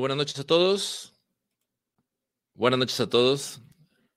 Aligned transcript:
Buenas 0.00 0.16
noches 0.16 0.38
a 0.38 0.44
todos. 0.44 1.12
Buenas 2.54 2.78
noches 2.78 2.98
a 3.00 3.10
todos. 3.10 3.60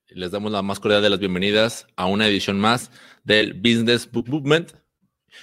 Les 0.08 0.32
damos 0.32 0.50
la 0.50 0.62
más 0.62 0.80
cordial 0.80 1.02
de 1.02 1.10
las 1.10 1.20
bienvenidas 1.20 1.88
a 1.98 2.06
una 2.06 2.26
edición 2.26 2.58
más 2.58 2.90
del 3.26 3.54
Business 3.54 4.10
Book 4.10 4.30
Movement. 4.30 4.72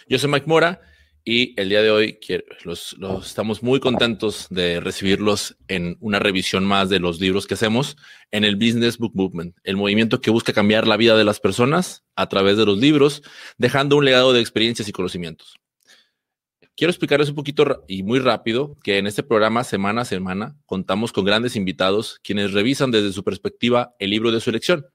Yo 0.09 0.19
soy 0.19 0.31
Mike 0.31 0.47
Mora 0.47 0.81
y 1.25 1.53
el 1.61 1.69
día 1.69 1.83
de 1.83 1.91
hoy 1.91 2.19
los, 2.65 2.97
estamos 3.23 3.63
muy 3.63 3.81
contentos 3.81 4.47
de 4.49 4.81
recibirlos 4.81 5.59
en 5.69 5.99
una 6.01 6.19
revisión 6.19 6.65
más 6.65 6.89
de 6.89 7.01
los 7.01 7.21
libros 7.21 7.47
que 7.47 7.53
hacemos 7.53 7.99
en 8.31 8.45
el 8.45 8.57
Business 8.57 8.97
Book 8.97 9.13
Movement, 9.15 9.55
el 9.63 9.77
movimiento 9.77 10.23
que 10.23 10.31
busca 10.31 10.55
cambiar 10.55 10.87
la 10.89 10.97
vida 10.97 11.19
de 11.19 11.25
las 11.25 11.39
personas 11.39 12.03
a 12.17 12.31
través 12.31 12.57
de 12.57 12.65
los 12.65 12.79
libros, 12.79 13.23
dejando 13.59 13.97
un 13.97 14.07
legado 14.07 14.33
de 14.33 14.41
experiencias 14.41 14.89
y 14.89 14.93
conocimientos. 14.93 15.61
Quiero 16.77 16.91
explicarles 16.91 17.29
un 17.29 17.35
poquito 17.35 17.85
y 17.89 18.03
muy 18.03 18.21
rápido 18.21 18.77
que 18.83 18.99
en 18.99 19.07
este 19.07 19.23
programa 19.23 19.65
semana 19.65 20.03
a 20.03 20.05
semana 20.05 20.57
contamos 20.65 21.13
con 21.13 21.25
grandes 21.25 21.57
invitados 21.57 22.21
quienes 22.23 22.53
revisan 22.53 22.91
desde 22.91 23.13
su 23.13 23.23
perspectiva 23.23 23.95
el 23.99 24.11
libro 24.11 24.31
de 24.33 24.41
su 24.41 24.51
elección, 24.51 24.87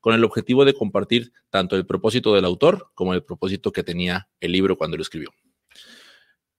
con 0.00 0.14
el 0.14 0.24
objetivo 0.24 0.64
de 0.64 0.74
compartir 0.74 1.32
tanto 1.50 1.76
el 1.76 1.86
propósito 1.86 2.34
del 2.34 2.44
autor 2.44 2.90
como 2.94 3.12
el 3.14 3.22
propósito 3.22 3.72
que 3.72 3.82
tenía 3.82 4.28
el 4.40 4.52
libro 4.52 4.78
cuando 4.78 4.96
lo 4.96 5.02
escribió. 5.02 5.30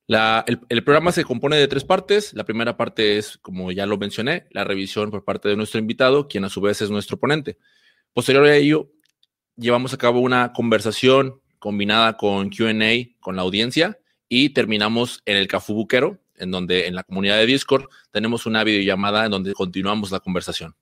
el, 0.07 0.59
el, 0.69 0.83
programa 0.83 1.11
se 1.11 1.23
compone 1.23 1.55
de 1.55 1.67
tres 1.67 1.83
partes. 1.83 2.33
La 2.33 2.43
primera 2.43 2.77
parte 2.77 3.17
es, 3.17 3.39
como 3.39 3.71
ya 3.71 3.87
lo 3.87 3.97
mencioné, 3.97 4.45
la 4.51 4.63
revisión 4.63 5.09
por 5.09 5.23
parte 5.23 5.49
de 5.49 5.55
nuestro 5.55 5.79
invitado, 5.79 6.27
quien 6.27 6.43
a 6.45 6.49
su 6.49 6.61
vez 6.61 6.81
es 6.81 6.91
nuestro 6.91 7.17
ponente. 7.17 7.57
Posterior 8.13 8.45
a 8.45 8.55
ello, 8.55 8.91
llevamos 9.55 9.93
a 9.93 9.97
cabo 9.97 10.19
una 10.19 10.53
conversación 10.53 11.41
combinada 11.57 12.17
con 12.17 12.49
QA 12.49 12.73
con 13.19 13.35
la 13.35 13.41
audiencia 13.41 13.97
y 14.37 14.49
terminamos 14.49 15.21
en 15.25 15.37
el 15.37 15.47
Cafú 15.47 15.73
Buquero, 15.73 16.19
en 16.35 16.51
donde 16.51 16.87
en 16.87 16.95
la 16.95 17.03
comunidad 17.03 17.37
de 17.37 17.45
Discord 17.45 17.85
tenemos 18.11 18.45
una 18.45 18.65
videollamada 18.65 19.23
en 19.23 19.31
donde 19.31 19.53
continuamos 19.53 20.11
la 20.11 20.19
conversación. 20.19 20.75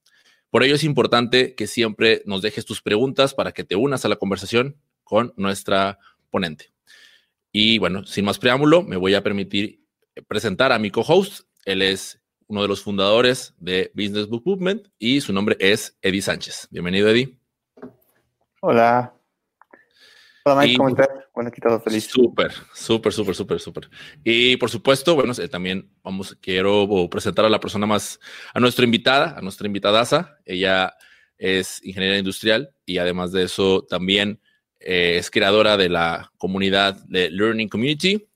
Por 0.50 0.64
ello 0.64 0.74
es 0.74 0.82
importante 0.82 1.54
que 1.54 1.68
siempre 1.68 2.22
nos 2.26 2.42
dejes 2.42 2.64
tus 2.64 2.82
preguntas 2.82 3.32
para 3.32 3.52
que 3.52 3.62
te 3.62 3.76
unas 3.76 4.04
a 4.04 4.08
la 4.08 4.16
conversación 4.16 4.76
con 5.04 5.32
nuestra 5.36 6.00
ponente. 6.30 6.72
Y 7.52 7.78
bueno, 7.78 8.04
sin 8.04 8.24
más 8.24 8.40
preámbulo, 8.40 8.82
me 8.82 8.96
voy 8.96 9.14
a 9.14 9.22
permitir 9.22 9.84
presentar 10.26 10.72
a 10.72 10.80
mi 10.80 10.90
co-host. 10.90 11.46
Él 11.64 11.82
es 11.82 12.20
uno 12.48 12.60
de 12.60 12.66
los 12.66 12.82
fundadores 12.82 13.54
de 13.58 13.92
Business 13.94 14.26
Book 14.26 14.42
Movement 14.46 14.88
y 14.98 15.20
su 15.20 15.32
nombre 15.32 15.56
es 15.60 15.96
Eddie 16.02 16.22
Sánchez. 16.22 16.66
Bienvenido, 16.72 17.08
Eddie. 17.08 17.38
Hola. 18.62 19.14
Hola, 20.44 20.60
Mike, 20.60 20.76
¿cómo 20.76 20.88
estás? 20.88 21.23
Bueno, 21.34 21.48
aquí 21.48 21.60
todo 21.60 21.80
feliz. 21.80 22.04
Súper, 22.04 22.52
súper, 22.72 23.12
súper, 23.12 23.34
súper, 23.34 23.60
súper. 23.60 23.90
Y 24.22 24.56
por 24.56 24.70
supuesto, 24.70 25.16
bueno, 25.16 25.32
eh, 25.36 25.48
también 25.48 25.90
vamos, 26.04 26.36
quiero 26.40 27.08
presentar 27.10 27.44
a 27.44 27.48
la 27.48 27.58
persona 27.58 27.86
más, 27.86 28.20
a 28.54 28.60
nuestra 28.60 28.84
invitada, 28.84 29.36
a 29.36 29.40
nuestra 29.40 29.66
invitadaza. 29.66 30.38
Ella 30.44 30.94
es 31.36 31.84
ingeniera 31.84 32.16
industrial 32.16 32.72
y 32.86 32.98
además 32.98 33.32
de 33.32 33.42
eso 33.42 33.84
también 33.84 34.40
eh, 34.78 35.16
es 35.18 35.28
creadora 35.28 35.76
de 35.76 35.88
la 35.88 36.30
comunidad 36.38 37.04
de 37.06 37.30
Learning 37.30 37.68
Community. 37.68 38.28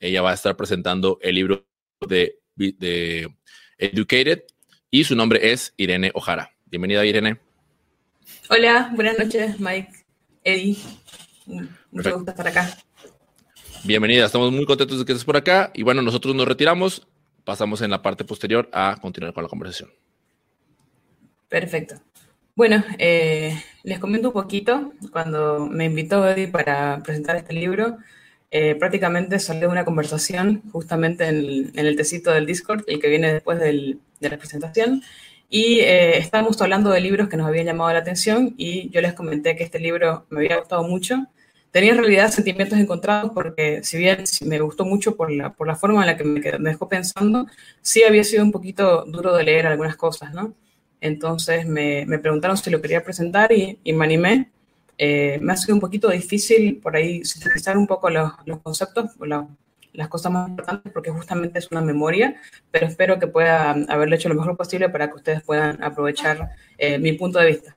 Ella 0.00 0.22
va 0.22 0.30
a 0.30 0.34
estar 0.34 0.56
presentando 0.56 1.18
el 1.20 1.34
libro 1.34 1.66
de, 2.08 2.38
de 2.54 3.36
Educated 3.76 4.44
y 4.90 5.04
su 5.04 5.14
nombre 5.14 5.52
es 5.52 5.74
Irene 5.76 6.10
Ojara. 6.14 6.52
Bienvenida, 6.64 7.04
Irene. 7.04 7.38
Hola, 8.48 8.90
buenas 8.94 9.18
noches, 9.18 9.60
Mike, 9.60 9.90
Eddie. 10.42 10.78
Gusto 11.96 12.30
estar 12.30 12.46
acá. 12.46 12.76
Bienvenida, 13.84 14.26
estamos 14.26 14.52
muy 14.52 14.66
contentos 14.66 14.98
de 14.98 15.04
que 15.06 15.12
estés 15.12 15.24
por 15.24 15.36
acá. 15.36 15.70
Y 15.72 15.82
bueno, 15.82 16.02
nosotros 16.02 16.34
nos 16.34 16.46
retiramos, 16.46 17.06
pasamos 17.44 17.80
en 17.80 17.90
la 17.90 18.02
parte 18.02 18.22
posterior 18.24 18.68
a 18.72 18.98
continuar 19.00 19.32
con 19.32 19.42
la 19.44 19.48
conversación. 19.48 19.90
Perfecto. 21.48 21.94
Bueno, 22.54 22.84
eh, 22.98 23.58
les 23.82 23.98
comento 23.98 24.28
un 24.28 24.34
poquito. 24.34 24.92
Cuando 25.10 25.66
me 25.70 25.86
invitó 25.86 26.28
Eddie 26.28 26.48
para 26.48 27.02
presentar 27.02 27.36
este 27.36 27.54
libro, 27.54 27.96
eh, 28.50 28.74
prácticamente 28.74 29.38
salió 29.38 29.70
una 29.70 29.86
conversación 29.86 30.62
justamente 30.72 31.26
en 31.28 31.72
el, 31.74 31.96
tecito 31.96 32.30
del 32.30 32.44
Discord, 32.44 32.84
el 32.88 33.00
que 33.00 33.08
viene 33.08 33.32
después 33.32 33.58
de 33.58 33.98
la 34.20 34.36
presentación. 34.36 35.02
Y 35.48 35.80
eh, 35.80 36.18
estábamos 36.18 36.60
hablando 36.60 36.90
de 36.90 37.00
libros 37.00 37.28
que 37.28 37.38
nos 37.38 37.46
habían 37.46 37.66
llamado 37.66 37.90
la 37.92 38.00
atención 38.00 38.54
y 38.58 38.90
yo 38.90 39.00
les 39.00 39.14
comenté 39.14 39.56
que 39.56 39.64
este 39.64 39.78
libro 39.78 40.26
me 40.28 40.40
había 40.40 40.58
gustado 40.58 40.82
mucho 40.82 41.26
tenía 41.76 41.92
en 41.92 41.98
realidad 41.98 42.30
sentimientos 42.30 42.78
encontrados 42.78 43.32
porque 43.34 43.84
si 43.84 43.98
bien 43.98 44.24
me 44.46 44.60
gustó 44.60 44.86
mucho 44.86 45.14
por 45.14 45.30
la, 45.30 45.52
por 45.52 45.66
la 45.66 45.76
forma 45.76 46.00
en 46.00 46.06
la 46.06 46.16
que 46.16 46.24
me, 46.24 46.70
dejó 46.70 46.88
pensando, 46.88 47.46
sí 47.82 48.02
había 48.02 48.24
sido 48.24 48.44
un 48.44 48.50
poquito 48.50 49.04
duro 49.04 49.36
de 49.36 49.44
leer 49.44 49.66
algunas 49.66 49.94
cosas, 49.94 50.32
¿no? 50.32 50.54
Entonces 51.02 51.66
me, 51.66 52.06
me 52.06 52.18
preguntaron 52.18 52.56
si 52.56 52.70
lo 52.70 52.80
quería 52.80 53.04
presentar 53.04 53.52
y, 53.52 53.78
y 53.84 53.92
me 53.92 54.06
animé. 54.06 54.50
Eh, 54.96 55.38
me 55.42 55.52
ha 55.52 55.56
sido 55.58 55.74
un 55.74 55.82
poquito 55.82 56.08
difícil 56.08 56.78
por 56.78 56.96
ahí 56.96 57.22
sintetizar 57.26 57.76
un 57.76 57.86
poco 57.86 58.08
los, 58.08 58.32
los 58.46 58.62
conceptos, 58.62 59.10
las 59.92 60.08
cosas 60.08 60.32
más 60.32 60.48
importantes, 60.48 60.90
porque 60.94 61.10
justamente 61.10 61.58
es 61.58 61.70
una 61.70 61.82
memoria, 61.82 62.40
pero 62.70 62.86
espero 62.86 63.18
que 63.18 63.26
pueda 63.26 63.72
haberlo 63.88 64.16
hecho 64.16 64.30
lo 64.30 64.34
mejor 64.34 64.56
posible 64.56 64.88
para 64.88 65.10
que 65.10 65.16
ustedes 65.16 65.42
puedan 65.42 65.84
aprovechar 65.84 66.52
eh, 66.78 66.98
mi 66.98 67.12
punto 67.12 67.38
de 67.38 67.48
vista. 67.48 67.76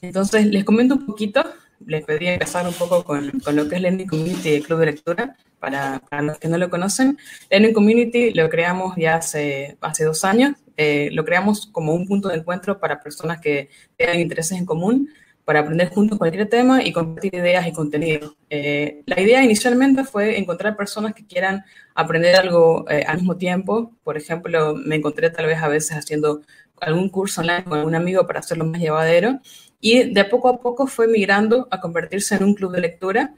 Entonces, 0.00 0.46
les 0.46 0.62
comento 0.62 0.94
un 0.94 1.06
poquito 1.06 1.44
les 1.84 2.04
pedí 2.04 2.26
empezar 2.26 2.66
un 2.66 2.74
poco 2.74 3.04
con, 3.04 3.30
con, 3.40 3.56
lo 3.56 3.68
que 3.68 3.76
es 3.76 3.82
Learning 3.82 4.06
Community 4.06 4.54
y 4.54 4.62
Club 4.62 4.80
de 4.80 4.86
Lectura, 4.86 5.36
para, 5.58 6.00
para, 6.10 6.22
los 6.22 6.38
que 6.38 6.48
no 6.48 6.58
lo 6.58 6.70
conocen. 6.70 7.18
Learning 7.50 7.72
Community 7.72 8.32
lo 8.32 8.48
creamos 8.48 8.94
ya 8.96 9.16
hace, 9.16 9.76
hace 9.80 10.04
dos 10.04 10.24
años, 10.24 10.54
eh, 10.76 11.10
lo 11.12 11.24
creamos 11.24 11.66
como 11.66 11.94
un 11.94 12.06
punto 12.06 12.28
de 12.28 12.36
encuentro 12.36 12.78
para 12.78 13.00
personas 13.00 13.40
que 13.40 13.70
tengan 13.96 14.20
intereses 14.20 14.58
en 14.58 14.66
común, 14.66 15.10
para 15.44 15.60
aprender 15.60 15.90
juntos 15.90 16.18
cualquier 16.18 16.48
tema 16.48 16.82
y 16.82 16.92
compartir 16.92 17.34
ideas 17.34 17.66
y 17.68 17.72
contenido. 17.72 18.36
Eh, 18.50 19.02
la 19.06 19.20
idea 19.20 19.44
inicialmente 19.44 20.02
fue 20.04 20.38
encontrar 20.38 20.76
personas 20.76 21.14
que 21.14 21.24
quieran 21.24 21.64
aprender 21.94 22.34
algo 22.34 22.84
eh, 22.90 23.04
al 23.06 23.18
mismo 23.18 23.36
tiempo. 23.36 23.92
Por 24.02 24.16
ejemplo, 24.16 24.74
me 24.74 24.96
encontré 24.96 25.30
tal 25.30 25.46
vez 25.46 25.62
a 25.62 25.68
veces 25.68 25.96
haciendo 25.96 26.42
algún 26.80 27.08
curso 27.08 27.42
online 27.42 27.64
con 27.64 27.78
algún 27.78 27.94
amigo 27.94 28.26
para 28.26 28.40
hacerlo 28.40 28.64
más 28.64 28.80
llevadero 28.80 29.40
y 29.80 30.12
de 30.12 30.24
poco 30.24 30.48
a 30.48 30.60
poco 30.60 30.86
fue 30.86 31.06
migrando 31.08 31.68
a 31.70 31.80
convertirse 31.80 32.34
en 32.34 32.44
un 32.44 32.54
club 32.54 32.72
de 32.72 32.80
lectura. 32.80 33.34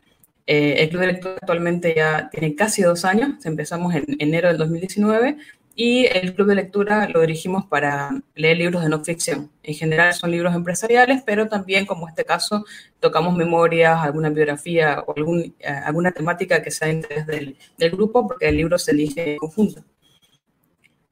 Eh, 0.46 0.82
el 0.82 0.88
club 0.88 1.02
de 1.02 1.06
lectura 1.08 1.34
actualmente 1.40 1.94
ya 1.94 2.30
tiene 2.30 2.54
casi 2.54 2.82
dos 2.82 3.04
años, 3.04 3.44
empezamos 3.44 3.94
en 3.94 4.04
enero 4.18 4.48
del 4.48 4.56
2019 4.56 5.36
y 5.80 6.06
el 6.06 6.34
club 6.34 6.48
de 6.48 6.56
lectura 6.56 7.08
lo 7.08 7.20
dirigimos 7.20 7.64
para 7.66 8.10
leer 8.34 8.56
libros 8.56 8.82
de 8.82 8.88
no 8.88 9.04
ficción. 9.04 9.48
En 9.62 9.74
general 9.74 10.12
son 10.12 10.32
libros 10.32 10.52
empresariales, 10.52 11.22
pero 11.24 11.46
también, 11.46 11.86
como 11.86 12.08
este 12.08 12.24
caso, 12.24 12.64
tocamos 12.98 13.36
memorias, 13.36 13.96
alguna 14.00 14.28
biografía 14.28 15.04
o 15.06 15.14
eh, 15.16 15.52
alguna 15.84 16.10
temática 16.10 16.62
que 16.62 16.72
sea 16.72 16.88
interés 16.88 17.28
del, 17.28 17.56
del, 17.76 17.90
grupo, 17.92 18.26
porque 18.26 18.48
el 18.48 18.56
libro 18.56 18.76
se 18.76 18.90
elige 18.90 19.34
en 19.34 19.38
conjunto. 19.38 19.84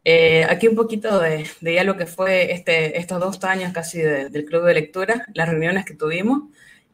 Eh, 0.09 0.45
aquí 0.49 0.69
un 0.69 0.77
poquito 0.77 1.19
de, 1.19 1.49
de, 1.61 1.75
ya 1.75 1.83
lo 1.83 1.97
que 1.97 2.07
fue 2.07 2.53
este, 2.53 2.97
estos 2.97 3.19
dos 3.19 3.43
años 3.43 3.73
casi 3.73 4.01
del 4.01 4.45
club 4.45 4.65
de 4.65 4.75
lectura, 4.75 5.27
las 5.35 5.49
reuniones 5.49 5.85
que 5.85 5.95
tuvimos. 5.95 6.43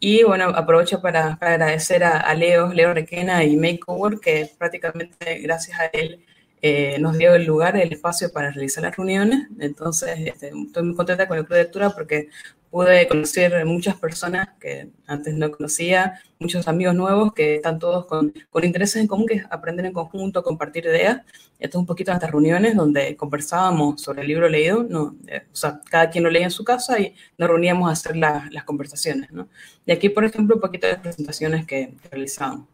Y 0.01 0.23
bueno, 0.23 0.47
aprovecho 0.49 1.03
para, 1.03 1.37
para 1.37 1.53
agradecer 1.53 2.05
a, 2.05 2.21
a, 2.21 2.35
Leo, 2.35 2.73
Leo 2.73 2.95
Requena 2.95 3.45
y 3.45 3.57
Makeover, 3.57 4.19
que 4.19 4.49
prácticamente 4.57 5.41
gracias 5.41 5.79
a 5.79 5.87
él 5.93 6.25
eh, 6.63 6.97
nos 7.01 7.19
dio 7.19 7.35
el 7.35 7.45
lugar, 7.45 7.77
el 7.77 7.93
espacio 7.93 8.33
para 8.33 8.51
realizar 8.51 8.83
las 8.83 8.97
reuniones. 8.97 9.47
Entonces, 9.61 10.19
este, 10.19 10.51
estoy 10.67 10.83
muy 10.83 10.97
contenta 10.97 11.29
con 11.29 11.37
el 11.37 11.45
club 11.45 11.59
de 11.59 11.65
lectura 11.65 11.91
porque 11.91 12.31
pude 12.73 13.07
conocer 13.07 13.67
muchas 13.67 13.97
personas 13.97 14.49
que 14.59 14.89
antes 15.07 15.35
no 15.35 15.51
conocía, 15.51 16.23
muchos 16.39 16.67
amigos 16.67 16.95
nuevos 16.95 17.35
que 17.35 17.57
están 17.57 17.79
todos 17.79 18.07
con, 18.07 18.33
con 18.49 18.65
intereses 18.65 18.97
en 18.97 19.07
común, 19.07 19.27
que 19.27 19.43
aprender 19.51 19.85
en 19.85 19.93
conjunto, 19.93 20.43
compartir 20.43 20.87
ideas. 20.87 21.21
Esto 21.59 21.77
es 21.77 21.81
un 21.81 21.87
poquito 21.87 22.13
estas 22.13 22.31
reuniones 22.31 22.75
donde 22.75 23.15
conversábamos 23.15 24.01
sobre 24.01 24.23
el 24.23 24.29
libro 24.29 24.49
leído, 24.49 24.85
no, 24.85 25.15
eh, 25.29 25.43
o 25.53 25.55
sea, 25.55 25.83
cada 25.91 26.09
quien 26.09 26.25
lo 26.25 26.31
leía 26.31 26.47
en 26.47 26.51
su 26.51 26.65
casa 26.65 26.99
y 26.99 27.15
nos 27.37 27.51
reuníamos 27.51 27.91
a 27.91 27.93
hacer 27.93 28.17
la, 28.17 28.49
las 28.51 28.65
conversaciones. 28.65 29.31
¿no? 29.33 29.49
Y 29.85 29.93
aquí, 29.93 30.09
por 30.09 30.25
ejemplo, 30.25 30.55
un 30.57 30.63
poquito 30.63 30.87
de 30.87 30.95
las 30.95 31.03
presentaciones 31.03 31.67
que, 31.67 31.93
que 32.03 32.09
realizábamos. 32.09 32.69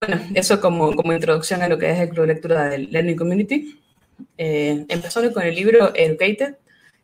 Bueno, 0.00 0.20
eso 0.34 0.60
como, 0.60 0.96
como 0.96 1.12
introducción 1.12 1.62
a 1.62 1.68
lo 1.68 1.78
que 1.78 1.88
es 1.88 2.00
el 2.00 2.08
club 2.08 2.26
de 2.26 2.34
lectura 2.34 2.68
del 2.68 2.90
Learning 2.90 3.16
Community. 3.16 3.78
Eh, 4.36 4.84
empezando 4.88 5.32
con 5.32 5.44
el 5.44 5.54
libro 5.54 5.92
Educated, 5.94 6.56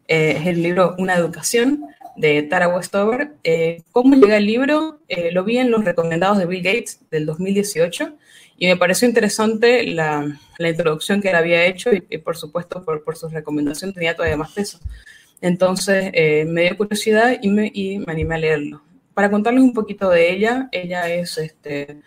eh, 0.09 0.37
es 0.39 0.47
el 0.47 0.63
libro 0.63 0.95
Una 0.99 1.15
Educación 1.15 1.85
de 2.17 2.43
Tara 2.43 2.69
Westover. 2.69 3.33
Eh, 3.43 3.83
¿Cómo 3.93 4.15
llega 4.17 4.37
el 4.37 4.47
libro? 4.47 5.01
Eh, 5.09 5.31
lo 5.33 5.45
vi 5.45 5.59
en 5.59 5.71
los 5.71 5.85
recomendados 5.85 6.39
de 6.39 6.47
Bill 6.47 6.63
Gates 6.63 7.01
del 7.11 7.27
2018 7.27 8.17
y 8.57 8.67
me 8.67 8.77
pareció 8.77 9.09
interesante 9.09 9.85
la, 9.87 10.39
la 10.59 10.69
introducción 10.69 11.21
que 11.21 11.31
él 11.31 11.37
había 11.37 11.65
hecho 11.67 11.93
y, 11.93 12.05
y 12.09 12.19
por 12.19 12.37
supuesto 12.37 12.85
por, 12.85 13.03
por, 13.03 13.17
su 13.17 13.29
recomendación 13.29 13.93
tenía 13.93 14.15
todavía 14.15 14.37
más 14.37 14.53
peso. 14.53 14.79
Entonces 15.41 16.11
eh, 16.13 16.45
me 16.47 16.63
dio 16.63 16.77
curiosidad 16.77 17.39
y 17.43 17.49
me, 17.49 17.71
y 17.75 17.99
me, 17.99 18.13
animé 18.13 18.35
a 18.37 18.39
leerlo. 18.39 18.83
Para 19.13 19.31
contarles 19.31 19.63
un 19.63 19.75
poquito 19.75 20.09
de 20.11 20.33
ella, 20.33 20.69
ella 20.73 21.09
es, 21.09 21.39
este, 21.39 22.01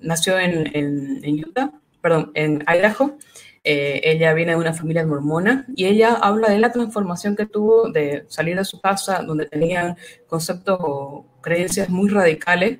nació 0.00 0.38
en, 0.38 0.66
en, 0.74 1.20
en 1.22 1.44
Utah, 1.44 1.70
perdón, 2.00 2.32
en 2.34 2.64
Idaho, 2.66 3.18
Eh, 3.68 4.12
ella 4.12 4.32
viene 4.32 4.52
de 4.52 4.58
una 4.58 4.72
familia 4.72 5.04
mormona 5.04 5.66
y 5.74 5.86
ella 5.86 6.14
habla 6.14 6.48
de 6.50 6.60
la 6.60 6.70
transformación 6.70 7.34
que 7.34 7.46
tuvo 7.46 7.90
de 7.90 8.24
salir 8.28 8.56
de 8.56 8.64
su 8.64 8.80
casa, 8.80 9.24
donde 9.24 9.46
tenían 9.46 9.96
conceptos 10.28 10.78
o 10.80 11.26
creencias 11.40 11.88
muy 11.88 12.08
radicales, 12.08 12.78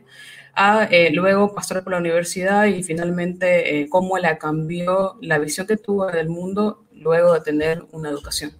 a 0.55 0.85
eh, 0.85 1.11
luego 1.11 1.53
pasar 1.53 1.83
por 1.83 1.93
la 1.93 1.99
universidad 1.99 2.67
y 2.67 2.85
finalmente 2.85 3.81
eh, 3.81 3.89
cómo 3.89 4.17
la 4.19 4.39
cambió 4.39 5.17
la 5.23 5.41
visión 5.41 5.67
que 5.67 5.77
tuvo 5.77 6.07
del 6.07 6.29
mundo 6.29 6.85
luego 6.93 7.35
de 7.35 7.41
tener 7.41 7.83
una 7.91 8.09
educación. 8.11 8.53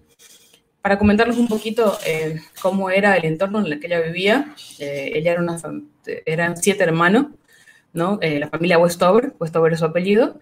Para 0.83 0.99
comentarles 0.99 1.37
un 1.37 1.47
poquito 1.47 1.97
cómo 2.61 2.91
era 2.91 3.17
el 3.17 3.25
entorno 3.25 3.61
en 3.61 3.67
el 3.67 3.79
que 3.81 3.87
ella 3.87 4.01
vivía, 4.01 4.55
ella 4.79 5.33
era 5.33 5.41
una, 5.41 5.61
eran 6.25 6.57
siete 6.57 6.83
hermanos, 6.85 7.27
¿no? 7.93 8.19
la 8.21 8.49
familia 8.49 8.79
Westover, 8.79 9.35
Westover 9.39 9.73
es 9.73 9.81
su 9.81 9.85
apellido, 9.85 10.41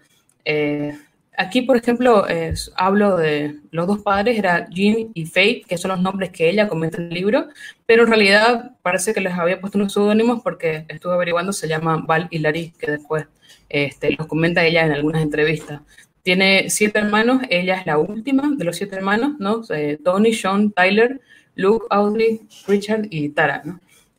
Aquí, 1.37 1.61
por 1.61 1.77
ejemplo, 1.77 2.25
hablo 2.75 3.17
de 3.17 3.59
los 3.71 3.87
dos 3.87 3.99
padres, 3.99 4.37
era 4.37 4.67
Jean 4.69 5.11
y 5.13 5.25
Faith, 5.25 5.65
que 5.65 5.77
son 5.77 5.91
los 5.91 6.01
nombres 6.01 6.31
que 6.31 6.49
ella 6.49 6.67
comenta 6.67 6.97
en 6.97 7.07
el 7.07 7.13
libro, 7.13 7.47
pero 7.85 8.03
en 8.03 8.09
realidad 8.09 8.71
parece 8.81 9.13
que 9.13 9.21
les 9.21 9.33
había 9.33 9.59
puesto 9.59 9.77
unos 9.77 9.93
seudónimos 9.93 10.41
porque 10.41 10.85
estuve 10.87 11.13
averiguando, 11.13 11.53
se 11.53 11.67
llama 11.67 12.03
Val 12.05 12.27
y 12.31 12.39
Larry, 12.39 12.73
que 12.77 12.91
después 12.91 13.25
este, 13.69 14.15
los 14.17 14.27
comenta 14.27 14.65
ella 14.65 14.85
en 14.85 14.91
algunas 14.91 15.21
entrevistas. 15.21 15.81
Tiene 16.23 16.69
siete 16.69 16.99
hermanos, 16.99 17.41
ella 17.49 17.75
es 17.75 17.85
la 17.85 17.97
última 17.97 18.51
de 18.55 18.63
los 18.63 18.77
siete 18.77 18.95
hermanos, 18.95 19.33
¿no? 19.37 19.61
Eh, 19.69 19.99
Tony, 20.03 20.33
Sean, 20.33 20.71
Tyler, 20.71 21.21
Luke, 21.55 21.85
Audrey, 21.89 22.41
Richard 22.67 23.07
y 23.09 23.29
Tara. 23.29 23.63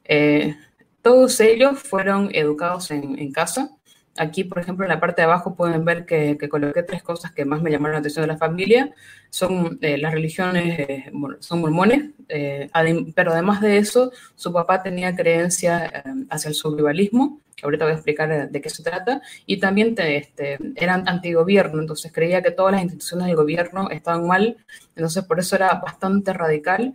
Eh, 0.04 0.54
todos 1.02 1.40
ellos 1.40 1.78
fueron 1.78 2.30
educados 2.32 2.90
en 2.90 3.32
casa, 3.32 3.70
Aquí, 4.18 4.44
por 4.44 4.58
ejemplo, 4.58 4.84
en 4.84 4.90
la 4.90 5.00
parte 5.00 5.22
de 5.22 5.26
abajo 5.26 5.54
pueden 5.54 5.84
ver 5.84 6.06
que, 6.06 6.38
coloqué 6.48 6.82
tres 6.82 7.02
cosas 7.02 7.32
que 7.32 7.44
más 7.44 7.62
me 7.62 7.70
llamaron 7.70 7.94
la 7.94 7.98
atención 8.00 8.22
de 8.22 8.32
la 8.32 8.38
familia. 8.38 8.94
Son 9.30 9.78
eh, 9.82 9.98
las 9.98 10.12
religiones, 10.12 10.78
eh, 10.78 11.12
son 11.40 11.60
mormones, 11.60 12.10
eh, 12.28 12.68
pero 13.14 13.32
además 13.32 13.60
de 13.60 13.78
eso, 13.78 14.12
su 14.34 14.52
papá 14.52 14.82
tenía 14.82 15.14
creencia 15.14 16.04
hacia 16.30 16.48
el 16.48 16.54
survivalismo, 16.54 17.40
que 17.54 17.66
ahorita 17.66 17.84
voy 17.84 17.92
a 17.92 17.96
explicar 17.96 18.50
de 18.50 18.60
qué 18.60 18.70
se 18.70 18.82
trata, 18.82 19.20
y 19.46 19.58
también 19.58 19.94
este, 19.98 20.58
eran 20.76 21.08
antigobierno, 21.08 21.80
entonces 21.80 22.12
creía 22.12 22.42
que 22.42 22.50
todas 22.50 22.72
las 22.72 22.82
instituciones 22.82 23.26
del 23.26 23.36
gobierno 23.36 23.90
estaban 23.90 24.26
mal, 24.26 24.56
entonces 24.94 25.24
por 25.24 25.38
eso 25.38 25.56
era 25.56 25.74
bastante 25.74 26.32
radical. 26.32 26.94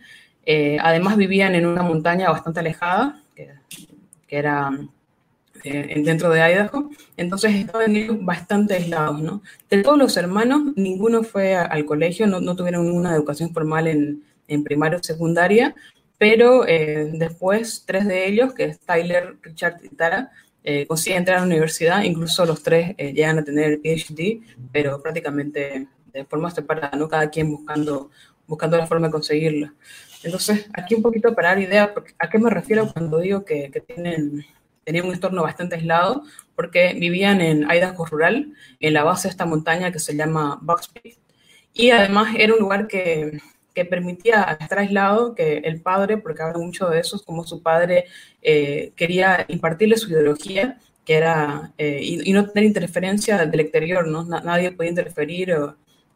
además 0.80 1.18
vivían 1.18 1.56
en 1.56 1.66
una 1.66 1.84
montaña 1.84 2.30
bastante 2.30 2.60
alejada, 2.60 3.22
que 3.36 3.50
era 4.38 4.72
eh, 5.64 6.02
dentro 6.04 6.30
de 6.30 6.40
Idaho, 6.40 6.90
entonces 7.18 7.54
estaban 7.54 8.26
bastante 8.26 8.76
aislados, 8.76 9.22
¿no? 9.22 9.42
De 9.70 9.84
todos 9.84 9.98
los 9.98 10.18
hermanos, 10.18 10.74
ninguno 10.76 11.24
fue 11.24 11.56
al 11.56 11.86
colegio, 11.86 12.28
no, 12.28 12.40
no 12.40 12.56
tuvieron 12.56 12.92
una 12.92 13.16
educación 13.16 13.54
formal 13.54 13.88
en, 13.88 14.24
en 14.48 14.64
primaria 14.64 14.98
o 14.98 15.04
secundaria, 15.04 15.76
pero 16.18 16.68
eh, 16.68 17.12
después 17.14 17.84
tres 17.86 18.08
de 18.08 18.28
ellos, 18.28 18.54
que 18.54 18.66
es 18.66 18.80
Tyler, 18.80 19.38
Richard 19.42 19.78
y 19.84 19.90
Tara, 19.90 20.32
eh, 20.64 20.86
consiguen 20.86 21.20
entrar 21.20 21.38
a 21.38 21.42
la 21.42 21.48
universidad, 21.48 22.04
incluso 22.04 22.46
los 22.46 22.62
tres 22.62 22.96
llegan 22.98 23.40
a 23.40 23.44
tener 23.44 23.80
PhD, 23.82 24.42
pero 24.72 25.02
prácticamente 25.02 25.88
de 26.14 26.26
forma 26.26 26.52
separada, 26.52 26.96
¿no? 26.98 27.08
Cada 27.08 27.30
quien 27.30 27.50
buscando, 27.50 28.12
buscando 28.48 28.78
la 28.78 28.86
forma 28.86 29.08
de 29.08 29.12
conseguirlo. 29.12 29.72
Entonces, 30.24 30.70
aquí 30.74 30.96
un 30.96 31.02
poquito 31.02 31.34
para 31.34 31.50
dar 31.50 31.60
idea, 31.60 31.94
¿a 32.20 32.30
qué 32.30 32.38
me 32.38 32.50
refiero 32.50 32.92
cuando 32.92 33.20
digo 33.20 33.44
que, 33.44 33.72
que 33.72 33.82
tienen 33.82 34.46
tenían 34.84 35.06
un 35.06 35.14
entorno 35.14 35.44
bastante 35.44 35.76
aislado 35.76 36.24
porque 36.56 36.94
vivían 36.94 37.42
en 37.42 37.70
Idaho 37.70 38.06
rural, 38.06 38.54
en 38.80 38.94
la 38.94 39.04
base 39.04 39.28
de 39.28 39.32
esta 39.32 39.46
montaña 39.46 39.92
que 39.92 40.00
se 40.00 40.16
llama 40.16 40.60
Bucks 40.62 40.92
Y 41.74 41.92
además 41.92 42.36
era 42.38 42.54
un 42.54 42.60
lugar 42.60 42.88
que, 42.88 43.40
que, 43.74 43.86
permitía 43.86 44.58
estar 44.60 44.80
aislado, 44.80 45.34
que 45.34 45.58
el 45.60 45.82
padre, 45.82 46.18
porque 46.18 46.44
habla 46.44 46.60
mucho 46.60 46.90
de 46.90 47.00
eso, 47.00 47.22
como 47.26 47.46
su 47.46 47.62
padre 47.64 48.06
eh, 48.42 48.92
quería 48.96 49.46
impartirle 49.48 49.98
su 49.98 50.10
ideología, 50.10 50.78
que 51.06 51.16
era, 51.16 51.74
eh, 51.78 52.00
y, 52.02 52.32
no 52.32 52.48
tener 52.48 52.66
interferencia 52.66 53.38
del 53.46 53.60
exterior, 53.60 54.08
¿no? 54.08 54.24
Nadie 54.26 54.72
podía 54.72 54.92
interferir 54.92 55.56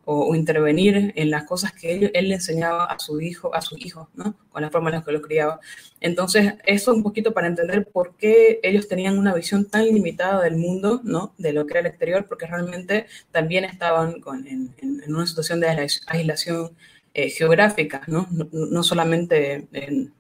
o, 0.06 0.36
intervenir 0.36 1.14
en 1.16 1.32
las 1.32 1.44
cosas 1.44 1.74
que 1.74 1.94
él, 1.94 2.12
él, 2.14 2.30
le 2.30 2.36
enseñaba 2.36 2.86
a 2.86 3.00
su 3.00 3.20
hijo, 3.20 3.54
a 3.56 3.62
sus 3.62 3.84
hijos, 3.84 4.08
¿no? 4.16 4.36
Con 4.50 4.62
la 4.62 4.70
forma 4.70 4.90
en 4.90 4.98
la 4.98 5.04
que 5.04 5.12
lo 5.12 5.22
criaba. 5.22 5.60
Entonces, 6.00 6.54
eso 6.66 6.94
un 6.94 7.04
poquito 7.04 7.34
para 7.34 7.48
entender 7.48 7.88
por 7.88 8.16
qué 8.16 8.60
ellos 8.64 8.88
tenían 8.88 9.18
una 9.18 9.34
visión 9.34 9.66
tan 9.66 9.86
limitada 9.86 10.44
del 10.44 10.58
mundo, 10.58 11.02
¿no? 11.04 11.34
De 11.38 11.54
lo 11.54 11.66
que 11.66 11.74
era 11.74 11.80
el 11.82 11.88
exterior, 11.88 12.28
porque 12.28 12.46
realmente 12.46 13.08
también 13.32 13.66
estaban 13.66 14.22
con, 14.22 14.48
en, 14.48 14.74
en, 14.78 15.16
una 15.16 15.28
situación 15.28 15.60
de 15.60 15.90
aislación 16.08 16.72
eh, 17.14 17.30
geográfica, 17.30 18.04
¿no? 18.08 18.28
No, 18.32 18.48
no 18.52 18.84
solamente 18.84 19.68
en, 19.72 20.14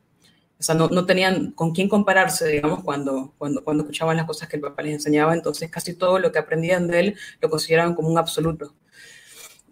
o 0.58 0.64
sea, 0.64 0.74
no, 0.74 0.88
no, 0.88 1.06
tenían 1.06 1.52
con 1.52 1.74
quién 1.74 1.90
compararse, 1.90 2.48
digamos, 2.48 2.84
cuando, 2.84 3.34
cuando, 3.38 3.64
cuando 3.64 3.84
escuchaban 3.84 4.16
las 4.16 4.26
cosas 4.26 4.48
que 4.48 4.56
el 4.56 4.62
papá 4.62 4.84
les 4.84 4.94
enseñaba, 4.94 5.34
entonces 5.34 5.70
casi 5.70 5.94
todo 5.96 6.18
lo 6.18 6.32
que 6.32 6.40
aprendían 6.40 6.88
de 6.88 7.00
él 7.02 7.16
lo 7.42 7.50
consideraban 7.50 7.94
como 7.94 8.08
un 8.08 8.18
absoluto. 8.18 8.74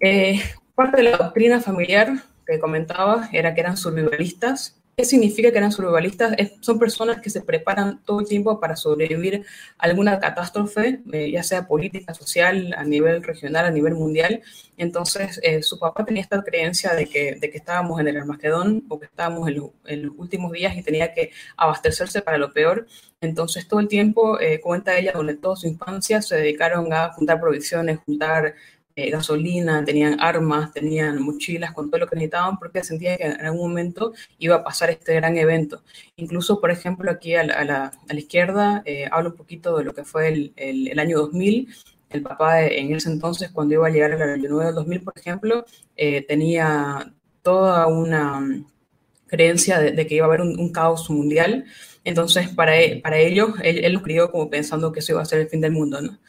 Eh, 0.05 0.41
parte 0.75 0.97
de 0.97 1.03
la 1.03 1.15
doctrina 1.15 1.61
familiar 1.61 2.11
que 2.45 2.59
comentaba 2.59 3.29
era 3.31 3.55
que 3.55 3.61
eran 3.61 3.77
survivalistas. 3.77 4.77
¿Qué 4.97 5.05
significa 5.05 5.49
que 5.49 5.57
eran 5.57 5.71
survivalistas? 5.71 6.35
son 6.59 6.77
personas 6.77 7.21
que 7.21 7.29
se 7.29 7.39
preparan 7.39 8.03
todo 8.03 8.19
el 8.19 8.27
tiempo 8.27 8.59
para 8.59 8.75
sobrevivir 8.75 9.45
a 9.77 9.85
alguna 9.85 10.19
catástrofe, 10.19 10.99
eh, 11.13 11.31
ya 11.31 11.41
sea 11.41 11.67
política, 11.67 12.13
social, 12.13 12.75
a 12.77 12.83
nivel 12.83 13.23
regional, 13.23 13.65
a 13.65 13.71
nivel 13.71 13.95
mundial. 13.95 14.41
Entonces, 14.75 15.39
eh, 15.41 15.63
su 15.63 15.79
papá 15.79 16.03
tenía 16.03 16.21
esta 16.21 16.43
creencia 16.43 16.93
de 16.93 17.07
que, 17.07 17.39
estábamos 17.53 18.01
en 18.01 18.09
el 18.09 18.17
Armagedón 18.17 18.83
o 18.89 18.99
que 18.99 19.05
estábamos 19.05 19.47
en, 19.47 20.03
los 20.03 20.13
últimos 20.17 20.51
días 20.51 20.75
y 20.75 20.83
tenía 20.83 21.13
que 21.13 21.31
abastecerse 21.55 22.21
para 22.21 22.37
lo 22.37 22.51
peor. 22.51 22.87
Entonces, 23.21 23.69
todo 23.69 23.79
el 23.79 23.87
tiempo, 23.87 24.37
cuenta 24.61 24.97
ella, 24.97 25.13
durante 25.15 25.41
toda 25.41 25.55
su 25.55 25.67
infancia 25.67 26.21
se 26.21 26.35
dedicaron 26.35 26.91
a 26.91 27.13
juntar 27.13 27.39
provisiones, 27.39 27.99
juntar 28.05 28.55
eh, 28.95 29.09
gasolina, 29.09 29.83
tenían 29.83 30.19
armas, 30.19 30.71
tenían 30.71 31.19
mochilas 31.21 31.73
con 31.73 31.89
todo 31.89 32.01
lo 32.01 32.07
que 32.07 32.15
necesitaban 32.15 32.59
porque 32.59 32.83
sentían 32.83 33.17
que 33.17 33.23
en 33.23 33.45
algún 33.45 33.69
momento 33.69 34.13
iba 34.37 34.57
a 34.57 34.63
pasar 34.63 34.91
este 34.91 35.15
gran 35.15 35.35
evento. 35.37 35.83
Incluso, 36.15 36.61
por 36.61 36.69
ejemplo, 36.69 37.09
aquí 37.09 37.33
a 37.35 37.43
la, 37.43 37.91
izquierda 38.15 38.83
eh, 38.85 39.07
hablo 39.11 39.31
un 39.31 39.35
poquito 39.35 39.75
de 39.77 39.83
lo 39.83 39.95
que 39.95 40.03
fue 40.03 40.51
el, 40.55 40.99
año 40.99 41.17
2000. 41.17 41.73
El 42.11 42.21
papá 42.21 42.63
en 42.65 42.93
ese 42.93 43.09
entonces, 43.09 43.49
cuando 43.51 43.73
iba 43.73 43.87
a 43.87 43.89
llegar 43.89 44.11
el 44.11 44.41
9 44.47 44.65
del 44.65 44.75
2000, 44.75 45.01
por 45.01 45.17
ejemplo, 45.17 45.65
eh, 45.95 46.21
tenía 46.27 47.11
toda 47.41 47.87
una 47.87 48.39
mm, 48.39 48.65
creencia 49.25 49.79
de, 49.79 50.07
que 50.07 50.15
iba 50.15 50.25
a 50.25 50.29
haber 50.29 50.41
un, 50.41 50.71
caos 50.71 51.09
mundial. 51.09 51.65
Entonces, 52.03 52.49
para, 52.49 52.77
él, 52.77 53.01
para 53.01 53.17
ellos, 53.17 53.51
él, 53.63 53.83
él, 53.83 53.93
lo 53.93 54.03
crió 54.03 54.31
como 54.31 54.49
pensando 54.51 54.91
que 54.91 54.99
eso 54.99 55.13
iba 55.13 55.21
a 55.23 55.25
ser 55.25 55.39
el 55.39 55.49
fin 55.49 55.61
del 55.61 55.71
mundo, 55.71 56.01
¿no? 56.01 56.19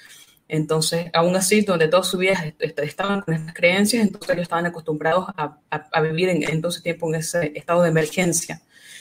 Entonces, 0.49 1.07
aún 1.15 1.35
así, 1.37 1.63
donde 1.63 1.89
todos 1.89 2.09
sus 2.09 2.21
vidas 2.21 2.43
estaban 2.59 3.23
con 3.23 3.35
estas 3.35 3.55
creencias, 3.55 4.03
entonces 4.03 4.31
ellos 4.31 4.43
estaban 4.43 4.67
acostumbrados 4.67 5.27
a, 5.37 5.59
a, 5.71 5.89
a 5.93 6.01
vivir 6.03 6.29
en, 6.29 6.43
en 6.43 6.61
todo 6.61 6.71
ese 6.71 6.83
tiempo 6.83 7.09
en 7.09 7.17
ese 7.17 7.53
estado 7.55 7.83
de 7.83 7.89
emergencia. 7.89 8.61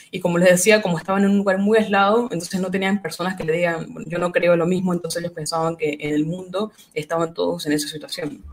Y 0.10 0.20
como 0.20 0.38
les 0.38 0.52
decía, 0.52 0.82
como 0.82 1.00
estaban 1.00 1.24
en 1.24 1.32
un 1.32 1.38
lugar 1.38 1.58
muy 1.58 1.78
aislado, 1.80 2.30
entonces 2.32 2.62
no 2.62 2.70
tenían 2.70 3.02
personas 3.02 3.36
que 3.36 3.44
le 3.44 3.54
digan, 3.54 3.88
yo 4.06 4.20
no 4.20 4.32
creo 4.32 4.56
lo 4.56 4.68
mismo, 4.68 4.94
entonces 4.94 5.22
ellos 5.22 5.34
pensaban 5.34 5.76
que 5.76 5.98
en 6.00 6.14
el 6.14 6.26
mundo 6.26 6.72
estaban 6.94 7.34
todos 7.34 7.66
en 7.66 7.72
esa 7.72 7.88
situación. 7.88 8.44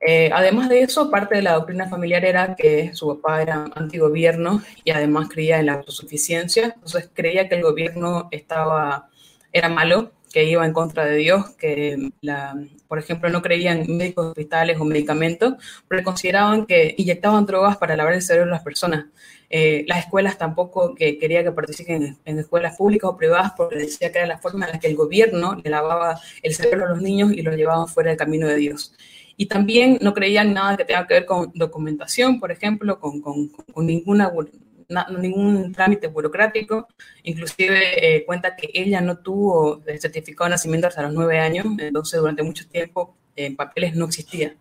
Eh, 0.00 0.28
además 0.32 0.68
de 0.68 0.82
eso, 0.82 1.08
parte 1.08 1.36
de 1.36 1.42
la 1.42 1.52
doctrina 1.52 1.88
familiar 1.88 2.24
era 2.24 2.56
que 2.56 2.92
su 2.94 3.06
papá 3.08 3.42
era 3.42 3.70
antigobierno 3.76 4.60
y 4.82 4.90
además 4.90 5.28
creía 5.28 5.60
en 5.60 5.66
la 5.66 5.74
autosuficiencia, 5.74 6.72
entonces 6.74 7.08
creía 7.14 7.48
que 7.48 7.54
el 7.54 7.62
gobierno 7.62 8.28
estaba, 8.32 9.08
era 9.52 9.68
malo 9.68 10.10
que 10.32 10.44
iba 10.44 10.64
en 10.64 10.72
contra 10.72 11.04
de 11.04 11.16
Dios, 11.16 11.50
que, 11.56 12.10
la, 12.20 12.56
por 12.86 12.98
ejemplo, 12.98 13.28
no 13.30 13.42
creían 13.42 13.84
médicos 13.88 14.28
hospitales 14.28 14.78
o 14.80 14.84
medicamentos, 14.84 15.54
porque 15.88 16.04
consideraban 16.04 16.66
que 16.66 16.94
inyectaban 16.96 17.46
drogas 17.46 17.76
para 17.76 17.96
lavar 17.96 18.14
el 18.14 18.22
cerebro 18.22 18.46
de 18.46 18.52
las 18.52 18.62
personas. 18.62 19.06
Eh, 19.52 19.84
las 19.88 19.98
escuelas 19.98 20.38
tampoco 20.38 20.94
que 20.94 21.18
quería 21.18 21.42
que 21.42 21.50
participen 21.50 22.16
en, 22.24 22.38
escuelas 22.38 22.76
públicas 22.76 23.10
o 23.10 23.16
privadas 23.16 23.52
porque 23.56 23.78
decía 23.78 24.12
que 24.12 24.18
era 24.18 24.26
la 24.28 24.38
forma 24.38 24.66
en 24.66 24.72
la 24.72 24.78
que 24.78 24.86
el 24.86 24.94
gobierno 24.94 25.56
le 25.56 25.70
lavaba 25.70 26.20
el 26.42 26.54
cerebro 26.54 26.86
a 26.86 26.90
los 26.90 27.02
niños 27.02 27.32
y 27.32 27.42
los 27.42 27.56
llevaba 27.56 27.88
fuera 27.88 28.10
del 28.10 28.18
camino 28.18 28.46
de 28.46 28.56
Dios. 28.56 28.94
Y 29.36 29.46
también 29.46 29.98
no 30.02 30.14
creían 30.14 30.54
nada 30.54 30.76
que 30.76 30.84
tenga 30.84 31.06
que 31.06 31.14
ver 31.14 31.26
con 31.26 31.50
documentación, 31.54 32.38
por 32.38 32.52
ejemplo, 32.52 33.00
con, 33.00 33.20
con, 33.20 33.48
con 33.48 33.86
ninguna 33.86 34.28
na, 34.90 35.06
ningún 35.08 35.72
trámite 35.72 36.08
burocrático, 36.08 36.88
inclusive 37.22 38.16
eh, 38.16 38.24
cuenta 38.26 38.56
que 38.56 38.70
ella 38.74 39.00
no 39.00 39.18
tuvo 39.18 39.82
el 39.86 40.00
certificado 40.00 40.46
de 40.46 40.50
nacimiento 40.50 40.86
hasta 40.88 41.02
los 41.02 41.14
nueve 41.14 41.38
años, 41.38 41.66
entonces 41.78 42.20
durante 42.20 42.42
mucho 42.42 42.68
tiempo 42.68 43.16
en 43.36 43.52
eh, 43.52 43.56
papeles 43.56 43.94
no 43.94 44.06
existía. 44.06 44.54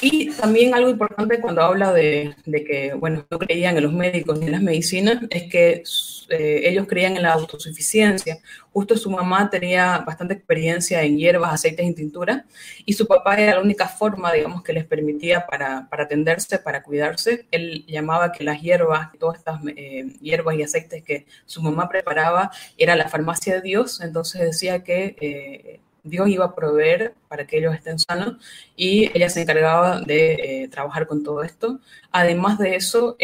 Y 0.00 0.30
también 0.30 0.74
algo 0.74 0.90
importante 0.90 1.40
cuando 1.40 1.62
habla 1.62 1.92
de, 1.92 2.34
que, 2.44 2.94
bueno, 2.94 3.26
no 3.28 3.38
creían 3.38 3.76
en 3.76 3.82
los 3.82 3.92
médicos 3.92 4.38
ni 4.38 4.46
en 4.46 4.52
las 4.52 4.62
medicinas, 4.62 5.18
es 5.30 5.50
que 5.50 5.82
eh, 6.28 6.60
ellos 6.64 6.86
creían 6.86 7.16
en 7.16 7.22
la 7.24 7.32
autosuficiencia. 7.32 8.38
Justo 8.72 8.96
su 8.96 9.10
mamá 9.10 9.50
tenía 9.50 9.98
bastante 9.98 10.34
experiencia 10.34 11.02
en 11.02 11.18
hierbas, 11.18 11.52
aceites 11.52 11.84
y 11.84 11.94
tintura, 11.94 12.44
y 12.84 12.92
su 12.92 13.06
papá 13.06 13.36
era 13.36 13.56
la 13.56 13.60
única 13.60 13.88
forma, 13.88 14.32
digamos, 14.32 14.62
que 14.62 14.72
les 14.72 14.84
permitía 14.84 15.46
para, 15.46 15.88
para 15.88 16.04
atenderse, 16.04 16.58
para 16.58 16.82
cuidarse. 16.82 17.46
Él 17.50 17.84
llamaba 17.88 18.30
que 18.30 18.44
las 18.44 18.60
hierbas, 18.62 19.10
todas 19.18 19.38
estas 19.38 19.60
eh, 19.76 20.06
hierbas 20.20 20.56
y 20.56 20.62
aceites 20.62 21.02
que 21.02 21.26
su 21.44 21.60
mamá 21.60 21.88
preparaba, 21.88 22.52
era 22.76 22.94
la 22.94 23.08
farmacia 23.08 23.54
de 23.56 23.62
Dios, 23.62 24.00
entonces 24.00 24.42
decía 24.42 24.84
que... 24.84 25.16
Eh, 25.20 25.80
Dios 26.08 26.28
iba 26.28 26.46
a 26.46 26.54
proveer 26.54 27.14
para 27.28 27.46
que 27.46 27.58
ellos 27.58 27.74
estén 27.74 27.98
sanos 27.98 28.36
y 28.76 29.10
ella 29.16 29.28
se 29.28 29.42
encargaba 29.42 30.00
de 30.00 30.32
eh, 30.64 30.68
trabajar 30.68 31.06
con 31.06 31.22
todo 31.22 31.42
esto. 31.42 31.80
Además 32.10 32.58
de 32.58 32.76
eso, 32.76 33.16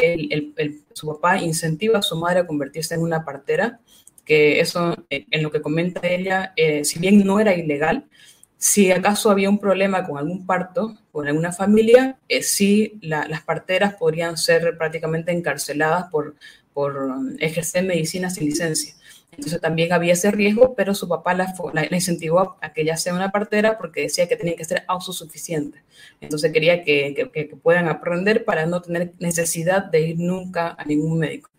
su 0.93 1.07
papá 1.07 1.39
incentiva 1.39 1.99
a 1.99 2.03
su 2.03 2.17
madre 2.17 2.41
a 2.41 2.47
convertirse 2.47 2.95
en 2.95 3.03
una 3.03 3.25
partera, 3.25 3.81
que 4.25 4.61
eso, 4.61 4.97
eh, 5.11 5.27
en 5.31 5.43
lo 5.43 5.51
que 5.51 5.61
comenta 5.61 6.07
ella, 6.07 6.53
eh, 6.57 6.85
si 6.85 6.99
bien 6.99 7.25
no 7.25 7.41
era 7.41 7.55
ilegal, 7.55 8.07
si 8.57 8.91
acaso 8.91 9.31
había 9.31 9.51
un 9.51 9.59
problema 9.59 10.07
con 10.07 10.17
algún 10.17 10.47
parto, 10.47 10.97
con 11.13 11.29
alguna 11.29 11.53
familia, 11.53 12.19
sí 12.41 12.99
las 13.03 13.43
parteras 13.43 13.95
podrían 13.95 14.39
ser 14.39 14.79
prácticamente 14.79 15.33
encarceladas 15.33 16.07
por, 16.11 16.37
ejercer 17.39 17.85
medicina 17.85 18.31
sin 18.31 18.47
licencia. 18.47 18.95
Entonces 19.37 19.61
también 19.61 19.93
había 19.93 20.13
ese 20.13 20.31
riesgo, 20.31 20.75
pero 20.75 20.95
su 20.95 21.09
papá 21.09 21.35
la, 21.35 21.55
incentivó 21.91 22.57
a 22.61 22.73
que 22.73 22.83
ella 22.83 22.97
sea 22.97 23.15
una 23.15 23.31
partera 23.31 23.79
porque 23.79 24.03
decía 24.03 24.29
que 24.29 24.37
tenía 24.37 24.57
que 24.57 24.65
ser 24.65 24.85
autosuficiente. 24.87 25.83
Entonces 26.21 26.53
quería 26.53 26.83
que, 26.83 27.31
puedan 27.63 27.89
aprender 27.89 28.45
para 28.45 28.67
no 28.67 28.81
tener 28.81 29.13
necesidad 29.19 29.85
de 29.85 30.01
ir 30.09 30.19
nunca 30.19 30.75
a 30.79 30.85
ningún 30.85 31.19
médico. 31.19 31.51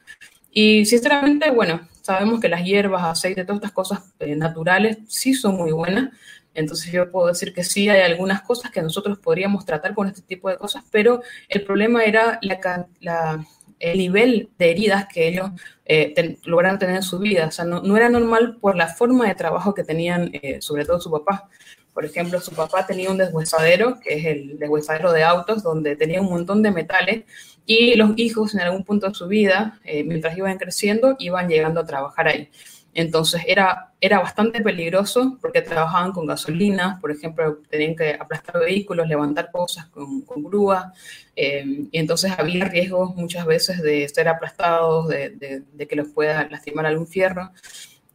Y 0.52 0.86
sinceramente, 0.86 1.52
bueno, 1.52 1.88
sabemos 2.02 2.40
que 2.40 2.50
las 2.50 2.64
hierbas, 2.64 3.04
aceite, 3.04 3.44
todas 3.44 3.58
estas 3.58 3.72
cosas 3.72 4.00
eh, 4.20 4.36
naturales 4.36 4.98
sí 5.08 5.34
son 5.34 5.56
muy 5.58 5.72
buenas. 5.72 6.12
Entonces 6.54 6.92
yo 6.92 7.12
puedo 7.12 7.28
decir 7.28 7.54
que 7.54 7.64
sí 7.66 7.90
hay 7.90 8.02
algunas 8.02 8.42
cosas 8.42 8.72
que 8.72 8.82
nosotros 8.82 9.20
podríamos 9.20 9.66
tratar 9.66 9.94
con 9.94 10.08
este 10.08 10.22
tipo 10.22 10.50
de 10.50 10.58
cosas, 10.58 10.86
pero 10.90 11.22
el 11.50 11.64
problema 11.64 12.06
era 12.06 12.40
la, 12.42 12.88
la 13.02 13.46
el 13.80 13.98
nivel 13.98 14.50
de 14.58 14.72
heridas 14.72 15.08
que 15.12 15.28
ellos 15.28 15.52
eh, 15.86 16.38
lograron 16.46 16.80
tener 16.80 16.96
en 16.96 17.04
su 17.04 17.20
vida. 17.20 17.48
O 17.48 17.52
sea, 17.52 17.66
no, 17.66 17.98
era 17.98 18.10
normal 18.10 18.58
por 18.60 18.76
la 18.76 18.88
forma 18.88 19.28
de 19.28 19.36
trabajo 19.36 19.74
que 19.74 19.84
tenían, 19.84 20.32
eh, 20.34 20.62
sobre 20.62 20.86
todo 20.86 21.00
su 21.00 21.12
papá. 21.12 21.50
Por 21.94 22.06
ejemplo, 22.06 22.42
su 22.42 22.52
papá 22.52 22.86
tenía 22.86 23.10
un 23.10 23.18
deshuesadero, 23.18 24.00
que 24.02 24.16
es 24.16 24.26
el 24.26 24.60
deshuesadero 24.60 25.12
de 25.14 25.24
autos, 25.24 25.64
donde 25.64 25.96
tenía 25.96 26.22
un 26.22 26.30
montón 26.30 26.62
de 26.62 26.72
metales 26.72 27.24
y 27.66 27.96
los 27.96 28.12
hijos 28.18 28.54
en 28.54 28.62
algún 28.62 28.84
punto 28.84 29.08
de 29.08 29.16
su 29.16 29.28
vida, 29.28 29.80
eh, 29.84 30.04
mientras 30.04 30.38
iban 30.38 30.58
creciendo, 30.58 31.16
iban 31.20 31.48
llegando 31.48 31.80
a 31.82 31.86
trabajar 31.86 32.28
ahí. 32.28 32.50
Entonces 32.96 33.42
era, 33.46 33.92
era 34.00 34.20
bastante 34.20 34.62
peligroso 34.62 35.38
porque 35.42 35.62
trabajaban 35.62 36.14
con 36.14 36.26
gasolina, 36.26 36.98
por 37.02 37.12
ejemplo, 37.12 37.60
tenían 37.70 37.94
que 37.94 38.14
aplastar 38.14 38.62
vehículos, 38.62 39.06
levantar 39.06 39.52
cosas 39.52 39.88
con, 39.88 40.24
grúa, 40.26 40.94
eh, 41.36 41.66
y 41.92 42.00
entonces 42.00 42.32
había 42.38 42.64
riesgos 42.64 43.14
muchas 43.18 43.46
veces 43.46 43.82
de 43.82 44.08
ser 44.08 44.30
aplastados, 44.30 45.10
de, 45.10 45.66
que 45.90 45.96
los 45.98 46.08
pueda 46.08 46.48
lastimar 46.50 46.86
algún 46.86 47.06
fierro. 47.06 47.52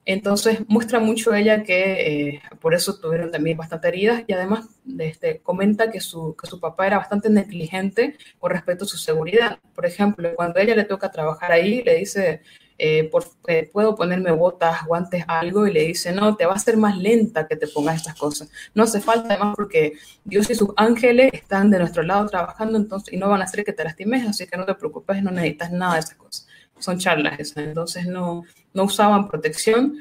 Entonces 0.06 0.60
muestra 0.66 0.98
mucho 0.98 1.34
ella 1.34 1.62
que 1.62 2.30
eh, 2.30 2.42
por 2.58 2.72
eso 2.72 2.98
tuvieron 2.98 3.30
también 3.30 3.58
bastante 3.58 3.88
heridas 3.88 4.24
y 4.26 4.32
además 4.32 4.66
este, 4.98 5.40
comenta 5.40 5.90
que 5.90 6.00
su, 6.00 6.34
que 6.40 6.48
su 6.48 6.58
papá 6.58 6.86
era 6.86 6.96
bastante 6.96 7.28
negligente 7.28 8.16
con 8.38 8.50
respecto 8.50 8.84
a 8.86 8.88
su 8.88 8.96
seguridad. 8.96 9.58
Por 9.74 9.84
ejemplo, 9.84 10.34
cuando 10.34 10.58
ella 10.58 10.74
le 10.74 10.84
toca 10.84 11.10
trabajar 11.10 11.52
ahí, 11.52 11.82
le 11.82 11.96
dice, 11.96 12.40
eh, 12.82 13.10
eh, 13.46 13.70
puedo 13.70 13.94
ponerme 13.94 14.30
botas, 14.30 14.86
guantes, 14.86 15.22
algo, 15.28 15.66
y 15.66 15.72
le 15.72 15.82
dice, 15.82 16.12
no, 16.12 16.34
te 16.34 16.46
va 16.46 16.54
a 16.54 16.58
ser 16.58 16.78
más 16.78 16.96
lenta 16.96 17.46
que 17.46 17.54
te 17.54 17.66
pongas 17.66 17.96
estas 17.96 18.14
cosas. 18.14 18.50
No 18.74 18.84
hace 18.84 19.02
falta 19.02 19.34
además 19.34 19.54
porque 19.54 19.92
Dios 20.24 20.48
y 20.48 20.54
sus 20.54 20.70
ángeles 20.76 21.30
están 21.34 21.70
de 21.70 21.78
nuestro 21.78 22.02
lado 22.02 22.26
trabajando 22.26 22.78
entonces, 22.78 23.12
y 23.12 23.18
no 23.18 23.28
van 23.28 23.42
a 23.42 23.44
hacer 23.44 23.64
que 23.64 23.74
te 23.74 23.84
lastimes, 23.84 24.26
así 24.26 24.46
que 24.46 24.56
no 24.56 24.64
te 24.64 24.74
preocupes, 24.74 25.22
no 25.22 25.30
necesitas 25.30 25.70
nada 25.72 25.94
de 25.94 26.00
esas 26.00 26.14
cosas. 26.14 26.48
Son 26.78 26.98
charlas 26.98 27.38
esas, 27.38 27.58
entonces 27.58 28.06
no, 28.06 28.44
no 28.72 28.84
usaban 28.84 29.28
protección. 29.28 29.98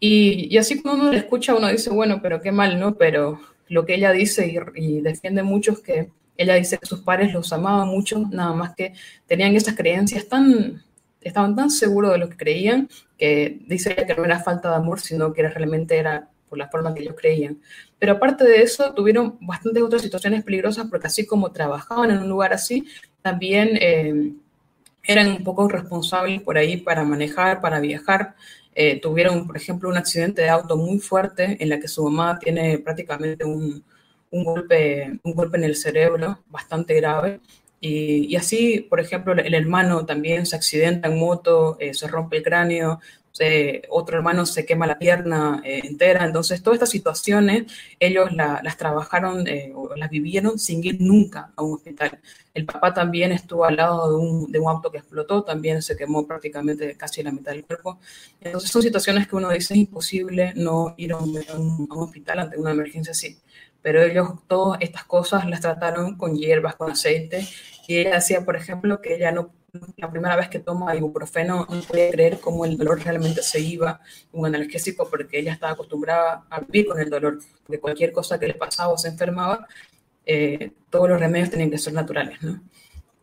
Y, 0.00 0.48
y 0.50 0.56
así 0.56 0.80
cuando 0.80 1.02
uno 1.02 1.12
le 1.12 1.18
escucha, 1.18 1.54
uno 1.54 1.68
dice, 1.68 1.90
bueno, 1.90 2.20
pero 2.22 2.40
qué 2.40 2.50
mal, 2.50 2.80
¿no? 2.80 2.96
Pero 2.96 3.40
lo 3.68 3.84
que 3.84 3.96
ella 3.96 4.10
dice 4.10 4.46
y, 4.48 4.56
y 4.82 5.00
defiende 5.02 5.42
mucho 5.42 5.72
es 5.72 5.80
que 5.80 6.10
ella 6.38 6.54
dice 6.54 6.78
que 6.78 6.86
sus 6.86 7.02
padres 7.02 7.34
los 7.34 7.52
amaban 7.52 7.88
mucho, 7.88 8.26
nada 8.30 8.54
más 8.54 8.74
que 8.74 8.94
tenían 9.26 9.54
esas 9.54 9.76
creencias 9.76 10.26
tan 10.28 10.82
estaban 11.24 11.54
tan 11.56 11.70
seguros 11.70 12.12
de 12.12 12.18
lo 12.18 12.28
que 12.28 12.36
creían 12.36 12.88
que 13.18 13.60
dice 13.66 13.94
que 13.94 14.14
no 14.14 14.24
era 14.24 14.40
falta 14.40 14.70
de 14.70 14.76
amor, 14.76 15.00
sino 15.00 15.32
que 15.32 15.48
realmente 15.48 15.96
era 15.96 16.28
por 16.48 16.58
la 16.58 16.68
forma 16.68 16.92
que 16.92 17.02
ellos 17.02 17.14
creían. 17.16 17.60
Pero 17.98 18.12
aparte 18.12 18.44
de 18.44 18.62
eso, 18.62 18.92
tuvieron 18.94 19.38
bastantes 19.40 19.82
otras 19.82 20.02
situaciones 20.02 20.44
peligrosas 20.44 20.88
porque 20.90 21.06
así 21.06 21.24
como 21.24 21.52
trabajaban 21.52 22.10
en 22.10 22.18
un 22.18 22.28
lugar 22.28 22.52
así, 22.52 22.84
también 23.22 23.78
eh, 23.80 24.32
eran 25.04 25.28
un 25.28 25.44
poco 25.44 25.68
responsables 25.68 26.42
por 26.42 26.58
ahí 26.58 26.76
para 26.76 27.04
manejar, 27.04 27.60
para 27.60 27.80
viajar. 27.80 28.34
Eh, 28.74 29.00
tuvieron, 29.00 29.46
por 29.46 29.56
ejemplo, 29.56 29.88
un 29.88 29.96
accidente 29.96 30.42
de 30.42 30.48
auto 30.48 30.76
muy 30.76 30.98
fuerte 30.98 31.56
en 31.60 31.68
la 31.68 31.78
que 31.78 31.88
su 31.88 32.02
mamá 32.04 32.38
tiene 32.38 32.78
prácticamente 32.78 33.44
un, 33.44 33.84
un 34.30 34.44
golpe, 34.44 35.20
un 35.22 35.34
golpe 35.34 35.58
en 35.58 35.64
el 35.64 35.76
cerebro 35.76 36.40
bastante 36.48 36.94
grave 36.94 37.40
y, 37.84 38.36
así, 38.36 38.86
por 38.88 39.00
ejemplo, 39.00 39.32
el 39.32 39.54
hermano 39.54 40.06
también 40.06 40.46
se 40.46 40.54
accidenta 40.54 41.08
en 41.08 41.18
moto, 41.18 41.76
eh, 41.80 41.94
se 41.94 42.06
rompe 42.06 42.36
el 42.36 42.44
cráneo, 42.44 43.00
otro 43.88 44.18
hermano 44.18 44.46
se 44.46 44.64
quema 44.64 44.86
la 44.86 45.00
pierna 45.00 45.60
eh, 45.64 45.80
entera. 45.82 46.24
Entonces, 46.24 46.62
todas 46.62 46.76
estas 46.76 46.90
situaciones 46.90 47.72
ellos 47.98 48.30
las 48.32 48.76
trabajaron 48.76 49.48
eh, 49.48 49.72
o 49.74 49.96
las 49.96 50.10
vivieron 50.10 50.60
sin 50.60 50.84
ir 50.84 51.00
nunca 51.00 51.50
a 51.56 51.62
un 51.64 51.74
hospital. 51.74 52.20
El 52.54 52.66
papá 52.66 52.94
también 52.94 53.32
estuvo 53.32 53.64
al 53.64 53.74
lado 53.74 54.10
de 54.10 54.16
un, 54.16 54.52
de 54.52 54.60
un 54.60 54.68
auto 54.68 54.88
que 54.92 54.98
explotó, 54.98 55.42
también 55.42 55.82
se 55.82 55.96
quemó 55.96 56.24
prácticamente 56.24 56.96
casi 56.96 57.24
la 57.24 57.32
mitad 57.32 57.50
del 57.50 57.64
cuerpo. 57.64 57.98
Entonces, 58.40 58.70
son 58.70 58.82
situaciones 58.82 59.26
que 59.26 59.34
uno 59.34 59.50
dice 59.50 59.74
es 59.74 59.80
imposible 59.80 60.52
no 60.54 60.94
ir 60.98 61.14
a 61.14 61.16
un, 61.16 61.36
a 61.48 61.56
un 61.56 61.88
hospital 61.90 62.38
ante 62.38 62.58
una 62.58 62.70
emergencia 62.70 63.10
así 63.10 63.38
pero 63.82 64.02
ellos 64.02 64.30
todas 64.46 64.80
estas 64.80 65.04
cosas 65.04 65.44
las 65.46 65.60
trataron 65.60 66.16
con 66.16 66.36
hierbas, 66.36 66.76
con 66.76 66.92
aceite, 66.92 67.46
y 67.86 67.98
ella 67.98 68.14
decía, 68.14 68.44
por 68.44 68.56
ejemplo, 68.56 69.00
que 69.00 69.16
ella 69.16 69.32
no, 69.32 69.52
la 69.96 70.10
primera 70.10 70.36
vez 70.36 70.48
que 70.48 70.58
toma 70.58 70.94
ibuprofeno 70.94 71.66
no 71.68 71.80
podía 71.82 72.10
creer 72.10 72.40
cómo 72.40 72.64
el 72.64 72.76
dolor 72.76 73.02
realmente 73.02 73.42
se 73.42 73.60
iba, 73.60 74.00
un 74.32 74.46
analgésico, 74.46 75.08
porque 75.08 75.38
ella 75.38 75.52
estaba 75.52 75.72
acostumbrada 75.72 76.44
a 76.50 76.60
vivir 76.60 76.86
con 76.86 77.00
el 77.00 77.10
dolor, 77.10 77.38
porque 77.64 77.80
cualquier 77.80 78.12
cosa 78.12 78.38
que 78.38 78.46
le 78.48 78.54
pasaba 78.54 78.92
o 78.92 78.98
se 78.98 79.08
enfermaba, 79.08 79.66
eh, 80.24 80.72
todos 80.90 81.08
los 81.08 81.20
remedios 81.20 81.50
tenían 81.50 81.70
que 81.70 81.78
ser 81.78 81.92
naturales, 81.92 82.42
¿no? 82.42 82.62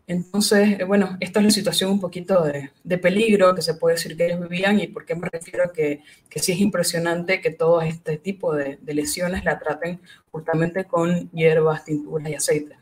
Entonces, 0.10 0.80
eh, 0.80 0.84
bueno, 0.86 1.18
esta 1.20 1.40
es 1.40 1.46
la 1.46 1.52
situación 1.52 1.92
un 1.92 2.00
poquito 2.00 2.44
de, 2.44 2.98
peligro 2.98 3.54
que 3.54 3.62
se 3.62 3.76
puede 3.76 3.96
decir 3.96 4.18
que 4.18 4.26
ellos 4.26 4.42
vivían 4.42 4.80
y 4.80 4.88
por 4.88 5.06
qué 5.06 5.14
me 5.14 5.30
refiero 5.30 5.66
a 5.66 5.72
que, 5.72 6.02
que 6.28 6.40
sí 6.40 6.52
es 6.52 6.60
impresionante 6.60 7.42
que 7.42 7.52
todo 7.52 7.82
este 7.84 8.18
tipo 8.18 8.56
de, 8.56 8.80
lesiones 8.88 9.46
la 9.46 9.60
traten 9.60 10.02
justamente 10.32 10.86
con 10.86 11.30
hierbas, 11.30 11.86
tinturas 11.86 12.28
y 12.28 12.34
aceites. 12.34 12.80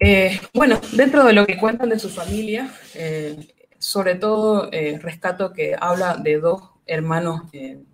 Eh, 0.00 0.40
bueno, 0.52 0.80
dentro 0.92 1.24
de 1.24 1.32
lo 1.32 1.46
que 1.46 1.56
cuentan 1.56 1.88
de 1.88 1.98
su 1.98 2.10
familia, 2.10 2.70
eh, 2.94 3.36
sobre 3.78 4.14
todo 4.16 4.70
rescato 5.00 5.52
que 5.52 5.76
habla 5.78 6.16
de 6.16 6.38
dos 6.38 6.62
hermanos 6.86 7.42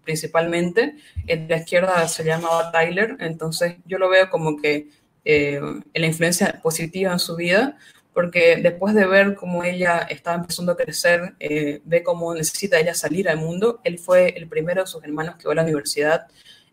principalmente. 0.04 0.96
El 1.26 1.46
de 1.46 1.54
la 1.54 1.60
izquierda 1.60 2.08
se 2.08 2.24
llamaba 2.24 2.72
Tyler, 2.72 3.16
entonces 3.20 3.76
yo 3.86 3.98
lo 3.98 4.08
veo 4.08 4.30
como 4.30 4.60
que 4.60 4.88
eh, 5.24 5.60
la 5.94 6.06
influencia 6.06 6.60
positiva 6.62 7.12
en 7.12 7.18
su 7.18 7.36
vida, 7.36 7.76
porque 8.14 8.56
después 8.56 8.94
de 8.94 9.06
ver 9.06 9.34
cómo 9.34 9.64
ella 9.64 9.98
estaba 10.10 10.38
empezando 10.38 10.72
a 10.72 10.76
crecer, 10.76 11.34
eh, 11.38 11.80
ve 11.84 12.02
cómo 12.02 12.34
necesita 12.34 12.78
ella 12.80 12.94
salir 12.94 13.28
al 13.28 13.36
mundo, 13.36 13.80
él 13.84 13.98
fue 13.98 14.34
el 14.36 14.48
primero 14.48 14.82
de 14.82 14.86
sus 14.86 15.04
hermanos 15.04 15.36
que 15.36 15.46
va 15.46 15.52
a 15.52 15.56
la 15.56 15.62
universidad 15.62 16.26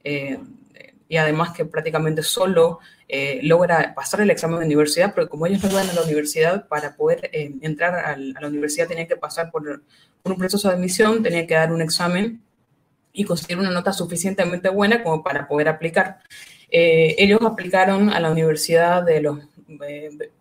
eh, 0.03 0.39
y 1.09 1.17
además 1.17 1.51
que 1.51 1.65
prácticamente 1.65 2.23
solo 2.23 2.79
logra 3.41 3.93
pasar 3.95 4.19
el 4.21 4.29
examen 4.29 4.59
de 4.59 4.65
universidad, 4.65 5.13
porque 5.13 5.29
como 5.29 5.45
ellos 5.47 5.63
no 5.63 5.73
van 5.73 5.89
a 5.89 5.93
la 5.93 6.01
universidad, 6.01 6.67
para 6.67 6.95
poder 6.95 7.29
entrar 7.31 7.95
a 7.95 8.17
la 8.17 8.47
universidad 8.47 8.87
tenía 8.87 9.07
que 9.07 9.15
pasar 9.15 9.49
por, 9.49 9.81
por 10.21 10.31
un 10.33 10.37
proceso 10.37 10.67
de 10.67 10.75
admisión, 10.75 11.23
tenía 11.23 11.47
que 11.47 11.53
dar 11.53 11.71
un 11.71 11.81
examen 11.81 12.41
y 13.17 13.23
conseguir 13.23 13.57
una 13.57 13.71
nota 13.71 13.91
suficientemente 13.91 14.69
buena 14.69 15.03
como 15.03 15.23
para 15.23 15.47
poder 15.47 15.67
aplicar. 15.69 16.19
Eh, 16.69 17.15
ellos 17.17 17.39
aplicaron 17.41 18.09
a 18.09 18.19
la 18.19 18.31
Universidad 18.31 19.03
de 19.03 19.21
los 19.21 19.39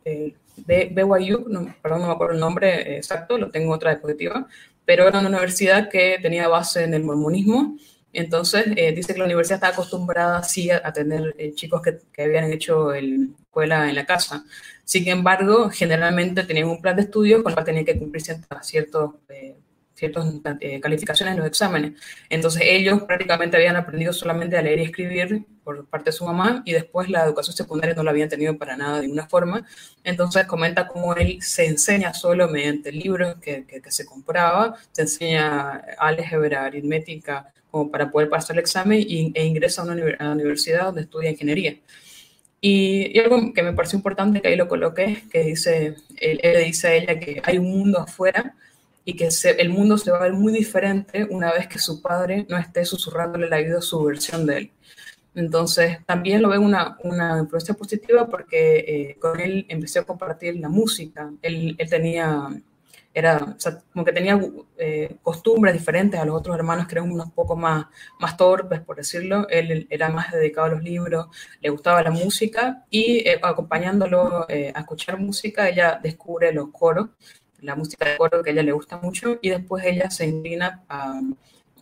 eh, 0.05 0.35
BYU, 0.57 1.47
no, 1.49 1.75
perdón, 1.83 2.03
no 2.03 2.07
me 2.09 2.13
acuerdo 2.13 2.35
el 2.35 2.41
nombre 2.41 2.97
exacto, 2.97 3.39
lo 3.39 3.51
tengo 3.51 3.73
otra 3.73 3.93
diapositiva, 3.93 4.47
pero 4.85 5.09
era 5.09 5.21
una 5.21 5.29
universidad 5.29 5.89
que 5.89 6.19
tenía 6.21 6.49
base 6.49 6.85
en 6.85 6.95
el 6.95 7.03
mormonismo. 7.03 7.77
Entonces, 8.17 8.67
eh, 8.77 8.93
dice 8.93 9.13
que 9.13 9.19
la 9.19 9.27
universidad 9.27 9.57
está 9.57 9.69
acostumbrada 9.69 10.43
sí 10.43 10.71
a, 10.71 10.93
tener 10.93 11.35
eh, 11.39 11.55
chicos 11.55 11.83
que, 11.83 11.99
que, 12.13 12.23
habían 12.23 12.53
hecho 12.53 12.95
el, 12.95 13.35
escuela 13.41 13.89
en 13.89 13.95
la 13.95 14.07
casa. 14.07 14.45
Sin 14.85 15.09
embargo, 15.09 15.71
generalmente 15.71 16.45
tenían 16.45 16.69
un 16.69 16.81
plan 16.81 16.97
de 16.97 17.03
estudio 17.03 17.43
con 17.43 17.51
el 17.51 17.55
cual 17.55 17.67
tenían 17.67 17.85
que 17.85 17.99
cumplir 17.99 18.23
ciertos 18.23 19.15
ciertas 19.97 20.27
eh, 20.61 20.81
calificaciones 20.81 21.33
en 21.33 21.39
los 21.39 21.49
exámenes. 21.49 21.93
Entonces 22.29 22.63
ellos 22.65 23.03
prácticamente 23.05 23.57
habían 23.57 23.77
aprendido 23.77 24.13
solamente 24.13 24.57
a 24.57 24.63
leer 24.63 24.81
y 24.81 24.83
escribir 24.85 25.47
por 25.65 25.87
parte 25.87 26.11
de 26.11 26.13
su 26.13 26.25
mamá 26.25 26.63
y 26.65 26.73
después 26.73 27.09
la 27.09 27.25
educación 27.25 27.57
secundaria 27.57 27.95
no 27.95 28.03
la 28.03 28.11
habían 28.11 28.29
tenido 28.29 28.57
para 28.59 28.77
nada 28.77 28.97
de 28.97 29.03
ninguna 29.03 29.27
forma. 29.27 29.67
Entonces 30.05 30.47
comenta 30.47 30.87
cómo 30.87 31.15
él 31.15 31.39
se 31.41 31.67
enseña 31.67 32.13
solo 32.13 32.49
mediante 32.49 32.93
libros 32.93 33.37
que, 33.41 33.65
que, 33.65 33.91
se 33.91 34.05
compraba, 34.05 34.77
se 34.93 35.03
enseña 35.03 35.83
álgebra, 35.99 36.67
aritmética, 36.67 37.53
para 37.91 38.11
poder 38.11 38.29
pasar 38.29 38.57
el 38.57 38.61
examen 38.61 39.01
y, 39.01 39.33
e 39.35 39.45
ingresa 39.45 39.83
a 39.83 39.85
una 39.85 40.17
a 40.19 40.33
universidad 40.33 40.87
donde 40.87 41.03
estudia 41.03 41.31
ingeniería. 41.31 41.77
Y, 42.61 43.19
algo 43.19 43.53
que 43.53 43.63
me 43.63 43.73
pareció 43.73 43.97
importante, 43.97 44.41
que 44.41 44.49
ahí 44.49 44.57
lo 44.57 44.69
coloqué, 44.69 45.25
que 45.31 45.43
dice, 45.45 45.97
él, 46.19 46.41
él 46.43 46.65
dice 46.65 46.89
a 46.89 46.95
ella 46.95 47.21
que 47.21 47.41
hay 47.45 47.59
un 47.59 47.71
mundo 47.71 48.01
afuera 48.01 48.55
y 49.05 49.15
que 49.15 49.29
el 49.59 49.69
mundo 49.69 49.97
se 49.99 50.11
va 50.11 50.19
a 50.19 50.23
ver 50.23 50.33
muy 50.33 50.53
diferente 50.53 51.27
una 51.31 51.53
vez 51.53 51.69
que 51.69 51.79
su 51.79 52.03
padre 52.03 52.45
no 52.49 52.59
esté 52.59 52.85
susurrándole 52.85 53.49
la 53.49 53.59
vida 53.59 53.81
su 53.81 54.03
versión 54.03 54.47
de 54.47 54.57
él. 54.57 54.71
Entonces, 55.37 55.99
también 56.07 56.43
lo 56.43 56.49
veo 56.49 56.63
una, 56.63 56.97
una 57.05 57.39
influencia 57.39 57.75
positiva 57.75 58.27
porque 58.27 58.79
eh, 58.79 59.17
con 59.21 59.39
él 59.39 59.67
empecé 59.69 59.99
a 59.99 60.05
compartir 60.05 60.57
la 60.57 60.71
música. 60.71 61.31
Él, 61.43 61.77
él 61.79 61.91
tenía, 61.91 62.49
era, 63.19 63.57
como 63.93 64.05
que 64.05 64.13
tenía 64.13 64.41
eh, 64.79 65.17
costumbres 65.23 65.75
diferentes 65.75 66.21
a 66.21 66.25
los 66.25 66.37
otros 66.37 66.57
hermanos, 66.57 66.87
que 66.87 66.95
eran 66.97 67.11
unos 67.11 67.31
poco 67.33 67.57
más, 67.57 67.87
más 68.21 68.37
torpes, 68.37 68.81
por 68.81 68.97
decirlo. 68.97 69.49
Él 69.49 69.87
era 69.91 70.11
más 70.11 70.33
dedicado 70.33 70.67
a 70.67 70.71
los 70.71 70.83
libros, 70.83 71.27
le 71.61 71.71
gustaba 71.71 72.03
la 72.03 72.11
música 72.11 72.85
y 72.91 73.29
eh, 73.29 73.41
acompañándolo 73.43 74.47
a 74.49 74.53
escuchar 74.53 75.19
música, 75.19 75.69
ella 75.69 75.99
descubre 76.03 76.53
los 76.53 76.69
coros 76.71 77.09
la 77.61 77.75
música 77.75 78.09
de 78.09 78.17
coro 78.17 78.43
que 78.43 78.51
a 78.51 78.53
ella 78.53 78.63
le 78.63 78.73
gusta 78.73 78.99
mucho 78.99 79.39
y 79.41 79.51
después 79.51 79.85
ella 79.85 80.11
se 80.11 80.27
inclina 80.27 80.85
a, 80.89 81.21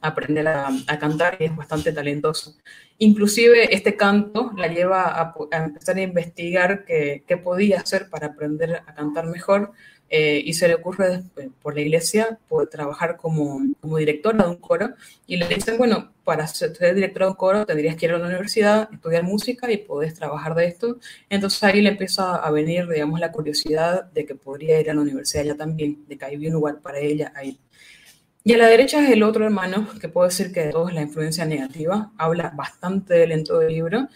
aprender 0.00 0.46
a, 0.46 0.70
cantar 1.00 1.36
y 1.40 1.44
es 1.44 1.56
bastante 1.56 1.92
talentoso. 1.92 2.54
Inclusive 2.98 3.74
este 3.74 3.96
canto 3.96 4.52
la 4.56 4.68
lleva 4.68 5.18
a, 5.18 5.34
empezar 5.52 5.96
a 5.96 6.02
investigar 6.02 6.84
qué, 6.84 7.40
podía 7.42 7.80
hacer 7.80 8.10
para 8.10 8.28
aprender 8.28 8.82
a 8.86 8.94
cantar 8.94 9.26
mejor 9.26 9.72
eh, 10.16 10.40
y 10.44 10.52
se 10.52 10.68
le 10.68 10.74
ocurre 10.74 11.24
por 11.60 11.74
la 11.74 11.80
iglesia 11.80 12.38
poder 12.48 12.68
trabajar 12.68 13.16
como, 13.16 13.60
como, 13.80 13.96
directora 13.96 14.44
de 14.44 14.50
un 14.50 14.58
coro 14.58 14.94
y 15.26 15.38
le 15.38 15.48
dicen, 15.48 15.76
bueno, 15.76 16.12
para 16.22 16.46
ser, 16.46 16.70
directora 16.94 17.26
de 17.26 17.30
un 17.32 17.36
coro 17.36 17.66
tendrías 17.66 17.96
que 17.96 18.06
ir 18.06 18.12
a 18.12 18.18
la 18.18 18.26
universidad, 18.28 18.88
estudiar 18.92 19.24
música 19.24 19.72
y 19.72 19.78
podés 19.78 20.14
trabajar 20.14 20.54
de 20.54 20.66
esto. 20.66 20.98
Entonces 21.28 21.60
ahí 21.64 21.82
le 21.82 21.88
empieza 21.88 22.36
a 22.36 22.48
venir, 22.52 22.86
digamos, 22.86 23.18
la 23.18 23.32
curiosidad 23.32 24.04
de 24.12 24.24
que 24.24 24.36
podría 24.36 24.80
ir 24.80 24.88
a 24.88 24.94
la 24.94 25.00
universidad 25.00 25.42
ya 25.42 25.56
también, 25.56 26.06
de 26.06 26.16
que 26.16 26.24
había 26.24 26.48
un 26.48 26.54
lugar 26.54 26.80
para 26.80 27.00
ella 27.00 27.32
ahí. 27.34 27.58
Y 28.44 28.52
a 28.52 28.58
la 28.58 28.68
derecha 28.68 29.02
es 29.02 29.10
el 29.10 29.24
otro 29.24 29.44
hermano, 29.44 29.88
que 30.00 30.08
puedo 30.08 30.28
decir 30.28 30.52
que 30.52 30.66
de 30.66 30.70
todos 30.70 30.94
la 30.94 31.02
influencia 31.02 31.44
negativa, 31.44 32.12
habla 32.18 32.52
bastante 32.54 33.14
del 33.14 33.32
en 33.32 33.42
todo 33.42 33.62
el 33.62 33.72
libro, 33.72 34.08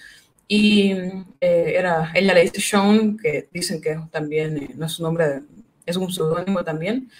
y 0.47 0.93
eh, 1.41 1.75
era, 1.77 2.13
ella 2.15 2.35
le 2.35 2.43
dice 2.43 2.61
Sean, 2.61 3.19
que 3.19 3.49
dicen 3.53 3.81
que 3.81 3.99
también 4.13 4.59
eh, 4.59 4.71
no 4.77 4.87
es 4.87 4.93
su 4.93 5.03
nombre 5.03 5.43
es 5.91 5.97
un 5.97 6.11
pseudónimo 6.13 6.65
también. 6.65 7.11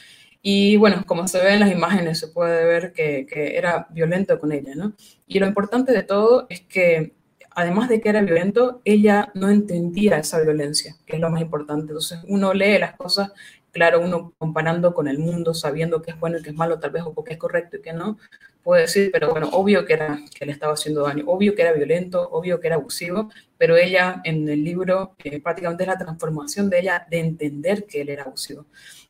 Y 0.41 0.77
bueno, 0.77 1.05
como 1.07 1.27
se 1.27 1.41
ve 1.41 1.55
en 1.55 1.61
las 1.61 1.73
imágenes, 1.73 2.21
se 2.21 2.29
puede 2.29 2.65
ver 2.65 2.93
que, 2.93 3.27
era 3.57 3.89
violento 3.91 4.39
con 4.39 4.53
ella, 4.53 4.75
¿no? 4.77 4.95
Y 5.27 5.41
lo 5.41 5.47
importante 5.47 5.93
de 5.93 6.05
todo 6.05 6.47
es 6.49 6.61
que, 6.61 7.15
además 7.51 7.89
de 7.89 8.01
que 8.01 8.09
era 8.09 8.23
violento, 8.23 8.81
ella 8.85 9.31
no 9.35 9.51
entendía 9.51 10.19
esa 10.19 10.41
violencia, 10.41 10.97
que 11.07 11.17
es 11.17 11.21
lo 11.21 11.31
más 11.31 11.43
importante. 11.43 11.89
Entonces, 11.89 12.21
uno 12.29 12.55
lee 12.55 12.79
las 12.79 12.95
cosas, 12.97 13.33
claro, 13.79 14.01
uno 14.01 14.35
comparando 14.39 14.93
con 14.93 15.07
el 15.07 15.19
mundo, 15.19 15.55
sabiendo 15.55 16.03
qué 16.03 16.11
es 16.11 16.19
bueno 16.19 16.39
y 16.39 16.43
qué 16.43 16.51
es 16.51 16.57
malo, 16.57 16.81
tal 16.81 16.91
vez, 16.91 17.05
o 17.07 17.23
qué 17.23 17.35
es 17.35 17.39
correcto 17.39 17.77
y 17.77 17.81
qué 17.81 17.93
no, 17.93 18.19
puede 18.65 18.83
decir, 18.83 19.11
pero 19.13 19.31
bueno, 19.31 19.49
obvio 19.53 19.87
que, 19.87 19.93
era, 19.93 20.19
que 20.37 20.45
le 20.45 20.51
estaba 20.51 20.73
haciendo 20.75 21.05
daño, 21.05 21.23
obvio 21.29 21.55
que 21.55 21.63
era 21.63 21.73
violento, 21.73 22.29
obvio 22.33 22.59
que 22.59 22.67
era 22.67 22.77
abusivo, 22.77 23.31
pero 23.57 23.77
ella 23.77 24.21
en 24.25 24.49
el 24.49 24.65
libro 24.65 25.15
eh, 25.23 25.41
prácticamente 25.41 25.85
es 25.85 25.87
la 25.87 25.97
transformación 25.97 26.69
de 26.69 26.81
ella 26.81 27.07
de 27.09 27.21
entender 27.21 27.87
que 27.87 28.01
él 28.01 28.09
era 28.09 28.25
abusivo. 28.25 28.67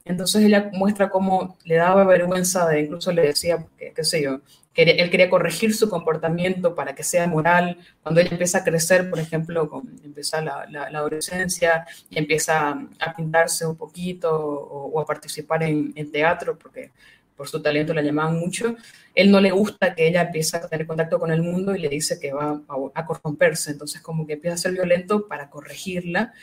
Entonces 0.08 0.42
ella 0.44 0.70
muestra 0.72 1.10
cómo 1.10 1.56
le 1.64 1.76
daba 1.76 2.04
vergüenza 2.04 2.66
de, 2.68 2.80
incluso 2.80 3.12
le 3.12 3.22
decía, 3.22 3.66
qué, 3.76 4.04
sé 4.04 4.22
yo, 4.22 4.40
que 4.72 4.82
él 4.82 5.10
quería 5.10 5.30
corregir 5.30 5.74
su 5.74 5.88
comportamiento 5.88 6.74
para 6.74 6.94
que 6.94 7.04
sea 7.04 7.26
moral. 7.26 7.78
Cuando 8.02 8.20
ella 8.20 8.30
empieza 8.32 8.58
a 8.58 8.64
crecer, 8.64 9.10
por 9.10 9.20
ejemplo, 9.20 9.68
con, 9.68 10.00
empieza 10.02 10.40
la, 10.40 10.64
adolescencia 10.94 11.86
y 12.10 12.18
empieza 12.18 12.70
a 12.98 13.14
pintarse 13.14 13.66
un 13.66 13.76
poquito 13.76 14.34
o, 14.34 14.98
a 15.00 15.06
participar 15.06 15.62
en 15.62 16.10
teatro, 16.10 16.58
porque 16.58 16.90
por 17.38 17.48
su 17.48 17.62
talento 17.62 17.94
la 17.94 18.02
llamaban 18.02 18.36
mucho, 18.36 18.76
él 19.14 19.30
no 19.30 19.40
le 19.40 19.52
gusta 19.52 19.94
que 19.94 20.08
ella 20.08 20.22
empiece 20.22 20.56
a 20.56 20.68
tener 20.68 20.86
contacto 20.86 21.20
con 21.20 21.30
el 21.30 21.40
mundo 21.40 21.74
y 21.74 21.78
le 21.78 21.88
dice 21.88 22.18
que 22.18 22.32
va 22.32 22.60
a, 22.94 23.06
corromperse, 23.06 23.70
entonces 23.70 24.02
como 24.02 24.26
que 24.26 24.34
empieza 24.34 24.54
a 24.56 24.58
ser 24.58 24.72
violento 24.72 25.28
para 25.28 25.48
corregirla 25.48 26.34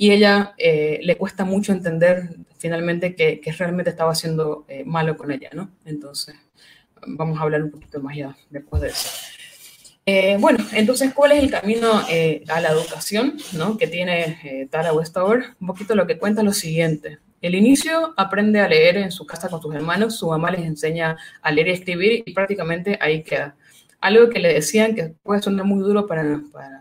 y 0.00 0.12
ella 0.12 0.54
eh, 0.56 0.98
le 1.02 1.18
cuesta 1.18 1.44
mucho 1.44 1.72
entender 1.72 2.30
finalmente 2.56 3.14
que, 3.14 3.38
realmente 3.58 3.90
estaba 3.90 4.12
haciendo 4.12 4.64
eh, 4.66 4.82
malo 4.82 5.14
con 5.14 5.30
ella, 5.30 5.50
¿no? 5.52 5.72
Entonces, 5.84 6.36
vamos 7.06 7.38
a 7.38 7.42
hablar 7.42 7.62
un 7.62 7.70
poquito 7.70 8.00
más 8.00 8.16
ya 8.16 8.34
después 8.48 8.80
de 8.80 8.88
eso. 8.88 9.10
Eh, 10.06 10.38
bueno, 10.40 10.64
entonces, 10.72 11.12
¿cuál 11.12 11.32
es 11.32 11.42
el 11.42 11.50
camino 11.50 11.92
a 11.92 12.60
la 12.62 12.70
educación 12.70 13.36
¿no? 13.52 13.76
que 13.76 13.88
tiene 13.88 14.68
Tara 14.70 14.94
Westover? 14.94 15.54
Un 15.60 15.66
poquito 15.66 15.94
lo 15.94 16.06
que 16.06 16.16
cuenta 16.16 16.42
lo 16.42 16.54
siguiente. 16.54 17.18
El 17.42 17.54
inicio 17.54 18.14
aprende 18.16 18.60
a 18.60 18.68
leer 18.68 18.96
en 18.96 19.12
su 19.12 19.26
casa 19.26 19.50
con 19.50 19.60
sus 19.60 19.74
hermanos, 19.74 20.16
su 20.16 20.28
mamá 20.28 20.50
les 20.50 20.62
enseña 20.62 21.18
a 21.42 21.52
leer 21.52 21.68
y 21.68 21.72
escribir 21.72 22.22
y 22.24 22.32
prácticamente 22.32 22.98
ahí 23.02 23.22
queda. 23.22 23.54
Algo 24.00 24.30
que 24.30 24.38
le 24.38 24.54
decían 24.54 24.94
que 24.94 25.12
puede 25.22 25.42
sonar 25.42 25.66
muy 25.66 25.80
duro 25.80 26.06
para, 26.06 26.40
para, 26.50 26.79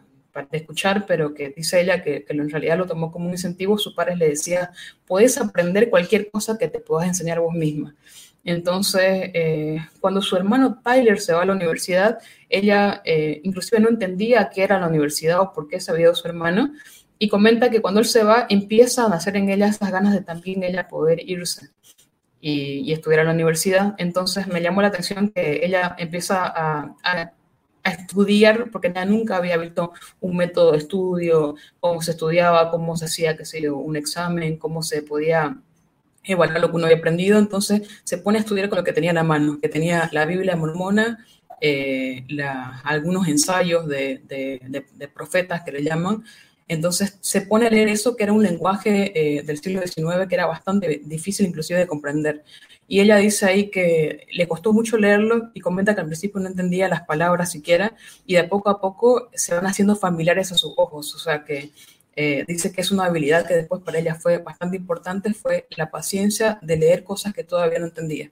escuchar, 0.51 1.05
pero 1.05 1.33
que 1.33 1.49
dice 1.49 1.81
ella 1.81 2.03
que, 2.03 2.23
que, 2.23 2.33
en 2.33 2.49
realidad 2.49 2.77
lo 2.77 2.85
tomó 2.85 3.11
como 3.11 3.27
un 3.27 3.31
incentivo, 3.31 3.77
su 3.77 3.93
padre 3.93 4.15
le 4.15 4.29
decía, 4.29 4.71
puedes 5.05 5.37
aprender 5.37 5.89
cualquier 5.89 6.29
cosa 6.31 6.57
que 6.57 6.67
te 6.67 6.79
puedas 6.79 7.07
enseñar 7.07 7.39
vos 7.39 7.53
misma. 7.53 7.95
Entonces, 8.43 9.31
eh, 9.33 9.77
cuando 9.99 10.21
su 10.21 10.35
hermano 10.35 10.81
Tyler 10.83 11.19
se 11.19 11.33
va 11.33 11.43
a 11.43 11.45
la 11.45 11.53
universidad, 11.53 12.19
ella 12.47 13.01
eh, 13.05 13.41
inclusive 13.43 13.79
no 13.79 13.89
entendía 13.89 14.49
qué 14.49 14.63
era 14.63 14.79
la 14.79 14.87
universidad 14.87 15.41
o 15.41 15.53
por 15.53 15.67
qué 15.67 15.79
se 15.79 15.91
había 15.91 16.05
ido 16.05 16.15
su 16.15 16.27
hermano, 16.27 16.73
y 17.19 17.27
comenta 17.27 17.69
que 17.69 17.81
cuando 17.81 17.99
él 17.99 18.05
se 18.05 18.23
va, 18.23 18.47
empieza 18.49 19.05
a 19.05 19.09
nacer 19.09 19.35
en 19.35 19.49
ella 19.49 19.67
esas 19.67 19.91
ganas 19.91 20.13
de 20.13 20.21
también 20.21 20.63
ella 20.63 20.87
poder 20.87 21.19
irse 21.29 21.69
y, 22.39 22.91
estudiar 22.93 23.21
a 23.21 23.23
la 23.25 23.33
universidad. 23.33 23.95
Entonces 23.97 24.47
me 24.47 24.61
llamó 24.61 24.81
la 24.81 24.87
atención 24.87 25.29
que 25.29 25.65
ella 25.65 25.95
empieza 25.97 26.45
a, 26.45 26.95
a, 27.03 27.33
estudiar, 28.09 28.69
porque 28.71 28.89
nunca 28.89 29.37
había 29.37 29.57
visto 29.57 29.93
un 30.19 30.37
método 30.37 30.71
de 30.73 30.79
estudio, 30.79 31.55
cómo 31.79 32.01
se 32.01 32.11
estudiaba, 32.11 32.71
cómo 32.71 32.97
se 32.97 33.05
hacía, 33.05 33.37
qué 33.37 33.45
sé 33.45 33.61
yo, 33.61 33.77
un 33.77 33.95
examen, 33.95 34.57
cómo 34.57 34.83
se 34.83 35.01
podía 35.01 35.57
evaluar 36.23 36.59
lo 36.59 36.69
que 36.69 36.75
uno 36.75 36.85
había 36.85 36.97
aprendido. 36.97 37.39
Entonces 37.39 37.87
se 38.03 38.17
pone 38.17 38.37
a 38.37 38.41
estudiar 38.41 38.69
con 38.69 38.77
lo 38.77 38.83
que 38.83 38.93
tenía 38.93 39.11
en 39.11 39.15
la 39.15 39.23
mano, 39.23 39.59
que 39.61 39.69
tenía 39.69 40.09
la 40.11 40.25
Biblia 40.25 40.55
mormona, 40.55 41.25
eh, 41.61 42.25
algunos 42.83 43.27
ensayos 43.27 43.87
de, 43.87 44.21
de, 44.27 44.85
de 44.93 45.07
profetas 45.07 45.61
que 45.63 45.71
le 45.71 45.83
llaman, 45.83 46.23
entonces 46.69 47.17
se 47.19 47.41
pone 47.41 47.65
a 47.65 47.69
leer 47.71 47.89
eso, 47.89 48.15
que 48.15 48.23
era 48.23 48.31
un 48.31 48.43
lenguaje 48.43 49.11
eh, 49.15 49.41
del 49.41 49.57
siglo 49.59 49.81
XIX 49.81 50.27
que 50.29 50.35
era 50.35 50.45
bastante 50.45 51.01
difícil 51.03 51.47
inclusive 51.47 51.79
de 51.79 51.87
comprender. 51.87 52.43
Y 52.91 53.01
ella 53.01 53.17
dice 53.17 53.45
ahí 53.45 53.69
que 53.69 54.25
le 54.31 54.47
costó 54.47 54.73
mucho 54.73 54.97
leerlo 54.97 55.51
y 55.53 55.61
comenta 55.61 55.93
que 55.93 56.01
al 56.01 56.07
principio 56.07 56.41
no 56.41 56.47
entendía 56.47 56.89
las 56.89 57.03
palabras 57.03 57.51
siquiera 57.51 57.95
y 58.25 58.33
de 58.33 58.45
poco 58.45 58.71
a 58.71 58.81
poco 58.81 59.29
se 59.35 59.53
van 59.53 59.67
haciendo 59.67 59.95
familiares 59.95 60.51
a 60.51 60.57
sus 60.57 60.73
ojos. 60.75 61.13
O 61.13 61.19
sea 61.19 61.45
que 61.45 61.71
eh, 62.15 62.45
dice 62.47 62.71
que 62.71 62.81
es 62.81 62.91
una 62.91 63.05
habilidad 63.05 63.47
que 63.47 63.53
después 63.53 63.83
para 63.83 63.99
ella 63.99 64.15
fue 64.15 64.39
bastante 64.39 64.75
importante, 64.77 65.35
fue 65.35 65.67
la 65.77 65.91
paciencia 65.91 66.57
de 66.63 66.77
leer 66.77 67.03
cosas 67.03 67.31
que 67.31 67.43
todavía 67.43 67.77
no 67.77 67.85
entendía. 67.85 68.31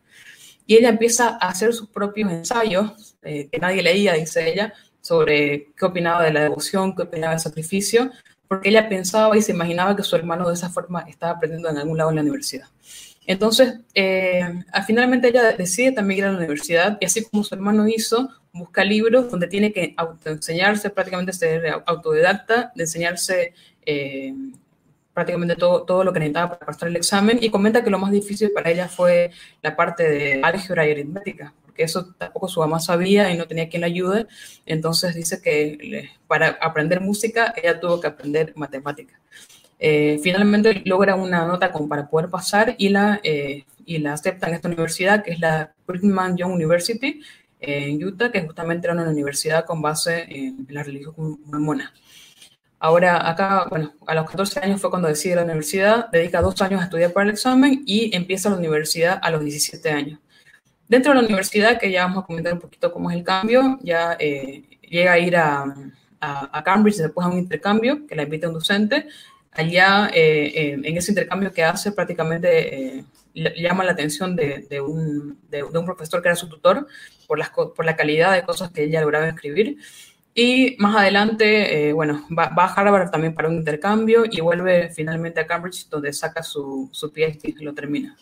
Y 0.66 0.76
ella 0.76 0.90
empieza 0.90 1.38
a 1.40 1.50
hacer 1.50 1.72
sus 1.72 1.90
propios 1.90 2.32
ensayos, 2.32 3.16
eh, 3.22 3.48
que 3.52 3.60
nadie 3.60 3.84
leía, 3.84 4.14
dice 4.14 4.50
ella, 4.52 4.74
sobre 5.02 5.68
qué 5.78 5.86
opinaba 5.86 6.24
de 6.24 6.34
la 6.34 6.42
devoción, 6.42 6.96
qué 6.96 7.04
opinaba 7.04 7.34
del 7.34 7.42
sacrificio, 7.42 8.10
porque 8.48 8.70
ella 8.70 8.90
pensaba 8.90 9.38
y 9.38 9.42
se 9.44 9.52
imaginaba 9.52 9.96
que 9.96 10.04
su 10.04 10.16
hermano 10.16 10.48
de 10.48 10.56
esa 10.56 10.72
forma 10.72 11.02
estaba 11.02 11.34
aprendiendo 11.34 11.70
en 11.70 11.78
algún 11.78 11.98
lado 11.98 12.10
en 12.10 12.16
la 12.16 12.22
universidad. 12.24 12.68
Entonces, 13.28 13.82
eh, 13.94 14.42
finalmente 14.88 15.28
ella 15.28 15.52
decide 15.52 15.92
también 15.92 16.20
ir 16.20 16.26
a 16.26 16.32
la 16.32 16.38
universidad 16.38 16.98
y 17.02 17.06
así 17.06 17.26
como 17.26 17.44
su 17.44 17.54
hermano 17.56 17.86
hizo, 17.86 18.30
busca 18.54 18.86
libros 18.86 19.30
donde 19.30 19.48
tiene 19.48 19.74
que 19.74 19.94
enseñarse, 20.24 20.90
prácticamente 20.90 21.34
ser 21.34 21.84
autodidacta, 21.86 22.72
de 22.74 22.84
enseñarse 22.84 23.54
eh, 23.86 24.34
prácticamente 25.14 25.58
todo, 25.58 25.84
todo 25.84 26.06
lo 26.06 26.14
que 26.14 26.20
necesitaba 26.20 26.58
para 26.58 26.68
pasar 26.68 26.88
el 26.88 26.96
examen 26.96 27.38
y 27.42 27.50
comenta 27.50 27.84
que 27.84 27.90
lo 27.90 28.00
más 28.00 28.14
difícil 28.14 28.52
para 28.52 28.72
ella 28.72 28.88
fue 28.88 29.32
la 29.62 29.76
parte 29.76 30.10
de 30.10 30.40
álgebra 30.42 30.88
y 30.88 30.92
aritmética, 30.92 31.54
que 31.76 31.84
eso 31.84 32.16
tampoco 32.18 32.48
su 32.48 32.62
mamá 32.62 32.80
sabía 32.80 33.30
y 33.30 33.38
no 33.38 33.46
tenía 33.46 33.68
quien 33.68 33.82
la 33.82 33.88
ayude. 33.88 34.28
Entonces 34.66 35.16
dice 35.16 35.42
que 35.42 36.12
para 36.28 36.58
aprender 36.62 37.02
música 37.02 37.54
ella 37.62 37.78
tuvo 37.78 38.00
que 38.00 38.08
aprender 38.08 38.54
matemática. 38.56 39.20
Eh, 39.80 40.20
finalmente 40.24 40.82
logra 40.86 41.16
una 41.16 41.46
nota 41.46 41.72
para 41.72 42.10
poder 42.10 42.30
pasar 42.30 42.76
y 42.78 42.90
la, 42.90 43.20
eh, 43.24 43.66
y 43.86 44.00
la 44.00 44.14
acepta 44.14 44.48
en 44.48 44.56
esta 44.56 44.68
universidad, 44.68 45.24
que 45.24 45.32
es 45.32 45.40
la 45.40 45.74
Brigham 45.86 46.36
Young 46.36 46.54
University 46.54 47.22
en 47.60 48.04
Utah, 48.04 48.32
que 48.32 48.42
justamente 48.42 48.88
era 48.88 48.94
una 48.94 49.10
universidad 49.10 49.66
con 49.66 49.82
base 49.82 50.26
en 50.30 50.68
la 50.70 50.84
religión 50.84 51.40
mormona. 51.46 51.94
Ahora, 52.80 53.28
acá, 53.28 53.66
bueno, 53.70 53.94
a 54.06 54.14
los 54.14 54.30
14 54.30 54.60
años 54.60 54.80
fue 54.80 54.92
cuando 54.92 55.08
decide 55.08 55.36
la 55.36 55.44
universidad, 55.44 56.12
dedica 56.12 56.42
dos 56.42 56.62
años 56.62 56.82
a 56.82 56.84
estudiar 56.84 57.12
para 57.12 57.26
el 57.26 57.32
examen 57.32 57.84
y 57.88 58.16
empieza 58.16 58.50
la 58.52 58.58
universidad 58.58 59.20
a 59.22 59.32
los 59.32 59.42
17 59.44 59.90
años. 59.90 60.20
Dentro 60.88 61.12
de 61.12 61.20
la 61.20 61.26
universidad, 61.26 61.80
que 61.80 61.92
ya 61.92 62.04
vamos 62.04 62.24
a 62.24 62.28
comentar 62.28 62.54
un 62.54 62.60
poquito 62.60 62.92
cómo 62.92 63.10
es 63.10 63.18
el 63.18 63.24
cambio, 63.24 63.80
ya 63.82 64.16
eh, 64.20 64.64
llega 64.82 65.14
a 65.14 65.20
ir 65.20 65.36
a, 65.36 65.66
a, 66.20 66.64
Cambridge 66.64 66.98
después 66.98 67.26
a 67.26 67.30
un 67.30 67.40
intercambio 67.40 68.06
que 68.08 68.16
la 68.16 68.24
invita 68.24 68.48
un 68.48 68.54
docente. 68.54 69.08
Allá, 69.58 70.10
eh, 70.14 70.52
eh, 70.56 70.80
en 70.84 70.98
ese 70.98 71.12
intercambio 71.12 71.52
que 71.52 71.64
hace, 71.64 71.92
prácticamente 71.92 73.04
llama 73.34 73.84
la 73.84 73.92
atención 73.92 74.36
de, 74.36 74.82
un, 74.82 75.40
de, 75.50 75.64
un, 75.64 75.86
profesor 75.86 76.22
que 76.22 76.30
era 76.30 76.36
su 76.36 76.50
tutor 76.50 76.88
por, 77.28 77.38
las, 77.38 77.50
por 77.50 77.86
la 77.86 77.96
calidad 77.96 78.34
de 78.34 78.44
cosas 78.44 78.72
que 78.72 78.84
ella 78.84 79.02
lograba 79.02 79.28
escribir. 79.28 79.78
Y 80.40 80.76
más 80.78 80.96
adelante, 80.96 81.90
eh, 81.90 81.94
bueno, 81.94 82.24
va, 82.30 82.52
a 82.56 82.74
Harvard 82.74 83.10
también 83.10 83.34
para 83.34 83.48
un 83.48 83.56
intercambio 83.56 84.24
y 84.30 84.40
vuelve 84.40 84.92
finalmente 84.92 85.40
a 85.40 85.48
Cambridge, 85.48 85.90
donde 85.90 86.14
saca 86.14 86.44
su, 86.44 86.90
su 86.92 87.12
PhD 87.12 87.56
y 87.58 87.64
lo 87.64 87.74
termina. 87.74 88.16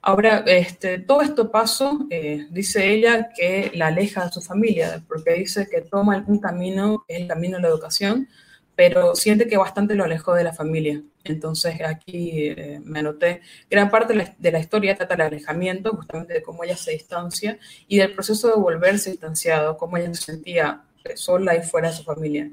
Ahora, 0.00 0.44
este, 0.46 1.00
todo 1.00 1.22
esto 1.22 1.50
paso, 1.50 2.06
eh, 2.10 2.46
dice 2.50 2.92
ella, 2.92 3.30
que 3.36 3.72
la 3.74 3.88
aleja 3.88 4.26
de 4.26 4.30
su 4.30 4.40
familia, 4.40 5.02
porque 5.08 5.32
dice 5.32 5.66
que 5.68 5.80
toma 5.80 6.14
algún 6.14 6.38
camino, 6.38 7.04
el 7.08 7.26
camino 7.26 7.56
de 7.56 7.62
la 7.62 7.68
educación, 7.70 8.28
pero 8.76 9.14
siente 9.14 9.46
que 9.46 9.56
bastante 9.56 9.94
lo 9.94 10.04
alejó 10.04 10.34
de 10.34 10.44
la 10.44 10.52
familia. 10.52 11.02
Entonces 11.22 11.80
aquí 11.82 12.50
eh, 12.50 12.80
me 12.84 13.00
anoté, 13.00 13.40
gran 13.70 13.90
parte 13.90 14.14
de 14.38 14.52
la, 14.52 14.58
historia 14.58 14.96
trata 14.96 15.14
del 15.14 15.26
alejamiento, 15.26 15.92
justamente 15.92 16.34
de 16.34 16.42
cómo 16.42 16.64
ella 16.64 16.76
se 16.76 16.92
distancia 16.92 17.58
y 17.88 17.98
del 17.98 18.12
proceso 18.12 18.48
de 18.48 18.54
volverse 18.54 19.10
distanciado, 19.10 19.76
cómo 19.76 19.96
ella 19.96 20.12
se 20.14 20.22
sentía 20.22 20.82
sola 21.14 21.56
y 21.56 21.62
fuera 21.62 21.90
de 21.90 21.96
su 21.96 22.04
familia. 22.04 22.50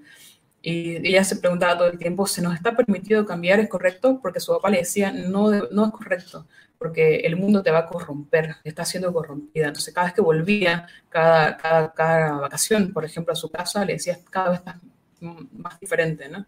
Y 0.62 1.08
ella 1.08 1.24
se 1.24 1.38
preguntaba 1.38 1.78
todo 1.78 1.88
el 1.90 1.98
tiempo, 1.98 2.28
¿se 2.28 2.42
nos 2.42 2.54
está 2.54 2.76
permitido 2.76 3.26
cambiar? 3.26 3.60
¿Es 3.60 3.68
correcto? 3.68 4.20
Porque 4.22 4.40
su 4.40 4.52
papá 4.54 4.70
le 4.70 4.80
decía, 4.80 5.12
no, 5.12 5.50
no 5.50 5.86
es 5.88 5.92
correcto, 5.92 6.46
porque 6.78 7.18
el 7.22 7.36
mundo 7.36 7.64
te 7.64 7.72
va 7.72 7.80
a 7.80 7.88
corromper, 7.88 8.58
está 8.64 8.86
siendo 8.86 9.12
corrompida. 9.12 9.68
Entonces 9.68 9.94
cada 9.94 10.08
vez 10.08 10.14
que 10.14 10.22
volvía, 10.22 10.88
cada, 11.10 11.58
cada, 11.58 11.94
cada 11.94 12.34
vacación, 12.34 12.94
por 12.94 13.06
ejemplo, 13.06 13.34
a 13.34 13.36
su 13.36 13.50
casa, 13.50 13.84
le 13.86 13.94
decía, 13.94 14.20
cada 14.30 14.52
vez 14.52 14.60
estás 14.60 14.76
más 15.22 15.80
diferente, 15.80 16.28
¿no? 16.28 16.46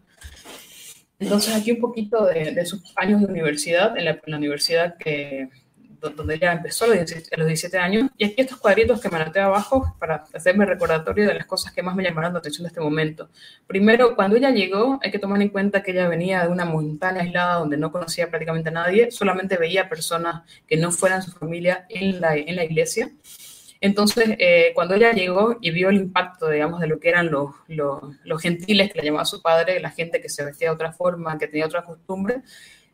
Entonces 1.19 1.55
aquí 1.55 1.71
un 1.71 1.79
poquito 1.79 2.25
de, 2.25 2.65
sus 2.65 2.81
años 2.95 3.21
de 3.21 3.27
universidad, 3.27 3.97
en 3.97 4.05
la, 4.05 4.37
universidad 4.37 4.97
que, 4.97 5.47
donde 6.01 6.35
ella 6.35 6.51
empezó 6.51 6.85
a 6.85 6.87
los, 6.89 6.97
17, 7.47 7.77
años, 7.77 8.09
y 8.17 8.25
aquí 8.25 8.35
estos 8.37 8.57
cuadritos 8.57 8.99
que 8.99 9.09
me 9.09 9.17
anoté 9.17 9.39
abajo 9.39 9.95
para 9.99 10.25
hacerme 10.33 10.65
recordatorio 10.65 11.27
de 11.27 11.35
las 11.35 11.45
cosas 11.45 11.71
que 11.71 11.81
más 11.81 11.95
me 11.95 12.03
llamaron 12.03 12.33
la 12.33 12.39
atención 12.39 12.65
en 12.65 12.71
este 12.71 12.81
momento. 12.81 13.29
Primero, 13.67 14.15
cuando 14.15 14.35
ella 14.35 14.49
llegó, 14.49 14.99
hay 15.01 15.11
que 15.11 15.19
tomar 15.19 15.41
en 15.41 15.49
cuenta 15.49 15.81
que 15.81 15.91
ella 15.91 16.09
venía 16.09 16.43
de 16.43 16.49
una 16.49 16.65
montaña 16.65 17.21
aislada 17.21 17.55
donde 17.55 17.77
no 17.77 17.91
conocía 17.91 18.29
prácticamente 18.29 18.69
a 18.69 18.73
nadie, 18.73 19.11
solamente 19.11 19.55
veía 19.55 19.87
personas 19.87 20.43
que 20.67 20.75
no 20.75 20.91
fueran 20.91 21.21
su 21.21 21.31
familia 21.31 21.85
en 21.89 22.19
la, 22.19 22.35
en 22.35 22.55
la 22.55 22.65
iglesia. 22.65 23.11
Entonces, 23.83 24.37
eh, 24.39 24.71
cuando 24.73 24.95
ella 24.95 25.11
llegó 25.11 25.57
y 25.59 25.71
vio 25.71 25.89
el 25.89 25.97
impacto, 25.97 26.49
digamos, 26.49 26.79
de 26.79 26.87
lo 26.87 27.01
que 27.01 27.09
eran 27.09 27.29
los, 27.29 27.53
los, 27.67 28.41
gentiles 28.41 28.89
que 28.93 28.99
le 28.99 29.07
llamaba 29.07 29.25
su 29.25 29.41
padre, 29.41 29.81
la 29.81 29.89
gente 29.89 30.21
que 30.21 30.29
se 30.29 30.45
vestía 30.45 30.69
de 30.69 30.75
otra 30.75 30.93
forma, 30.93 31.37
que 31.37 31.49
tenía 31.49 31.65
otras 31.65 31.83
costumbres, 31.83 32.43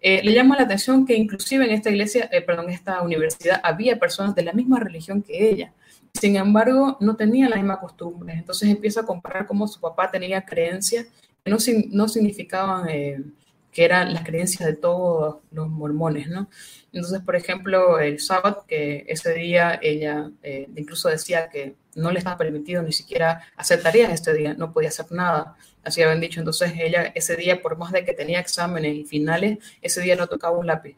eh, 0.02 0.23
le 0.23 0.34
llama 0.34 0.56
la 0.58 0.63
atención 0.63 1.06
que 1.06 1.13
inclusive 1.13 1.63
en 1.63 1.69
esta 1.73 1.91
iglesia, 1.91 2.28
eh, 2.32 2.41
perdón, 2.41 2.71
esta 2.71 3.04
universidad 3.04 3.62
había 3.63 3.99
personas 3.99 4.34
de 4.34 4.41
la 4.41 4.52
misma 4.52 4.80
religión 4.80 5.21
que 5.21 5.52
ella. 5.52 5.71
Sin 6.19 6.36
embargo, 6.36 6.97
no 7.02 7.15
tenían 7.15 7.52
la 7.52 7.58
misma 7.58 7.80
costumbre. 7.80 8.34
Entonces 8.34 8.67
empieza 8.67 9.02
a 9.02 9.06
comparar 9.06 9.45
cómo 9.45 9.67
su 9.67 9.80
papá 9.80 10.10
tenía 10.10 10.43
creencias 10.43 11.06
que 11.43 11.52
no, 11.52 11.58
no 11.91 12.08
significaban 12.08 12.88
que 12.88 13.86
eran 13.86 14.12
las 14.12 14.23
creencias 14.23 14.67
de 14.67 14.75
todos 14.75 15.38
los 15.52 15.69
mormones, 15.69 16.30
¿no? 16.30 16.49
Entonces, 16.91 17.21
por 17.21 17.36
ejemplo, 17.36 17.99
el 17.99 18.19
sábado, 18.19 18.65
que 18.67 19.06
ese 19.08 19.34
día 19.34 19.80
ella 19.82 20.32
eh, 20.41 20.67
incluso 20.75 21.10
decía 21.10 21.49
que 21.49 21.75
no 21.95 22.12
le 22.12 22.19
estaba 22.19 22.38
permitido 22.38 22.82
ni 22.82 22.91
siquiera 22.91 23.43
hacer 23.56 23.82
tareas 23.82 24.12
este 24.12 24.34
día, 24.34 24.54
no 24.56 24.71
podía 24.71 24.89
hacer 24.89 25.12
nada, 25.12 25.56
así 25.84 26.02
habían 26.02 26.21
dicho. 26.21 26.39
Entonces, 26.39 26.73
ella 26.78 27.12
ese 27.15 27.36
día, 27.36 27.62
por 27.62 27.78
más 27.78 27.91
de 27.91 28.06
que 28.06 28.13
tenía 28.13 28.39
exámenes 28.39 28.95
y 28.95 29.06
finales, 29.06 29.60
ese 29.82 30.02
día 30.02 30.15
no 30.15 30.28
tocaba 30.28 30.58
un 30.58 30.67
lápiz, 30.67 30.95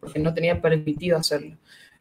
porque 0.00 0.18
no 0.18 0.32
tenía 0.32 0.60
permitido 0.60 1.18
hacerlo. 1.18 1.56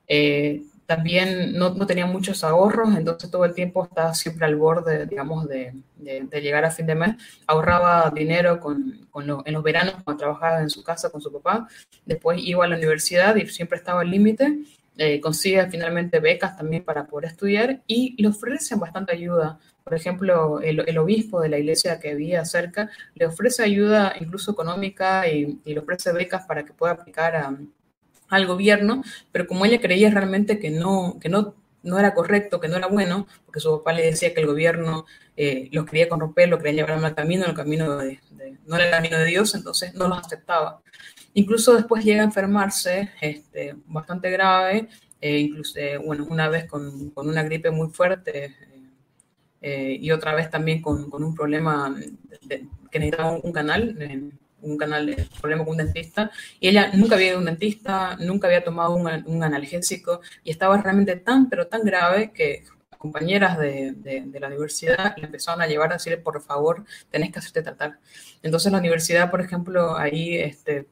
Eh, 0.07 0.63
también 0.85 1.53
no, 1.53 1.73
no, 1.73 1.87
tenía 1.87 2.05
muchos 2.05 2.43
ahorros, 2.43 2.95
entonces 2.95 3.31
todo 3.31 3.45
el 3.45 3.53
tiempo 3.53 3.85
estaba 3.85 4.13
siempre 4.13 4.45
al 4.45 4.55
borde, 4.55 5.05
digamos, 5.05 5.47
de, 5.47 5.73
de, 5.97 6.41
llegar 6.41 6.65
a 6.65 6.71
fin 6.71 6.85
de 6.85 6.95
mes. 6.95 7.15
Ahorraba 7.47 8.11
dinero 8.11 8.59
con, 8.59 9.07
con 9.09 9.43
en 9.45 9.53
los 9.53 9.63
veranos 9.63 9.95
cuando 10.03 10.19
trabajaba 10.19 10.61
en 10.61 10.69
su 10.69 10.83
casa 10.83 11.09
con 11.09 11.21
su 11.21 11.31
papá. 11.31 11.67
Después 12.05 12.39
iba 12.41 12.65
a 12.65 12.67
la 12.67 12.75
universidad 12.75 13.35
y 13.35 13.47
siempre 13.47 13.77
estaba 13.77 14.01
al 14.01 14.11
límite. 14.11 14.59
Eh, 14.97 15.19
consigue 15.21 15.65
finalmente 15.71 16.19
becas 16.19 16.55
también 16.55 16.83
para 16.83 17.07
poder 17.07 17.31
estudiar 17.31 17.81
y 17.87 18.21
le 18.21 18.27
ofrecen 18.27 18.79
bastante 18.79 19.13
ayuda. 19.13 19.59
Por 19.83 19.95
ejemplo, 19.95 20.61
el, 20.61 20.83
el, 20.87 20.97
obispo 20.97 21.41
de 21.41 21.49
la 21.49 21.57
iglesia 21.57 21.99
que 21.99 22.11
había 22.11 22.45
cerca 22.45 22.89
le 23.15 23.25
ofrece 23.25 23.63
ayuda 23.63 24.13
incluso 24.19 24.51
económica 24.51 25.27
y, 25.27 25.59
y 25.65 25.73
le 25.73 25.79
ofrece 25.79 26.13
becas 26.13 26.45
para 26.45 26.63
que 26.63 26.73
pueda 26.73 26.93
aplicar 26.93 27.35
a, 27.35 27.57
al 28.35 28.47
gobierno, 28.47 29.03
pero 29.31 29.47
como 29.47 29.65
ella 29.65 29.81
creía 29.81 30.09
realmente 30.09 30.59
que 30.59 30.71
no, 30.71 31.17
que 31.19 31.29
no, 31.29 31.55
no 31.83 31.99
era 31.99 32.13
correcto, 32.13 32.59
que 32.59 32.67
no 32.67 32.77
era 32.77 32.87
bueno, 32.87 33.27
porque 33.45 33.59
su 33.59 33.77
papá 33.77 33.93
le 33.93 34.05
decía 34.05 34.33
que 34.33 34.41
el 34.41 34.47
gobierno 34.47 35.05
eh, 35.35 35.69
los 35.71 35.85
quería 35.85 36.09
corromper, 36.09 36.49
lo 36.49 36.57
quería 36.57 36.83
llevar 36.83 37.03
al 37.03 37.15
camino, 37.15 37.45
el 37.45 37.53
camino 37.53 37.97
de, 37.97 38.19
no 38.65 38.75
era 38.75 38.85
el 38.85 38.91
camino 38.91 39.17
de 39.17 39.25
Dios, 39.25 39.55
entonces 39.55 39.93
no 39.93 40.07
los 40.07 40.19
aceptaba. 40.19 40.81
Incluso 41.33 41.73
después 41.75 42.03
llega 42.05 42.21
a 42.21 42.25
enfermarse 42.25 43.11
este, 43.21 43.75
bastante 43.87 44.29
grave, 44.29 44.87
eh, 45.19 45.39
incluso, 45.39 45.79
eh, 45.79 45.97
bueno, 45.97 46.27
una 46.29 46.49
vez 46.49 46.65
con, 46.65 47.09
con, 47.11 47.27
una 47.29 47.43
gripe 47.43 47.71
muy 47.71 47.89
fuerte 47.89 48.55
eh, 49.61 49.97
y 49.99 50.11
otra 50.11 50.35
vez 50.35 50.49
también 50.49 50.81
con, 50.81 51.09
con 51.09 51.23
un 51.23 51.33
problema 51.33 51.95
que 52.91 52.99
necesitaba 52.99 53.31
un 53.31 53.51
canal 53.51 53.97
un 54.63 54.77
canal 54.77 55.05
de 55.05 55.27
problema 55.39 55.63
con 55.63 55.71
un 55.73 55.77
dentista, 55.77 56.31
y 56.59 56.69
ella 56.69 56.91
nunca 56.93 57.15
había 57.15 57.29
ido 57.29 57.37
a 57.37 57.39
un 57.39 57.45
dentista, 57.45 58.15
nunca 58.19 58.47
había 58.47 58.63
tomado 58.63 58.95
un, 58.95 59.43
analgésico, 59.43 60.21
y 60.43 60.51
estaba 60.51 60.81
realmente 60.81 61.15
tan, 61.17 61.49
pero 61.49 61.67
tan 61.67 61.83
grave 61.83 62.31
que 62.33 62.63
compañeras 62.97 63.59
de, 63.59 63.93
la 64.39 64.47
universidad 64.47 65.17
le 65.17 65.25
empezaron 65.25 65.61
a 65.61 65.67
llevar 65.67 65.91
a 65.91 65.95
decirle, 65.95 66.17
por 66.17 66.41
favor, 66.41 66.85
tenés 67.11 67.33
que 67.33 67.39
hacerte 67.39 67.61
tratar. 67.61 67.99
Entonces 68.41 68.71
la 68.71 68.77
universidad, 68.77 69.29
por 69.29 69.41
ejemplo, 69.41 69.97
ahí 69.97 70.37
este, 70.37 70.87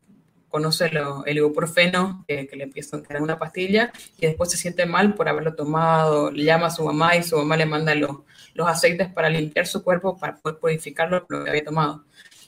conoce 0.49 0.91
el 1.25 1.37
ibuprofeno, 1.37 2.25
que, 2.27 2.47
le 2.51 2.63
empiezan 2.63 3.03
a 3.09 3.13
dar 3.13 3.21
una 3.21 3.39
pastilla, 3.39 3.91
y 4.19 4.27
después 4.27 4.51
se 4.51 4.57
siente 4.57 4.85
mal 4.85 5.15
por 5.15 5.29
haberlo 5.29 5.55
tomado, 5.55 6.31
llama 6.31 6.67
a 6.67 6.71
su 6.71 6.83
mamá 6.83 7.15
y 7.15 7.23
su 7.23 7.37
mamá 7.37 7.55
le 7.55 7.65
manda 7.65 7.95
los, 7.95 8.17
los 8.53 8.67
aceites 8.67 9.07
para 9.07 9.29
limpiar 9.29 9.65
su 9.65 9.81
cuerpo, 9.83 10.17
para 10.17 10.35
poder 10.35 10.59
purificarlo 10.59 11.25
lo 11.29 11.43
que 11.43 11.49
había 11.49 11.63
tomado. 11.63 12.03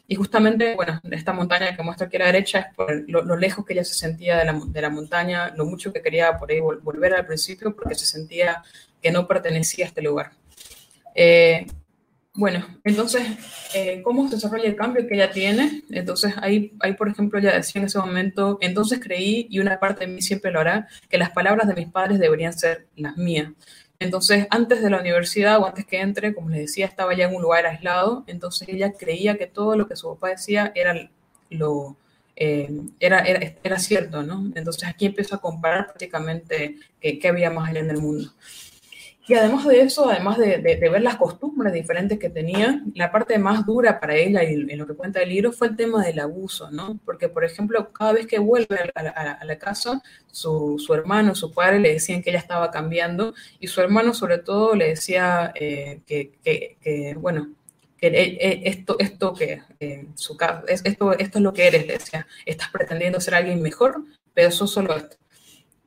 Y 0.07 0.15
justamente, 0.15 0.75
bueno, 0.75 0.99
esta 1.11 1.31
montaña 1.31 1.75
que 1.75 1.83
muestra 1.83 2.09
a 2.13 2.17
la 2.17 2.25
derecha 2.25 2.59
es 2.59 2.75
por 2.75 3.09
lo, 3.09 3.37
lejos 3.37 3.65
que 3.65 3.73
ella 3.73 3.85
se 3.85 3.93
sentía 3.93 4.37
de 4.37 4.45
la, 4.45 4.61
de 4.65 4.81
la, 4.81 4.89
montaña, 4.89 5.53
lo 5.55 5.65
mucho 5.65 5.93
que 5.93 6.01
quería 6.01 6.37
por 6.37 6.51
ahí 6.51 6.59
volver 6.59 7.13
al 7.13 7.25
principio 7.25 7.73
porque 7.73 7.95
se 7.95 8.05
sentía 8.05 8.63
que 9.01 9.11
no 9.11 9.27
pertenecía 9.27 9.85
a 9.85 9.87
este 9.87 10.01
lugar. 10.01 10.31
Eh, 11.15 11.65
bueno, 12.35 12.65
entonces, 12.83 13.21
eh, 13.75 14.01
¿cómo 14.03 14.27
se 14.27 14.35
desarrolla 14.35 14.67
el 14.67 14.75
cambio 14.75 15.07
que 15.07 15.13
ella 15.13 15.29
tiene? 15.29 15.83
Entonces, 15.91 16.33
ahí, 16.41 16.73
ahí, 16.79 16.93
por 16.93 17.07
ejemplo, 17.07 17.37
ella 17.37 17.53
decía 17.53 17.79
en 17.79 17.85
ese 17.85 17.99
momento, 17.99 18.57
entonces 18.59 18.99
creí, 18.99 19.45
y 19.51 19.59
una 19.59 19.79
parte 19.79 20.07
de 20.07 20.11
mí 20.11 20.21
siempre 20.21 20.51
lo 20.51 20.59
hará, 20.59 20.87
que 21.09 21.19
las 21.19 21.29
palabras 21.29 21.67
de 21.67 21.75
mis 21.75 21.91
padres 21.91 22.17
deberían 22.17 22.53
ser 22.53 22.87
las 22.95 23.17
mías. 23.17 23.51
Entonces, 24.03 24.47
antes 24.49 24.81
de 24.81 24.89
la 24.89 24.99
universidad 24.99 25.59
o 25.59 25.65
antes 25.65 25.85
que 25.85 26.01
entre, 26.01 26.33
como 26.33 26.49
les 26.49 26.59
decía, 26.59 26.85
estaba 26.85 27.15
ya 27.15 27.25
en 27.25 27.35
un 27.35 27.41
lugar 27.41 27.65
aislado, 27.65 28.23
entonces 28.27 28.67
ella 28.67 28.93
creía 28.93 29.37
que 29.37 29.47
todo 29.47 29.75
lo 29.77 29.87
que 29.87 29.95
su 29.95 30.09
papá 30.09 30.29
decía 30.29 30.71
era 30.75 31.09
lo, 31.49 31.95
eh, 32.35 32.69
era, 32.99 33.19
era, 33.19 33.79
cierto, 33.79 34.23
¿no? 34.23 34.51
Entonces 34.55 34.89
aquí 34.89 35.05
empezó 35.05 35.35
a 35.35 35.41
comparar 35.41 35.85
prácticamente 35.85 36.75
qué, 36.99 37.27
había 37.27 37.49
más 37.49 37.69
allá 37.69 37.79
en 37.79 37.91
el 37.91 38.01
mundo. 38.01 38.31
Y 39.25 39.35
además 39.35 39.65
de 39.65 39.79
eso, 39.79 40.09
además 40.09 40.37
de, 40.37 40.57
ver 40.57 41.01
las 41.01 41.15
costumbres 41.15 41.71
diferentes 41.71 42.19
que 42.19 42.29
tenía, 42.29 42.83
la 42.93 43.09
parte 43.09 43.39
más 43.39 43.65
dura 43.65 43.97
para 44.01 44.15
ella 44.15 44.43
y 44.43 44.53
en 44.53 44.77
lo 44.77 44.85
que 44.85 44.95
cuenta 44.95 45.21
el 45.21 45.29
libro 45.29 45.53
fue 45.53 45.67
el 45.67 45.77
tema 45.77 46.03
del 46.03 46.19
abuso, 46.19 46.69
¿no? 46.71 46.99
Porque, 47.05 47.29
por 47.29 47.45
ejemplo, 47.45 47.93
cada 47.93 48.11
vez 48.11 48.27
que 48.27 48.39
vuelve 48.39 48.91
a 48.95 49.45
la, 49.45 49.57
casa, 49.57 50.01
su, 50.29 50.77
hermano, 50.93 51.35
su 51.35 51.53
padre 51.53 51.79
le 51.79 51.93
decían 51.93 52.21
que 52.21 52.31
ella 52.31 52.39
estaba 52.39 52.69
cambiando 52.69 53.33
y 53.61 53.67
su 53.67 53.79
hermano 53.79 54.13
sobre 54.13 54.39
todo 54.39 54.75
le 54.75 54.89
decía 54.89 55.53
eh, 55.55 56.01
que, 56.05 57.15
bueno, 57.17 57.53
que 57.97 58.07
eh, 58.07 58.37
eh, 58.41 58.61
esto, 58.65 58.97
esto 58.99 59.33
que 59.33 59.61
su 60.15 60.37
esto, 60.67 61.13
esto 61.13 61.37
es 61.37 61.41
lo 61.41 61.53
que 61.53 61.67
eres, 61.67 61.87
decía, 61.87 62.27
estás 62.45 62.69
pretendiendo 62.71 63.21
ser 63.21 63.35
alguien 63.35 63.61
mejor, 63.61 64.03
pero 64.33 64.49
eso 64.49 64.67
solo 64.67 64.97
esto. 64.97 65.15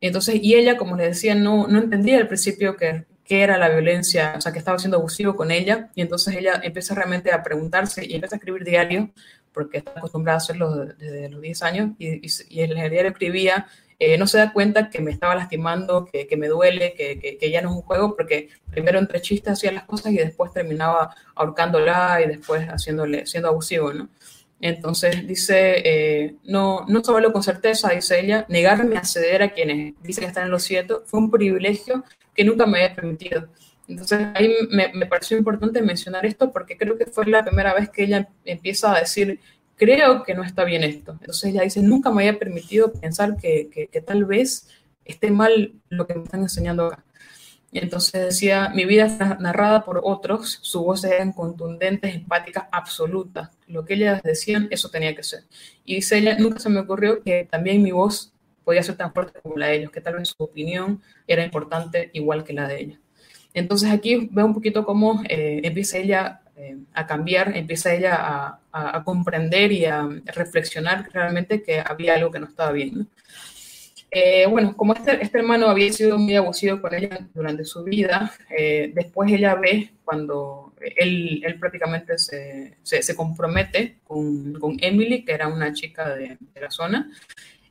Entonces, 0.00 0.36
y 0.40 0.54
ella, 0.54 0.78
como 0.78 0.96
le 0.96 1.04
decía, 1.04 1.34
no, 1.34 1.66
no 1.66 1.78
entendía 1.80 2.16
al 2.18 2.28
principio 2.28 2.76
que 2.76 3.04
qué 3.26 3.42
era 3.42 3.58
la 3.58 3.68
violencia, 3.68 4.34
o 4.36 4.40
sea, 4.40 4.52
que 4.52 4.58
estaba 4.58 4.78
siendo 4.78 4.98
abusivo 4.98 5.36
con 5.36 5.50
ella, 5.50 5.90
y 5.94 6.02
entonces 6.02 6.34
ella 6.36 6.60
empieza 6.62 6.94
realmente 6.94 7.32
a 7.32 7.42
preguntarse 7.42 8.04
y 8.06 8.14
empieza 8.14 8.36
a 8.36 8.38
escribir 8.38 8.64
diario, 8.64 9.10
porque 9.52 9.78
está 9.78 9.92
acostumbrada 9.96 10.36
a 10.36 10.42
hacerlo 10.42 10.86
desde 10.86 11.28
los 11.28 11.40
10 11.40 11.62
años, 11.62 11.90
y, 11.98 12.26
y, 12.26 12.60
en 12.60 12.78
el 12.78 12.90
diario 12.90 13.10
escribía, 13.10 13.66
eh, 13.98 14.18
no 14.18 14.26
se 14.26 14.38
da 14.38 14.52
cuenta 14.52 14.90
que 14.90 15.00
me 15.00 15.10
estaba 15.10 15.34
lastimando, 15.34 16.04
que, 16.04 16.26
que 16.26 16.36
me 16.36 16.48
duele, 16.48 16.94
que, 16.94 17.18
que, 17.38 17.50
ya 17.50 17.62
no 17.62 17.70
es 17.70 17.76
un 17.76 17.82
juego, 17.82 18.14
porque 18.14 18.50
primero 18.70 18.98
entre 18.98 19.22
chistes 19.22 19.54
hacía 19.54 19.72
las 19.72 19.84
cosas 19.84 20.12
y 20.12 20.18
después 20.18 20.52
terminaba 20.52 21.14
ahorcándola 21.34 22.20
y 22.22 22.28
después 22.28 22.66
haciéndole, 22.68 23.26
siendo 23.26 23.48
abusivo, 23.48 23.92
¿no? 23.92 24.08
Entonces 24.60 25.26
dice, 25.26 25.82
eh, 25.84 26.36
no, 26.44 26.86
no 26.88 27.04
saberlo 27.04 27.32
con 27.32 27.42
certeza, 27.42 27.90
dice 27.90 28.20
ella, 28.20 28.46
negarme 28.48 28.96
a 28.96 29.04
ceder 29.04 29.42
a 29.42 29.50
quienes 29.50 29.94
dicen 30.02 30.22
que 30.24 30.28
están 30.28 30.44
en 30.44 30.50
lo 30.50 30.58
cierto 30.58 31.02
fue 31.06 31.20
un 31.20 31.30
privilegio 31.30 32.04
que 32.36 32.44
nunca 32.44 32.66
me 32.66 32.82
había 32.82 32.94
permitido. 32.94 33.48
Entonces 33.88 34.26
ahí 34.34 34.52
me, 34.70 34.92
me, 34.92 35.06
pareció 35.06 35.38
importante 35.38 35.80
mencionar 35.80 36.26
esto 36.26 36.52
porque 36.52 36.76
creo 36.76 36.98
que 36.98 37.06
fue 37.06 37.26
la 37.26 37.44
primera 37.44 37.72
vez 37.72 37.88
que 37.88 38.04
ella 38.04 38.28
empieza 38.44 38.92
a 38.92 39.00
decir, 39.00 39.40
creo 39.76 40.22
que 40.24 40.34
no 40.34 40.42
está 40.42 40.64
bien 40.64 40.82
esto. 40.82 41.12
Entonces 41.12 41.50
ella 41.50 41.62
dice, 41.62 41.82
nunca 41.82 42.10
me 42.10 42.26
había 42.26 42.38
permitido 42.38 42.92
pensar 42.92 43.36
que, 43.36 43.88
que, 43.92 44.00
tal 44.00 44.24
vez 44.24 44.68
esté 45.04 45.30
mal 45.30 45.74
lo 45.88 46.06
que 46.06 46.14
me 46.14 46.24
están 46.24 46.40
enseñando 46.40 46.86
acá. 46.86 47.04
Entonces 47.72 48.24
decía, 48.24 48.70
mi 48.74 48.86
vida 48.86 49.06
está 49.06 49.34
narrada 49.34 49.84
por 49.84 50.00
otros, 50.02 50.58
su 50.62 50.82
voz 50.82 51.04
eran 51.04 51.32
contundentes, 51.32 52.14
empáticas, 52.14 52.64
absolutas. 52.72 53.50
Lo 53.66 53.84
que 53.84 53.94
ellas 53.94 54.22
decían, 54.22 54.68
eso 54.70 54.88
tenía 54.88 55.14
que 55.14 55.22
ser. 55.22 55.44
Y 55.84 55.96
dice 55.96 56.18
ella, 56.18 56.38
nunca 56.38 56.58
se 56.58 56.70
me 56.70 56.80
ocurrió 56.80 57.22
que 57.22 57.46
también 57.50 57.82
mi 57.82 57.92
voz 57.92 58.32
podía 58.66 58.82
ser 58.82 58.96
tan 58.96 59.14
fuerte 59.14 59.38
como 59.40 59.56
la 59.56 59.68
de 59.68 59.76
ellos, 59.76 59.92
que 59.92 60.00
tal 60.00 60.16
vez 60.16 60.28
su 60.36 60.42
opinión 60.42 61.00
era 61.28 61.44
importante 61.44 62.10
igual 62.14 62.42
que 62.42 62.52
la 62.52 62.66
de 62.66 62.80
ella. 62.80 63.00
Entonces 63.54 63.90
aquí 63.90 64.28
veo 64.32 64.44
un 64.44 64.54
poquito 64.54 64.84
cómo 64.84 65.22
eh, 65.28 65.60
empieza 65.62 65.98
ella 65.98 66.40
eh, 66.56 66.76
a 66.92 67.06
cambiar, 67.06 67.56
empieza 67.56 67.94
ella 67.94 68.16
a, 68.16 68.60
a, 68.72 69.04
comprender 69.04 69.70
y 69.70 69.84
a 69.84 70.08
reflexionar 70.26 71.08
realmente 71.12 71.62
que 71.62 71.80
había 71.80 72.14
algo 72.14 72.32
que 72.32 72.40
no 72.40 72.46
estaba 72.46 72.72
bien. 72.72 73.08
Eh, 74.10 74.46
bueno, 74.48 74.76
como 74.76 74.94
este, 74.94 75.22
este, 75.22 75.38
hermano 75.38 75.68
había 75.68 75.92
sido 75.92 76.18
muy 76.18 76.34
abusivo 76.34 76.80
con 76.82 76.92
ella 76.92 77.20
durante 77.34 77.64
su 77.64 77.84
vida, 77.84 78.32
después 78.94 79.30
ella 79.30 79.54
ve 79.54 79.92
cuando 80.04 80.72
él, 80.96 81.42
él 81.44 81.58
prácticamente 81.58 82.18
se, 82.18 82.76
se, 82.82 83.14
compromete 83.14 83.98
con, 84.04 84.54
con, 84.54 84.76
Emily, 84.80 85.24
que 85.24 85.32
era 85.32 85.48
una 85.48 85.72
chica 85.72 86.14
de, 86.14 86.36
de 86.54 86.60
la 86.60 86.70
zona, 86.70 87.10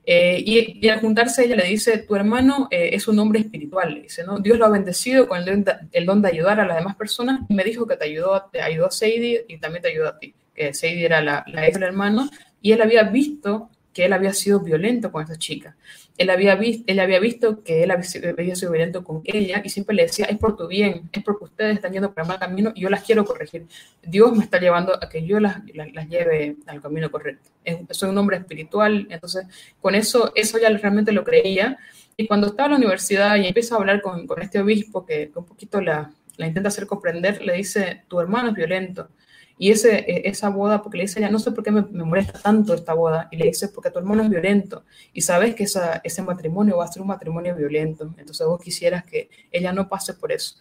eh, 0.06 0.44
y, 0.46 0.88
al 0.88 1.00
juntarse 1.00 1.46
ella 1.46 1.56
le 1.56 1.66
dice, 1.66 1.98
tu 2.00 2.16
hermano 2.16 2.68
eh, 2.70 2.92
es 2.94 3.08
un 3.08 3.18
hombre 3.18 3.40
espiritual, 3.40 4.02
dice, 4.04 4.24
¿no? 4.24 4.38
Dios 4.38 4.60
lo 4.60 4.66
ha 4.66 4.70
bendecido 4.70 5.28
con 5.28 5.40
el, 5.40 6.06
don 6.06 6.22
de 6.22 6.28
ayudar 6.28 6.60
a 6.60 6.66
las 6.66 6.78
demás 6.78 6.96
personas 6.96 7.42
y 7.50 7.56
me 7.56 7.64
dijo 7.64 7.88
que 7.88 7.98
te 7.98 8.06
ayudó, 8.06 8.50
te 8.52 8.62
ayudó 8.62 8.88
a 8.88 8.92
Sadie 8.92 9.46
y 9.48 9.58
también 9.58 9.82
te 9.82 9.90
ayudó 9.90 10.10
a 10.10 10.20
ti, 10.20 10.36
que 10.54 10.74
Sadie 10.74 11.06
era 11.06 11.22
la, 11.22 11.44
la 11.48 11.68
hija 11.68 11.80
del 11.80 11.90
hermano 11.90 12.30
y 12.62 12.72
él 12.72 12.82
había 12.82 13.04
visto 13.04 13.70
que 13.94 14.06
él 14.06 14.14
había 14.14 14.34
sido 14.34 14.60
violento 14.60 15.12
con 15.12 15.24
esa 15.24 15.38
chica. 15.38 15.76
Él 16.18 16.30
había, 16.30 16.54
él 16.54 17.00
había 17.00 17.20
visto 17.20 17.64
que 17.64 17.84
él 17.84 17.92
había 17.92 18.56
sido 18.56 18.72
violento 18.72 19.04
con 19.04 19.22
ella 19.26 19.62
y 19.64 19.70
siempre 19.70 19.96
le 19.96 20.04
decía, 20.04 20.26
es 20.26 20.38
por 20.38 20.56
tu 20.56 20.68
bien, 20.68 21.10
es 21.12 21.24
porque 21.24 21.44
ustedes 21.46 21.76
están 21.76 21.92
yendo 21.92 22.14
por 22.14 22.24
el 22.24 22.30
mal 22.30 22.40
camino 22.40 22.72
y 22.74 22.82
yo 22.82 22.90
las 22.90 23.04
quiero 23.04 23.26
corregir. 23.26 23.68
Dios 24.02 24.36
me 24.36 24.44
está 24.44 24.60
llevando 24.60 24.94
a 24.96 25.10
que 25.10 25.26
yo 25.26 25.40
las, 25.40 25.58
las, 25.74 26.08
lleve 26.08 26.56
al 26.68 26.82
camino 26.82 27.12
correcto. 27.12 27.50
soy 27.92 28.10
un 28.10 28.18
hombre 28.18 28.38
espiritual, 28.38 29.08
entonces 29.10 29.46
con 29.82 29.94
eso, 29.96 30.32
eso 30.36 30.58
ya 30.58 30.70
realmente 30.70 31.12
lo 31.12 31.24
creía. 31.24 31.78
Y 32.16 32.28
cuando 32.28 32.48
estaba 32.48 32.68
en 32.68 32.72
la 32.72 32.78
universidad 32.78 33.36
y 33.36 33.48
empieza 33.48 33.76
a 33.76 33.80
hablar 33.80 34.02
con, 34.02 34.26
con 34.26 34.42
este 34.42 34.60
obispo 34.60 35.06
que, 35.06 35.32
que 35.32 35.40
un 35.40 35.46
poquito 35.46 35.82
la, 35.82 36.14
la 36.38 36.48
intenta 36.48 36.70
hacer 36.70 36.88
comprender, 36.88 37.42
le 37.42 37.54
dice, 37.54 38.04
tu 38.08 38.20
hermano 38.20 38.50
es 38.50 38.56
violento 38.56 39.10
y 39.58 39.72
ese, 39.72 40.00
e, 40.00 40.30
esa 40.30 40.50
boda, 40.50 40.82
porque 40.82 40.98
le 40.98 41.04
dice 41.04 41.20
ella, 41.20 41.30
no 41.30 41.40
sé 41.40 41.52
por 41.52 41.64
qué 41.64 41.72
me, 41.72 41.82
molesta 41.82 42.40
tanto 42.40 42.74
esta 42.74 42.94
boda, 42.94 43.28
y 43.32 43.38
le 43.38 43.46
dice, 43.46 43.70
porque 43.70 43.92
tu 43.92 44.00
hermano 44.00 44.24
es 44.24 44.30
violento, 44.30 44.84
y 45.14 45.22
sabes 45.22 45.56
que 45.56 45.64
esa, 45.64 46.02
ese 46.04 46.22
matrimonio 46.22 46.78
va 46.78 46.86
a 46.86 46.92
ser 46.92 47.02
un 47.02 47.08
matrimonio 47.08 47.56
violento, 47.56 48.14
entonces 48.18 48.46
vos 48.46 48.62
quisieras 48.62 49.06
que 49.06 49.30
ella 49.52 49.72
no 49.72 49.88
pase 49.88 50.14
por 50.14 50.32
eso. 50.32 50.56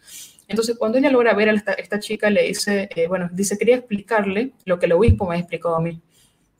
Entonces, 0.46 0.76
cuando 0.78 0.98
ella 0.98 1.10
logra 1.10 1.34
ver 1.34 1.48
a 1.48 1.54
esta, 1.54 1.72
esta 1.72 1.98
chica, 1.98 2.28
le 2.30 2.42
dice, 2.42 2.88
eh, 2.94 3.06
bueno, 3.06 3.28
dice, 3.32 3.56
quería 3.56 3.76
explicarle 3.76 4.52
lo 4.64 4.78
que 4.78 4.86
el 4.86 4.92
obispo 4.92 5.26
me 5.26 5.36
ha 5.36 5.38
explicado 5.38 5.76
a 5.76 5.80
mí, 5.80 6.00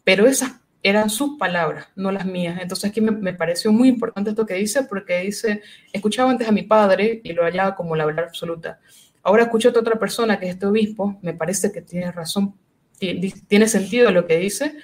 pero 0.02 0.26
esas 0.26 0.52
eran 0.82 1.08
sus 1.08 1.38
palabras, 1.38 1.86
no 1.96 2.12
las 2.12 2.26
mías. 2.26 2.58
Entonces 2.60 2.90
aquí 2.90 3.00
me, 3.00 3.10
me, 3.10 3.32
pareció 3.32 3.72
muy 3.72 3.88
importante 3.88 4.30
esto 4.30 4.44
que 4.44 4.54
dice, 4.54 4.82
porque 4.84 5.20
dice, 5.20 5.62
escuchaba 5.92 6.30
antes 6.30 6.46
a 6.46 6.52
mi 6.52 6.62
padre 6.62 7.20
y 7.24 7.32
lo 7.32 7.42
hallaba 7.44 7.74
como 7.74 7.96
la 7.96 8.04
verdad 8.04 8.26
absoluta. 8.26 8.80
Ahora 9.24 9.44
escucho 9.44 9.70
a 9.70 9.80
otra 9.80 9.98
persona 9.98 10.38
que 10.38 10.46
es 10.46 10.52
este 10.52 10.66
obispo, 10.66 11.18
me 11.22 11.32
parece 11.32 11.72
que 11.72 11.80
tiene 11.80 12.12
razón, 12.12 12.54
tiene 12.98 13.68
sentido 13.68 14.10
lo 14.10 14.26
que 14.26 14.38
dice, 14.38 14.76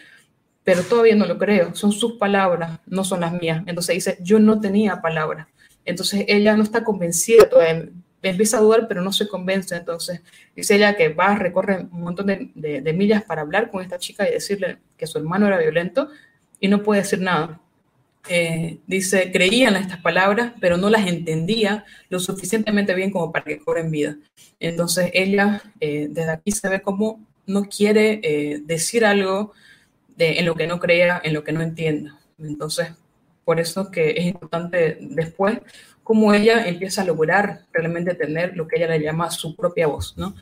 pero 0.64 0.82
todavía 0.82 1.14
no 1.14 1.26
lo 1.26 1.36
creo, 1.38 1.74
son 1.74 1.92
sus 1.92 2.14
palabras, 2.14 2.80
no 2.86 3.04
son 3.04 3.20
las 3.20 3.32
mías. 3.32 3.62
Entonces 3.66 3.94
dice, 3.96 4.18
yo 4.22 4.38
no 4.38 4.58
tenía 4.58 5.02
palabras. 5.02 5.46
Entonces 5.84 6.24
ella 6.26 6.56
no 6.56 6.62
está 6.62 6.82
convencida 6.84 7.50
todavía, 7.50 7.90
empieza 8.22 8.56
a 8.56 8.60
dudar, 8.62 8.88
pero 8.88 9.02
no 9.02 9.12
se 9.12 9.28
convence. 9.28 9.76
Entonces 9.76 10.22
dice 10.56 10.76
ella 10.76 10.96
que 10.96 11.10
va, 11.10 11.34
recorre 11.36 11.86
un 11.92 12.00
montón 12.00 12.26
de 12.26 12.94
millas 12.96 13.22
para 13.22 13.42
hablar 13.42 13.70
con 13.70 13.82
esta 13.82 13.98
chica 13.98 14.26
y 14.26 14.32
decirle 14.32 14.78
que 14.96 15.06
su 15.06 15.18
hermano 15.18 15.48
era 15.48 15.58
violento 15.58 16.08
y 16.58 16.68
no 16.68 16.82
puede 16.82 17.02
decir 17.02 17.20
nada. 17.20 17.60
Eh, 18.28 18.78
dice, 18.86 19.32
creían 19.32 19.76
estas 19.76 20.00
palabras, 20.00 20.52
pero 20.60 20.76
no 20.76 20.90
las 20.90 21.06
entendía 21.06 21.84
lo 22.10 22.20
suficientemente 22.20 22.94
bien 22.94 23.10
como 23.10 23.32
para 23.32 23.44
que 23.44 23.58
cobren 23.58 23.90
vida. 23.90 24.16
Entonces 24.58 25.10
ella 25.14 25.62
eh, 25.80 26.08
desde 26.10 26.30
aquí 26.30 26.52
se 26.52 26.68
ve 26.68 26.82
como 26.82 27.26
no 27.46 27.64
quiere 27.64 28.20
eh, 28.22 28.60
decir 28.64 29.04
algo 29.04 29.52
de, 30.16 30.38
en 30.38 30.46
lo 30.46 30.54
que 30.54 30.66
no 30.66 30.78
crea, 30.78 31.20
en 31.24 31.32
lo 31.32 31.42
que 31.42 31.52
no 31.52 31.62
entienda. 31.62 32.18
Entonces, 32.38 32.88
por 33.44 33.58
eso 33.58 33.90
que 33.90 34.10
es 34.10 34.26
importante 34.26 34.98
después 35.00 35.58
cómo 36.02 36.34
ella 36.34 36.66
empieza 36.66 37.02
a 37.02 37.06
lograr 37.06 37.62
realmente 37.72 38.14
tener 38.14 38.56
lo 38.56 38.68
que 38.68 38.76
ella 38.76 38.88
le 38.88 39.00
llama 39.00 39.30
su 39.30 39.56
propia 39.56 39.86
voz, 39.86 40.16
¿no? 40.16 40.34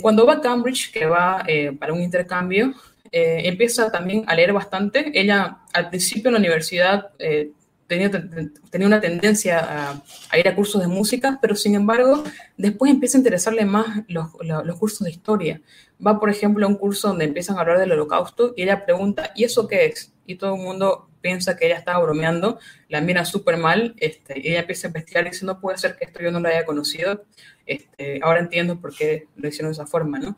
cuando 0.00 0.24
va 0.24 0.34
a 0.34 0.40
Cambridge, 0.40 0.90
que 0.90 1.04
va 1.04 1.44
para 1.78 1.92
un 1.92 2.00
intercambio, 2.00 2.72
eh, 3.18 3.48
empieza 3.48 3.90
también 3.90 4.24
a 4.26 4.34
leer 4.34 4.52
bastante. 4.52 5.10
Ella 5.14 5.60
al 5.72 5.88
principio 5.88 6.28
en 6.28 6.34
la 6.34 6.38
universidad 6.38 7.12
eh, 7.18 7.50
tenía, 7.86 8.10
tenía, 8.10 8.86
una 8.86 9.00
tendencia 9.00 10.02
a, 10.30 10.38
ir 10.38 10.46
a 10.46 10.54
cursos 10.54 10.82
de 10.82 10.86
música, 10.86 11.38
pero 11.40 11.56
sin 11.56 11.74
embargo 11.74 12.24
después 12.58 12.90
empieza 12.90 13.16
a 13.16 13.20
interesarle 13.20 13.64
más 13.64 14.04
los, 14.08 14.28
los, 14.42 14.78
cursos 14.78 15.06
de 15.06 15.12
historia. 15.12 15.62
Va, 16.06 16.20
por 16.20 16.28
ejemplo, 16.28 16.66
a 16.66 16.68
un 16.68 16.76
curso 16.76 17.08
donde 17.08 17.24
empiezan 17.24 17.56
a 17.56 17.62
hablar 17.62 17.78
del 17.78 17.92
holocausto 17.92 18.52
y 18.54 18.64
ella 18.64 18.84
pregunta, 18.84 19.32
¿y 19.34 19.44
eso 19.44 19.66
qué 19.66 19.86
es? 19.86 20.12
Y 20.26 20.34
todo 20.34 20.54
el 20.56 20.60
mundo 20.60 21.08
piensa 21.22 21.56
que 21.56 21.64
ella 21.64 21.78
estaba 21.78 22.04
bromeando, 22.04 22.58
la 22.90 23.00
mira 23.00 23.24
súper 23.24 23.56
mal, 23.56 23.94
este, 23.96 24.40
y 24.40 24.50
ella 24.50 24.60
empieza 24.60 24.88
a 24.88 24.90
investigar 24.90 25.26
y 25.26 25.30
dice, 25.30 25.46
no 25.46 25.58
puede 25.58 25.78
ser 25.78 25.96
que 25.96 26.04
esto 26.04 26.20
yo 26.20 26.30
no 26.30 26.40
lo 26.40 26.48
haya 26.48 26.66
conocido, 26.66 27.24
este, 27.64 28.20
ahora 28.22 28.40
entiendo 28.40 28.78
por 28.78 28.94
qué 28.94 29.26
lo 29.36 29.48
hicieron 29.48 29.70
de 29.70 29.72
esa 29.72 29.86
forma, 29.86 30.18
¿no? 30.18 30.36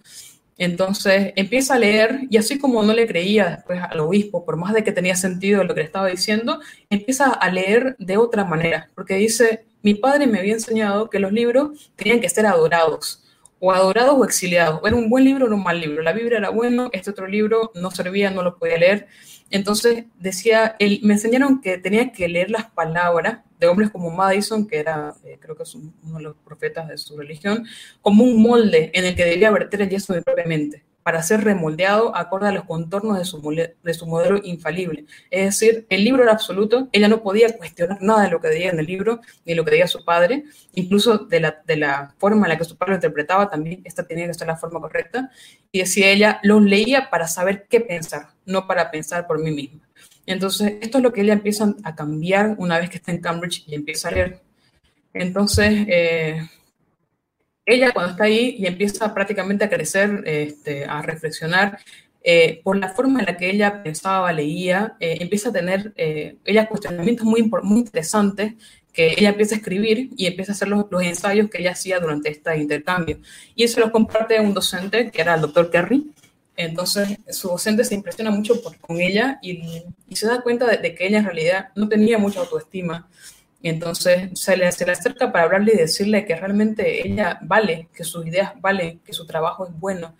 Entonces 0.59 1.33
empieza 1.37 1.75
a 1.75 1.79
leer 1.79 2.23
y 2.29 2.37
así 2.37 2.59
como 2.59 2.83
no 2.83 2.93
le 2.93 3.07
creía 3.07 3.49
después 3.49 3.81
al 3.81 4.01
obispo, 4.01 4.45
por 4.45 4.57
más 4.57 4.75
de 4.75 4.83
que 4.83 4.93
tenía 4.93 5.15
sentido 5.15 5.63
lo 5.63 5.73
que 5.73 5.81
le 5.81 5.87
estaba 5.87 6.09
diciendo, 6.09 6.61
empieza 6.91 7.33
a 7.33 7.51
leer 7.51 7.95
de 7.99 8.17
otra 8.17 8.45
manera, 8.45 8.91
porque 8.97 9.15
dice, 9.15 9.65
mi 9.83 9.95
padre 9.95 10.27
me 10.27 10.41
había 10.41 10.55
enseñado 10.55 11.09
que 11.09 11.21
los 11.21 11.33
libros 11.33 11.93
tenían 11.95 12.21
que 12.21 12.29
ser 12.29 12.45
adorados, 12.47 13.23
o 13.61 13.73
adorados 13.73 14.15
o 14.19 14.25
exiliados. 14.25 14.81
Era 14.85 14.97
un 14.97 15.09
buen 15.09 15.25
libro 15.25 15.47
o 15.47 15.55
un 15.55 15.63
mal 15.63 15.81
libro. 15.81 16.03
La 16.03 16.13
Biblia 16.13 16.39
era 16.39 16.51
bueno, 16.51 16.91
este 16.93 17.11
otro 17.11 17.27
libro 17.27 17.73
no 17.75 17.91
servía, 17.91 18.31
no 18.31 18.43
lo 18.43 18.59
podía 18.59 18.79
leer. 18.79 19.09
Entonces 19.51 20.05
decía, 20.19 20.77
él, 20.79 21.01
me 21.03 21.15
enseñaron 21.15 21.61
que 21.61 21.79
tenía 21.79 22.13
que 22.13 22.29
leer 22.29 22.51
las 22.51 22.67
palabras 22.67 23.41
de 23.59 23.67
hombres 23.67 23.91
como 23.91 24.11
Madison, 24.11 24.67
que 24.67 24.79
era, 24.79 25.15
eh, 25.25 25.39
creo 25.41 25.57
que 25.57 25.63
es 25.63 25.75
uno 25.75 26.19
de 26.19 26.23
los 26.23 26.37
profetas 26.45 26.89
de 26.89 26.99
su 26.99 27.17
religión, 27.17 27.67
como 28.03 28.25
un 28.25 28.43
molde 28.43 28.91
en 28.95 29.05
el 29.05 29.17
que 29.17 29.25
debía 29.25 29.51
verter 29.51 29.83
el 29.83 29.89
yeso 29.89 30.13
de 30.13 30.23
propia 30.23 30.45
mente, 30.45 30.85
para 31.09 31.23
ser 31.23 31.43
remoldeado 31.43 32.15
acorde 32.15 32.49
a 32.49 32.53
los 32.53 32.65
contornos 32.65 33.17
de 33.17 33.25
su, 33.25 33.41
de 33.41 33.95
su 33.95 34.07
modelo 34.07 34.43
infalible. 34.45 35.07
Es 35.31 35.59
decir, 35.59 35.87
el 35.89 36.05
libro 36.05 36.23
era 36.23 36.33
absoluto, 36.33 36.91
ella 36.93 37.09
no 37.09 37.23
podía 37.23 37.57
cuestionar 37.57 37.97
nada 38.03 38.25
de 38.25 38.31
lo 38.31 38.43
que 38.43 38.49
decía 38.49 38.69
en 38.69 38.79
el 38.79 38.85
libro, 38.85 39.23
ni 39.47 39.55
lo 39.55 39.65
que 39.65 39.71
decía 39.71 39.87
su 39.87 40.05
padre, 40.05 40.45
incluso 40.75 41.17
de 41.17 41.41
la, 41.41 41.63
de 41.65 41.79
la 41.79 42.15
forma 42.19 42.45
en 42.45 42.51
la 42.51 42.59
que 42.59 42.65
su 42.65 42.77
padre 42.77 42.91
lo 42.91 42.97
interpretaba, 42.97 43.49
también 43.49 43.81
esta 43.85 44.07
tenía 44.07 44.27
que 44.27 44.35
ser 44.35 44.49
la 44.49 44.59
forma 44.59 44.83
correcta. 44.83 45.31
Y 45.73 45.79
decía 45.79 46.11
ella, 46.11 46.41
los 46.43 46.63
leía 46.63 47.09
para 47.09 47.27
saber 47.27 47.67
qué 47.71 47.81
pensar, 47.81 48.27
no 48.45 48.67
para 48.67 48.91
pensar 48.91 49.27
por 49.27 49.43
mí 49.43 49.51
misma. 49.51 49.89
Entonces, 50.27 50.75
esto 50.83 50.99
es 50.99 51.05
lo 51.05 51.15
que 51.15 51.23
ella 51.23 51.33
empieza 51.33 51.75
a 51.85 51.95
cambiar 51.95 52.55
una 52.59 52.79
vez 52.79 52.91
que 52.91 52.99
está 52.99 53.13
en 53.13 53.23
Cambridge 53.23 53.65
y 53.67 53.75
empieza 53.75 54.09
a 54.09 54.11
leer. 54.11 54.43
Entonces, 55.15 55.87
eh, 55.89 56.43
ella 57.75 57.93
cuando 57.93 58.13
está 58.13 58.25
ahí 58.25 58.57
y 58.59 58.67
empieza 58.67 59.13
prácticamente 59.15 59.65
a 59.65 59.71
crecer, 59.71 60.23
este, 60.27 60.85
a 60.85 61.03
reflexionar, 61.03 61.79
eh, 62.23 62.61
por 62.65 62.77
la 62.77 62.89
forma 62.89 63.21
en 63.21 63.27
la 63.27 63.37
que 63.37 63.51
ella 63.51 63.83
pensaba, 63.83 64.33
leía, 64.33 64.97
eh, 65.01 65.19
empieza 65.21 65.51
a 65.51 65.53
tener 65.53 65.93
ella 65.97 66.69
cuestionamientos 66.69 67.25
muy, 67.25 67.43
muy 67.63 67.79
interesantes 67.79 68.55
que 68.93 69.15
ella 69.17 69.29
empieza 69.31 69.55
a 69.55 69.59
escribir 69.59 70.11
y 70.17 70.27
empieza 70.27 70.53
a 70.53 70.55
hacer 70.55 70.69
los, 70.69 70.87
los, 70.91 71.03
ensayos 71.03 71.49
que 71.49 71.59
ella 71.59 71.73
hacía 71.73 72.01
durante 72.01 72.31
este 72.31 72.57
intercambio. 72.57 73.21
Y 73.55 73.63
eso 73.65 73.81
lo 73.81 73.93
comparte 73.93 74.41
un 74.41 74.55
docente, 74.55 75.11
que 75.11 75.21
era 75.21 75.35
el 75.35 75.41
doctor 75.41 75.71
Kerry, 75.71 76.11
entonces, 76.59 77.19
su 77.31 77.49
docente 77.49 77.85
se 77.85 77.95
impresiona 77.95 78.33
mucho 78.33 78.61
con 78.81 79.01
ella 79.01 79.39
y, 79.41 79.85
se 80.13 80.27
da 80.27 80.43
cuenta 80.43 80.67
de, 80.67 80.93
que 80.93 81.07
ella 81.07 81.19
en 81.19 81.25
realidad 81.25 81.69
no 81.77 81.89
tenía 81.89 82.19
mucha 82.19 82.41
autoestima. 82.41 83.09
Y 83.61 83.69
entonces 83.69 84.31
se 84.35 84.57
le, 84.57 84.71
se 84.73 84.87
le 84.87 84.93
acerca 84.93 85.33
para 85.33 85.45
hablarle 85.45 85.73
y 85.75 85.79
decirle 85.79 86.25
que 86.25 86.37
realmente 86.37 87.07
ella 87.07 87.39
vale, 87.43 87.89
que 87.93 88.05
sus 88.05 88.27
ideas 88.27 88.53
valen, 88.61 89.01
que 89.01 89.13
su 89.13 89.27
trabajo 89.27 89.67
es 89.67 89.73
bueno, 89.79 90.17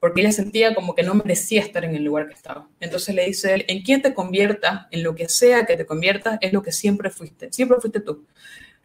porque 0.00 0.22
ella 0.22 0.32
sentía 0.32 0.74
como 0.74 0.94
que 0.94 1.02
no 1.02 1.14
merecía 1.14 1.60
estar 1.60 1.84
en 1.84 1.94
el 1.94 2.02
lugar 2.02 2.28
que 2.28 2.34
estaba. 2.34 2.68
Entonces 2.80 3.14
le 3.14 3.26
dice 3.26 3.54
él, 3.54 3.64
en 3.68 3.82
quién 3.82 4.02
te 4.02 4.12
conviertas, 4.12 4.86
en 4.90 5.02
lo 5.02 5.14
que 5.14 5.28
sea 5.28 5.66
que 5.66 5.76
te 5.76 5.86
conviertas, 5.86 6.38
es 6.40 6.52
lo 6.52 6.62
que 6.62 6.72
siempre 6.72 7.10
fuiste, 7.10 7.52
siempre 7.52 7.78
fuiste 7.80 8.00
tú 8.00 8.26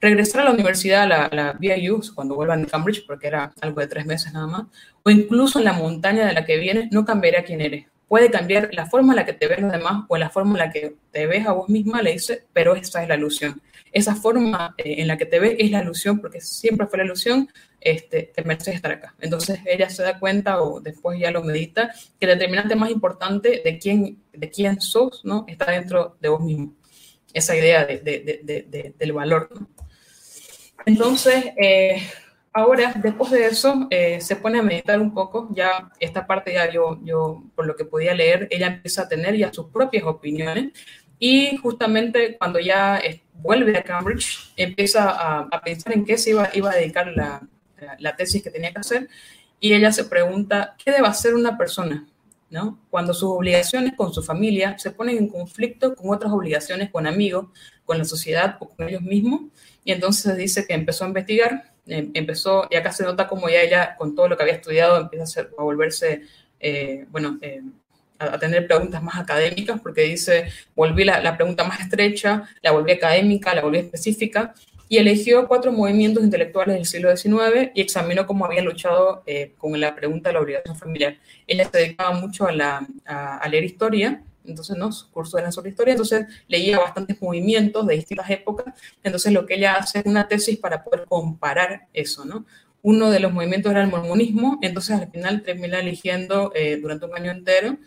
regresar 0.01 0.41
a 0.41 0.43
la 0.45 0.51
universidad, 0.51 1.03
a 1.03 1.07
la, 1.07 1.29
la 1.31 1.53
BYU, 1.53 2.01
cuando 2.13 2.35
vuelvan 2.35 2.63
a 2.63 2.67
Cambridge, 2.67 3.05
porque 3.05 3.27
era 3.27 3.53
algo 3.61 3.81
de 3.81 3.87
tres 3.87 4.05
meses 4.05 4.33
nada 4.33 4.47
más, 4.47 4.65
o 5.03 5.09
incluso 5.09 5.59
en 5.59 5.65
la 5.65 5.73
montaña 5.73 6.25
de 6.25 6.33
la 6.33 6.45
que 6.45 6.57
vienes, 6.57 6.91
no 6.91 7.05
cambiará 7.05 7.43
quién 7.43 7.61
eres. 7.61 7.87
Puede 8.07 8.29
cambiar 8.29 8.69
la 8.71 8.85
forma 8.85 9.13
en 9.13 9.17
la 9.17 9.25
que 9.25 9.33
te 9.33 9.47
ves 9.47 9.59
los 9.59 9.71
demás 9.71 10.05
o 10.07 10.17
la 10.17 10.29
forma 10.29 10.51
en 10.51 10.59
la 10.59 10.71
que 10.71 10.95
te 11.11 11.25
ves 11.25 11.47
a 11.47 11.53
vos 11.53 11.69
misma, 11.69 12.01
le 12.01 12.13
dice, 12.13 12.45
pero 12.53 12.75
esa 12.75 13.01
es 13.01 13.09
la 13.09 13.15
ilusión. 13.15 13.61
Esa 13.95 14.13
forma 14.13 14.75
eh, 14.77 14.95
en 14.97 15.07
la 15.07 15.17
que 15.17 15.25
te 15.25 15.39
ves 15.39 15.55
es 15.57 15.71
la 15.71 15.81
ilusión, 15.81 16.19
porque 16.19 16.41
siempre 16.41 16.85
fue 16.85 16.97
la 16.97 17.05
ilusión, 17.05 17.49
este, 17.79 18.23
te 18.23 18.43
mereces 18.43 18.75
estar 18.75 18.91
acá. 18.91 19.15
Entonces 19.21 19.61
ella 19.65 19.89
se 19.89 20.03
da 20.03 20.19
cuenta, 20.19 20.61
o 20.61 20.81
después 20.81 21.17
ya 21.17 21.31
lo 21.31 21.41
medita, 21.41 21.93
que 22.19 22.25
el 22.25 22.33
determinante 22.33 22.75
más 22.75 22.91
importante 22.91 23.61
de 23.63 23.79
quién, 23.79 24.21
de 24.33 24.49
quién 24.49 24.81
sos, 24.81 25.23
¿no? 25.23 25.45
Está 25.47 25.71
dentro 25.71 26.17
de 26.19 26.27
vos 26.27 26.41
mismo. 26.41 26.75
Esa 27.33 27.55
idea 27.55 27.85
de, 27.85 27.99
de, 28.01 28.93
del 28.99 29.13
valor, 29.13 29.47
¿no? 29.57 29.69
Entonces, 30.85 31.53
eh, 31.55 32.03
ahora, 32.51 32.95
después 33.01 33.31
de 33.31 33.47
eso, 33.47 33.87
eh, 33.89 34.19
se 34.19 34.35
pone 34.35 34.59
a 34.59 34.61
meditar 34.61 34.99
un 34.99 35.13
poco, 35.13 35.47
ya 35.51 35.89
esta 36.01 36.27
parte 36.27 36.51
ya 36.51 36.69
yo, 36.69 36.99
yo, 37.01 37.45
por 37.55 37.65
lo 37.65 37.77
que 37.77 37.85
podía 37.85 38.13
leer, 38.13 38.49
ella 38.51 38.67
empieza 38.67 39.03
a 39.03 39.07
tener 39.07 39.37
ya 39.37 39.53
sus 39.53 39.69
propias 39.69 40.03
opiniones 40.03 40.73
y 41.27 41.57
justamente 41.57 42.37
cuando 42.37 42.59
ya 42.59 43.01
vuelve 43.33 43.75
a 43.75 43.81
Cambridge, 43.81 44.53
empieza 44.55 45.09
a, 45.09 45.61
pensar 45.61 45.93
en 45.93 46.05
qué 46.05 46.19
se 46.19 46.29
iba, 46.29 46.51
iba 46.53 46.69
a 46.69 46.75
dedicar 46.75 47.07
la, 47.07 47.41
la, 47.97 48.15
tesis 48.15 48.43
que 48.43 48.51
tenía 48.51 48.71
que 48.71 48.81
hacer 48.81 49.09
y 49.59 49.73
ella 49.73 49.91
se 49.91 50.03
pregunta, 50.03 50.75
¿qué 50.77 50.91
debe 50.91 51.07
hacer 51.07 51.33
una 51.33 51.57
persona? 51.57 52.07
¿no? 52.51 52.79
Cuando 52.91 53.11
sus 53.15 53.31
obligaciones 53.31 53.93
con 53.97 54.13
su 54.13 54.21
familia 54.21 54.77
se 54.77 54.91
ponen 54.91 55.17
en 55.17 55.27
conflicto 55.27 55.95
con 55.95 56.13
otras 56.13 56.31
obligaciones 56.31 56.91
con 56.91 57.07
amigos, 57.07 57.47
con 57.85 57.97
la 57.97 58.05
sociedad 58.05 58.57
o 58.59 58.69
con 58.69 58.87
ellos 58.87 59.01
mismos 59.01 59.45
y 59.83 59.93
entonces 59.93 60.37
dice 60.37 60.67
que 60.67 60.75
empezó 60.75 61.05
a 61.05 61.07
investigar, 61.07 61.73
em, 61.87 62.11
empezó, 62.13 62.67
y 62.69 62.75
acá 62.75 62.91
se 62.91 63.03
nota 63.03 63.27
como 63.27 63.49
ya 63.49 63.63
ella, 63.63 63.95
con 63.97 64.13
todo 64.13 64.29
lo 64.29 64.37
que 64.37 64.43
había 64.43 64.55
estudiado, 64.55 65.01
empieza 65.01 65.41
a, 65.41 65.63
volverse, 65.63 66.21
eh, 66.59 67.07
bueno, 67.09 67.39
eh, 67.41 67.63
a, 68.19 68.39
tener 68.39 68.67
preguntas 68.67 69.01
más 69.03 69.17
académicas, 69.17 69.79
porque 69.81 70.01
dice, 70.01 70.49
volví 70.75 71.03
la, 71.03 71.19
la, 71.21 71.35
pregunta 71.35 71.63
más 71.63 71.79
estrecha, 71.79 72.43
la 72.61 72.71
volví 72.71 72.91
académica, 72.91 73.53
la 73.53 73.61
volví 73.61 73.79
específica, 73.79 74.53
y 74.87 74.97
eligió 74.97 75.47
cuatro 75.47 75.71
movimientos 75.71 76.23
intelectuales 76.23 76.75
del 76.75 76.85
siglo 76.85 77.15
XIX 77.15 77.71
y 77.73 77.81
examinó 77.81 78.27
cómo 78.27 78.45
habían 78.45 78.65
luchado 78.65 79.23
eh, 79.25 79.53
con 79.57 79.79
la 79.79 79.95
pregunta 79.95 80.29
de 80.29 80.33
la 80.33 80.41
obligación 80.41 80.75
familiar. 80.75 81.17
Ella 81.47 81.67
se 81.71 81.77
dedicaba 81.77 82.11
mucho 82.11 82.47
a, 82.47 82.51
la, 82.51 82.87
a 83.05 83.47
leer 83.49 83.63
historia, 83.63 84.21
entonces, 84.47 84.77
¿no? 84.77 84.91
Su 84.91 85.09
curso 85.09 85.37
era 85.37 85.51
sobre 85.51 85.71
historia, 85.71 85.93
entonces 85.93 86.27
leía 86.47 86.79
bastantes 86.79 87.21
movimientos 87.21 87.87
de 87.87 87.95
distintas 87.95 88.29
épocas, 88.29 88.73
entonces 89.03 89.33
lo 89.33 89.45
que 89.45 89.55
ella 89.55 89.75
hace 89.75 89.99
es 89.99 90.05
una 90.05 90.27
tesis 90.27 90.57
para 90.57 90.83
poder 90.83 91.05
comparar 91.07 91.87
eso, 91.93 92.25
¿no? 92.25 92.45
Uno 92.81 93.09
de 93.09 93.19
los 93.19 93.33
movimientos 93.33 93.71
era 93.71 93.81
el 93.81 93.89
mormonismo, 93.89 94.59
entonces 94.61 94.99
al 94.99 95.09
final 95.09 95.41
termina 95.41 95.79
eligiendo 95.79 96.51
eh, 96.53 96.77
durante 96.79 97.07
un 97.07 97.15
año 97.15 97.31
entero 97.31 97.77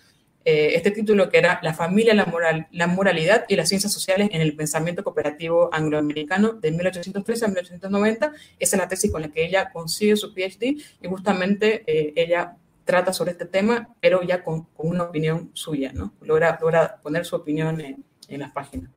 eh, 0.51 0.77
este 0.77 0.91
título 0.93 1.29
que 1.29 1.37
era 1.37 1.61
La 1.63 1.75
familia, 1.75 2.15
la, 2.15 2.25
moral, 2.25 2.69
la 2.73 2.87
moralidad 2.87 3.45
y 3.49 3.57
las 3.57 3.69
ciencias 3.69 3.93
sociales 3.93 4.31
en 4.33 4.41
el 4.41 4.57
pensamiento 4.57 5.05
cooperativo 5.05 5.69
angloamericano 5.75 6.55
de 6.55 6.71
1813 6.73 7.45
a 7.45 7.49
1890. 7.49 8.33
Esa 8.59 8.77
es 8.77 8.81
la 8.81 8.89
tesis 8.89 9.13
con 9.13 9.21
la 9.21 9.29
que 9.29 9.45
ella 9.45 9.71
consigue 9.71 10.17
su 10.17 10.33
PhD 10.33 10.81
y 11.03 11.07
justamente 11.07 11.85
eh, 11.87 12.15
ella 12.17 12.57
trata 12.87 13.13
sobre 13.13 13.33
este 13.33 13.45
tema, 13.45 13.95
pero 14.01 14.23
ya 14.23 14.43
con, 14.43 14.65
con 14.75 14.89
una 14.89 15.05
opinión 15.05 15.51
suya, 15.53 15.93
¿no? 15.93 16.15
Logra, 16.23 16.59
logra 16.59 16.97
poner 17.03 17.27
su 17.27 17.37
opinión 17.37 17.83
en, 17.83 18.03
en 18.29 18.41
las 18.41 18.51
páginas. 18.53 18.91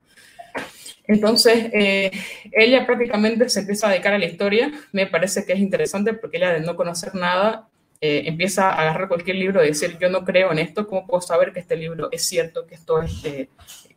Entonces, 1.06 1.70
eh, 1.74 2.12
ella 2.54 2.86
prácticamente 2.86 3.50
se 3.50 3.60
empieza 3.60 3.88
a 3.88 3.92
dedicar 3.92 4.14
a 4.14 4.20
la 4.20 4.26
historia. 4.26 4.72
Me 4.94 5.06
parece 5.06 5.44
que 5.44 5.52
es 5.52 5.60
interesante 5.60 6.14
porque 6.14 6.38
ella 6.38 6.54
de 6.54 6.62
no 6.62 6.78
conocer 6.78 7.14
nada 7.14 7.68
eh, 8.04 8.24
empieza 8.26 8.70
a 8.70 8.82
agarrar 8.82 9.08
cualquier 9.08 9.36
libro 9.38 9.64
y 9.64 9.68
decir, 9.68 9.98
yo 10.02 10.10
no 10.10 10.26
creo 10.26 10.52
en 10.52 10.58
esto, 10.58 10.88
¿cómo 10.88 11.06
puedo 11.06 11.22
saber 11.22 11.54
que 11.54 11.60
este 11.60 11.76
libro 11.76 12.10
es 12.12 12.26
cierto, 12.26 12.66
que 12.66 12.74
esto 12.74 13.00
es 13.02 13.24
eh, 13.26 13.50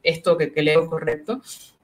esto 0.02 0.36
que, 0.36 0.52
que 0.52 0.62
leo 0.62 0.86
correcto? 0.90 1.40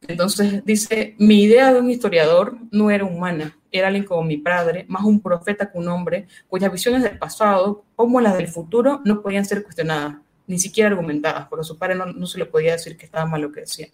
Entonces 0.06 0.64
dice, 0.64 1.14
mi 1.18 1.42
idea 1.42 1.72
de 1.72 1.80
un 1.80 1.90
historiador 1.90 2.56
no 2.70 2.90
era 2.90 3.04
humana, 3.04 3.56
era 3.72 3.88
alguien 3.88 4.04
como 4.04 4.22
mi 4.22 4.36
padre, 4.36 4.84
más 4.88 5.04
un 5.04 5.20
profeta 5.20 5.70
que 5.70 5.78
un 5.78 5.88
hombre, 5.88 6.26
cuyas 6.48 6.70
visiones 6.70 7.02
del 7.02 7.18
pasado, 7.18 7.84
como 7.96 8.20
las 8.20 8.36
del 8.36 8.48
futuro, 8.48 9.00
no 9.04 9.22
podían 9.22 9.46
ser 9.46 9.62
cuestionadas, 9.62 10.16
ni 10.46 10.58
siquiera 10.58 10.90
argumentadas, 10.90 11.48
porque 11.48 11.64
su 11.64 11.78
padre 11.78 11.94
no, 11.94 12.06
no 12.06 12.26
se 12.26 12.38
le 12.38 12.44
podía 12.44 12.72
decir 12.72 12.96
que 12.98 13.06
estaba 13.06 13.24
mal 13.24 13.40
lo 13.40 13.52
que 13.52 13.60
decía. 13.60 13.88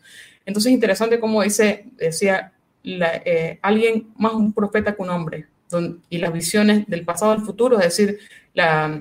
Entonces 0.45 0.71
es 0.71 0.75
interesante 0.75 1.21
cómo 1.21 1.43
dice, 1.43 1.87
decía, 1.97 2.53
eh, 2.83 3.59
alguien 3.63 4.09
más 4.17 4.33
un 4.33 4.53
profeta 4.53 4.95
que 4.95 5.03
un 5.03 5.11
hombre, 5.11 5.47
y 6.09 6.19
las 6.19 6.33
visiones 6.33 6.87
del 6.87 7.05
pasado 7.05 7.33
al 7.33 7.43
futuro, 7.43 7.79
es 7.79 7.85
decir, 7.85 8.19
la, 8.55 9.01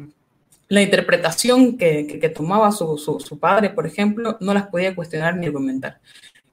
la 0.68 0.82
interpretación 0.82 1.78
que, 1.78 2.08
que, 2.08 2.20
que 2.20 2.30
tomaba 2.30 2.72
su, 2.72 2.98
su, 2.98 3.20
su, 3.20 3.40
padre, 3.40 3.70
por 3.70 3.86
ejemplo, 3.86 4.38
no 4.42 4.54
las 4.54 4.68
podía 4.68 4.96
cuestionar 4.96 5.36
ni 5.38 5.46
argumentar. 5.46 6.00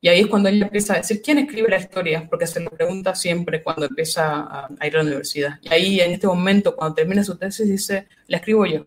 Y 0.00 0.08
ahí 0.08 0.20
es 0.20 0.26
cuando 0.26 0.48
ella 0.48 0.64
empieza 0.64 0.94
a 0.94 0.96
decir, 0.96 1.22
¿quién 1.22 1.38
escribe 1.38 1.68
la 1.68 1.78
historia? 1.78 2.26
Porque 2.28 2.46
se 2.46 2.60
lo 2.60 2.70
pregunta 2.70 3.14
siempre 3.14 3.62
cuando 3.62 3.86
empieza 3.86 4.40
a, 4.40 4.68
a, 4.78 4.86
ir 4.86 4.94
a 4.96 4.98
la 4.98 5.04
universidad. 5.04 5.58
Y 5.62 5.68
ahí 5.72 6.00
en 6.00 6.10
este 6.10 6.26
momento, 6.26 6.74
cuando 6.74 6.96
termina 6.96 7.22
su 7.22 7.36
tesis, 7.36 7.68
dice, 7.68 8.08
la 8.26 8.38
escribo 8.38 8.66
yo, 8.66 8.86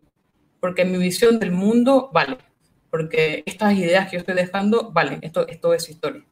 porque 0.60 0.84
mi 0.84 0.98
visión 0.98 1.40
del 1.40 1.52
mundo 1.52 2.10
vale, 2.14 2.38
porque 2.90 3.44
estas 3.46 3.74
ideas 3.74 4.10
que 4.10 4.18
yo 4.18 4.20
estoy 4.20 4.36
dejando 4.36 4.92
valen, 4.92 5.20
esto, 5.22 5.48
esto 5.48 5.74
es 5.74 5.90
historia. 5.90 6.24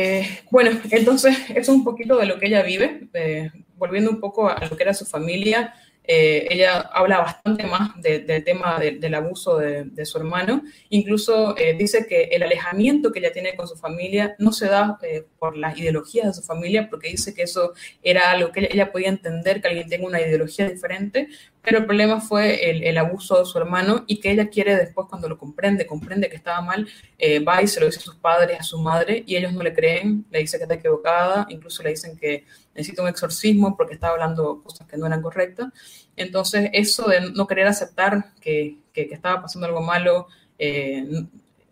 Eh, 0.00 0.42
bueno, 0.52 0.80
entonces 0.92 1.36
es 1.52 1.68
un 1.68 1.82
poquito 1.82 2.18
de 2.18 2.26
lo 2.26 2.38
que 2.38 2.46
ella 2.46 2.62
vive, 2.62 3.08
eh, 3.14 3.50
volviendo 3.74 4.12
un 4.12 4.20
poco 4.20 4.48
a 4.48 4.64
lo 4.64 4.76
que 4.76 4.84
era 4.84 4.94
su 4.94 5.04
familia. 5.04 5.74
Eh, 6.04 6.46
ella 6.50 6.88
habla 6.92 7.18
bastante 7.18 7.64
más 7.64 8.00
de, 8.00 8.20
del 8.20 8.44
tema 8.44 8.78
de, 8.78 8.92
del 8.92 9.14
abuso 9.16 9.58
de, 9.58 10.06
su 10.06 10.18
hermano. 10.18 10.62
Incluso 10.90 11.56
dice 11.76 12.06
que 12.06 12.28
el 12.30 12.44
alejamiento 12.44 13.10
que 13.10 13.18
ella 13.18 13.32
tiene 13.32 13.56
con 13.56 13.66
su 13.66 13.74
familia 13.74 14.36
no 14.38 14.52
se 14.52 14.68
da 14.68 15.00
por 15.40 15.56
las 15.56 15.76
ideologías 15.76 16.26
de 16.28 16.32
su 16.32 16.42
familia, 16.42 16.88
porque 16.88 17.08
dice 17.08 17.34
que 17.34 17.42
eso 17.42 17.72
era 18.00 18.30
algo 18.30 18.52
que 18.52 18.68
ella, 18.70 18.92
podía 18.92 19.08
entender, 19.08 19.60
que 19.60 19.66
alguien 19.66 19.88
tenga 19.88 20.06
una 20.06 20.20
ideología 20.20 20.70
diferente, 20.70 21.28
pero 21.68 21.80
el 21.80 21.84
problema 21.84 22.18
fue 22.18 22.70
el, 22.70 22.82
el, 22.82 22.96
abuso 22.96 23.38
de 23.38 23.44
su 23.44 23.58
hermano 23.58 24.02
y 24.06 24.20
que 24.20 24.30
ella 24.30 24.48
quiere 24.48 24.74
después, 24.74 25.06
cuando 25.06 25.28
lo 25.28 25.36
comprende, 25.36 25.86
comprende 25.86 26.30
que 26.30 26.36
estaba 26.36 26.62
mal, 26.62 26.88
eh, 27.18 27.40
va 27.40 27.60
y 27.60 27.68
se 27.68 27.78
lo 27.78 27.84
dice 27.84 27.98
a 27.98 28.02
sus 28.02 28.14
padres, 28.14 28.58
a 28.58 28.62
su 28.62 28.78
madre, 28.78 29.22
y 29.26 29.36
ellos 29.36 29.52
no 29.52 29.62
le 29.62 29.74
creen, 29.74 30.24
le 30.30 30.38
dice 30.38 30.56
que 30.56 30.62
está 30.62 30.76
equivocada, 30.76 31.46
incluso 31.50 31.82
le 31.82 31.90
dicen 31.90 32.16
que 32.16 32.46
necesita 32.74 33.02
un 33.02 33.08
exorcismo 33.08 33.76
porque 33.76 33.92
estaba 33.92 34.14
hablando 34.14 34.62
cosas 34.62 34.88
que 34.88 34.96
no 34.96 35.04
eran 35.04 35.20
correctas. 35.20 35.68
Entonces, 36.16 36.70
eso 36.72 37.06
de 37.06 37.32
no 37.32 37.46
querer 37.46 37.66
aceptar 37.66 38.32
que, 38.40 38.78
que, 38.94 39.06
que 39.06 39.14
estaba 39.14 39.42
pasando 39.42 39.66
algo 39.66 39.82
malo, 39.82 40.28
eh, 40.58 41.06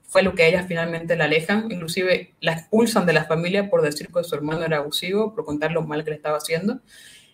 fue 0.03 0.23
lo 0.23 0.35
que 0.35 0.43
a 0.43 0.49
ella 0.49 0.65
finalmente 0.69 1.17
la 1.17 1.25
alejan, 1.25 1.73
inclusive 1.73 2.35
la 2.43 2.53
expulsan 2.53 3.07
de 3.07 3.15
la 3.15 3.25
familia 3.25 3.71
por 3.71 3.81
decir 3.81 4.09
que 4.13 4.25
su 4.25 4.35
hermano 4.35 4.63
era 4.63 4.77
abusivo, 4.77 5.35
por 5.35 5.47
contar 5.47 5.73
lo 5.73 5.81
mal 5.81 6.05
que 6.05 6.11
le 6.11 6.17
estaba 6.17 6.37
haciendo. 6.37 6.81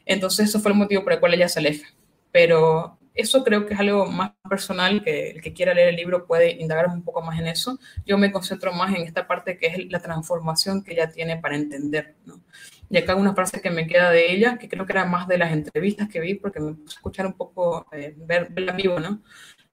Entonces, 0.07 0.49
eso 0.49 0.61
fue 0.61 0.71
el 0.71 0.79
motivo 0.79 1.03
por 1.03 1.13
el 1.13 1.19
cual 1.19 1.35
ella 1.35 1.49
se 1.49 1.59
aleja. 1.59 1.89
Pero 2.33 2.99
eso 3.15 3.45
creo 3.45 3.67
que 3.67 3.75
es 3.75 3.81
algo 3.81 4.07
más 4.07 4.33
personal, 4.49 5.05
que 5.05 5.31
el 5.31 5.43
que 5.43 5.53
quiera 5.53 5.75
leer 5.75 5.89
el 5.89 5.97
libro 5.97 6.27
puede 6.27 6.51
indagar 6.53 6.89
un 6.89 7.03
poco 7.03 7.23
más 7.23 7.39
en 7.39 7.47
eso. 7.47 7.79
Yo 8.07 8.19
me 8.19 8.33
concentro 8.33 8.73
más 8.73 8.95
en 8.95 9.03
esta 9.03 9.27
parte 9.27 9.59
que 9.59 9.67
es 9.67 9.91
la 9.91 10.01
transformación 10.01 10.83
que 10.83 10.95
ella 10.95 11.11
tiene 11.11 11.37
para 11.37 11.57
entender. 11.57 12.17
¿no? 12.25 12.41
Y 12.89 12.99
acá 12.99 13.15
una 13.15 13.35
frase 13.35 13.61
que 13.61 13.71
me 13.71 13.87
queda 13.87 14.11
de 14.11 14.33
ella, 14.33 14.59
que 14.59 14.69
creo 14.69 14.87
que 14.87 14.93
era 14.93 15.05
más 15.05 15.29
de 15.29 15.39
las 15.39 15.53
entrevistas 15.53 16.09
que 16.09 16.21
vi, 16.21 16.35
porque 16.35 16.61
me 16.61 16.75
puse 16.75 16.97
a 16.97 16.99
escuchar 16.99 17.27
un 17.27 17.35
poco, 17.35 17.87
eh, 17.93 18.15
ver, 18.17 18.49
verla 18.51 18.73
vivo, 18.73 18.99
¿no? 19.01 19.23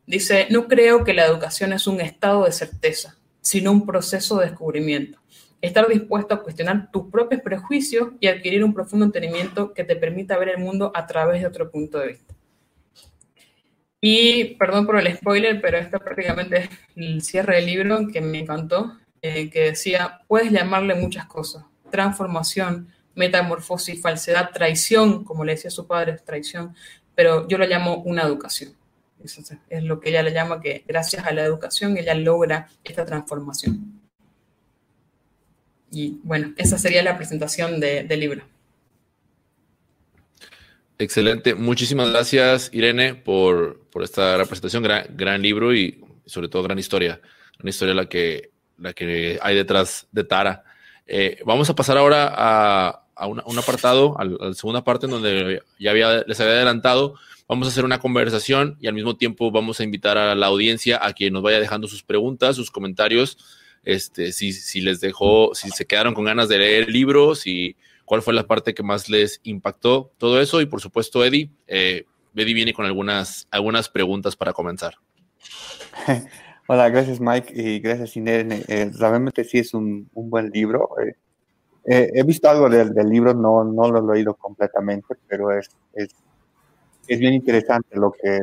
Dice, 0.05 0.47
no 0.49 0.67
creo 0.67 1.03
que 1.03 1.13
la 1.13 1.25
educación 1.25 1.71
es 1.73 1.85
un 1.85 2.01
estado 2.01 2.45
de 2.45 2.51
certeza, 2.51 3.17
sino 3.41 3.71
un 3.71 3.85
proceso 3.85 4.39
de 4.39 4.47
descubrimiento. 4.47 5.19
Estar 5.61 5.87
dispuesto 5.87 6.33
a 6.33 6.41
cuestionar 6.41 6.89
tus 6.91 7.11
propios 7.11 7.41
prejuicios 7.41 8.09
y 8.19 8.27
adquirir 8.27 8.63
un 8.63 8.73
profundo 8.73 9.05
entendimiento 9.05 9.73
que 9.73 9.83
te 9.83 9.95
permita 9.95 10.37
ver 10.37 10.49
el 10.49 10.57
mundo 10.57 10.91
a 10.95 11.05
través 11.05 11.41
de 11.41 11.47
otro 11.47 11.69
punto 11.69 11.99
de 11.99 12.07
vista. 12.07 12.28
Y 14.01 14.55
perdón 14.55 14.85
por 14.85 14.97
el 14.97 15.15
spoiler, 15.15 15.59
pero 15.61 15.77
esto 15.77 15.99
prácticamente 15.99 16.57
es 16.57 16.69
el 16.95 17.21
cierre 17.21 17.57
del 17.57 17.65
libro 17.65 18.07
que 18.07 18.21
me 18.21 18.39
encantó, 18.39 18.97
eh, 19.21 19.49
que 19.49 19.61
decía, 19.71 20.21
puedes 20.27 20.51
llamarle 20.51 20.95
muchas 20.95 21.25
cosas, 21.25 21.65
transformación, 21.91 22.87
metamorfosis, 23.15 24.01
falsedad, 24.01 24.51
traición, 24.51 25.25
como 25.25 25.43
le 25.43 25.53
decía 25.53 25.69
su 25.69 25.85
padre, 25.85 26.17
traición, 26.25 26.73
pero 27.13 27.47
yo 27.49 27.57
lo 27.57 27.67
llamo 27.67 27.97
una 27.97 28.23
educación. 28.23 28.73
Eso 29.21 29.41
es 29.69 29.83
lo 29.83 29.99
que 29.99 30.09
ella 30.09 30.23
le 30.23 30.31
llama 30.31 30.61
que 30.61 30.85
gracias 30.87 31.25
a 31.25 31.33
la 31.33 31.43
educación 31.43 31.97
ella 31.97 32.13
logra 32.13 32.69
esta 32.85 33.05
transformación. 33.05 33.99
Y 35.91 36.19
bueno, 36.23 36.53
esa 36.55 36.77
sería 36.77 37.03
la 37.03 37.17
presentación 37.17 37.81
del 37.81 38.19
libro. 38.19 38.43
Excelente. 41.01 41.55
Muchísimas 41.55 42.09
gracias, 42.09 42.69
Irene, 42.73 43.15
por, 43.15 43.87
esta 44.01 44.35
presentación. 44.45 44.83
Gran, 44.83 45.41
libro 45.41 45.73
y 45.73 46.03
sobre 46.25 46.49
todo 46.49 46.61
gran 46.61 46.77
historia. 46.77 47.21
Una 47.61 47.69
historia 47.69 47.93
la 47.93 48.07
que, 48.07 48.51
la 48.77 48.91
que 48.91 49.39
hay 49.41 49.55
detrás 49.55 50.07
de 50.11 50.25
Tara. 50.25 50.65
Eh, 51.07 51.39
vamos 51.45 51.69
a 51.69 51.75
pasar 51.75 51.97
ahora 51.97 52.33
a, 52.35 53.05
un 53.27 53.57
apartado, 53.57 54.19
a 54.19 54.25
la 54.25 54.53
segunda 54.53 54.83
parte, 54.83 55.05
en 55.05 55.13
donde 55.13 55.61
ya 55.79 55.91
había, 55.91 56.23
les 56.27 56.37
había 56.41 56.55
adelantado. 56.55 57.15
Vamos 57.47 57.69
a 57.69 57.71
hacer 57.71 57.85
una 57.85 57.99
conversación 57.99 58.77
y 58.81 58.87
al 58.87 58.93
mismo 58.93 59.15
tiempo 59.15 59.51
vamos 59.51 59.79
a 59.79 59.85
invitar 59.85 60.17
a 60.17 60.35
la 60.35 60.47
audiencia 60.47 60.99
a 61.01 61.13
que 61.13 61.31
nos 61.31 61.41
vaya 61.41 61.61
dejando 61.61 61.87
sus 61.87 62.03
preguntas, 62.03 62.57
sus 62.57 62.71
comentarios. 62.71 63.37
Este, 63.85 64.33
si, 64.33 64.51
si 64.51 64.81
les 64.81 64.99
dejó, 64.99 65.55
si 65.55 65.69
se 65.69 65.85
quedaron 65.85 66.13
con 66.13 66.25
ganas 66.25 66.49
de 66.49 66.57
leer 66.57 66.89
libros, 66.89 67.39
si 67.39 67.77
cuál 68.09 68.23
fue 68.23 68.33
la 68.33 68.47
parte 68.47 68.73
que 68.73 68.81
más 68.81 69.07
les 69.07 69.39
impactó, 69.43 70.11
todo 70.17 70.41
eso. 70.41 70.61
Y 70.61 70.65
por 70.65 70.81
supuesto, 70.81 71.23
Eddie, 71.23 71.51
eh, 71.67 72.05
Eddie 72.35 72.55
viene 72.55 72.73
con 72.73 72.87
algunas, 72.87 73.47
algunas 73.51 73.87
preguntas 73.87 74.35
para 74.35 74.51
comenzar. 74.51 74.95
Hola, 76.67 76.89
gracias 76.89 77.21
Mike 77.21 77.53
y 77.55 77.79
gracias 77.79 78.17
Inés. 78.17 78.65
Eh, 78.67 78.91
realmente 78.97 79.43
sí 79.43 79.59
es 79.59 79.75
un, 79.75 80.09
un 80.15 80.27
buen 80.27 80.49
libro. 80.49 80.89
Eh, 80.99 81.13
eh, 81.85 82.09
he 82.15 82.23
visto 82.23 82.49
algo 82.49 82.67
del, 82.67 82.95
del, 82.95 83.09
libro, 83.09 83.35
no, 83.35 83.63
no 83.63 83.91
lo 83.91 84.11
he 84.11 84.15
leído 84.15 84.33
completamente, 84.33 85.13
pero 85.27 85.51
es, 85.51 85.69
es, 85.93 86.09
es 87.07 87.19
bien 87.19 87.35
interesante 87.35 87.95
lo 87.95 88.11
que, 88.11 88.39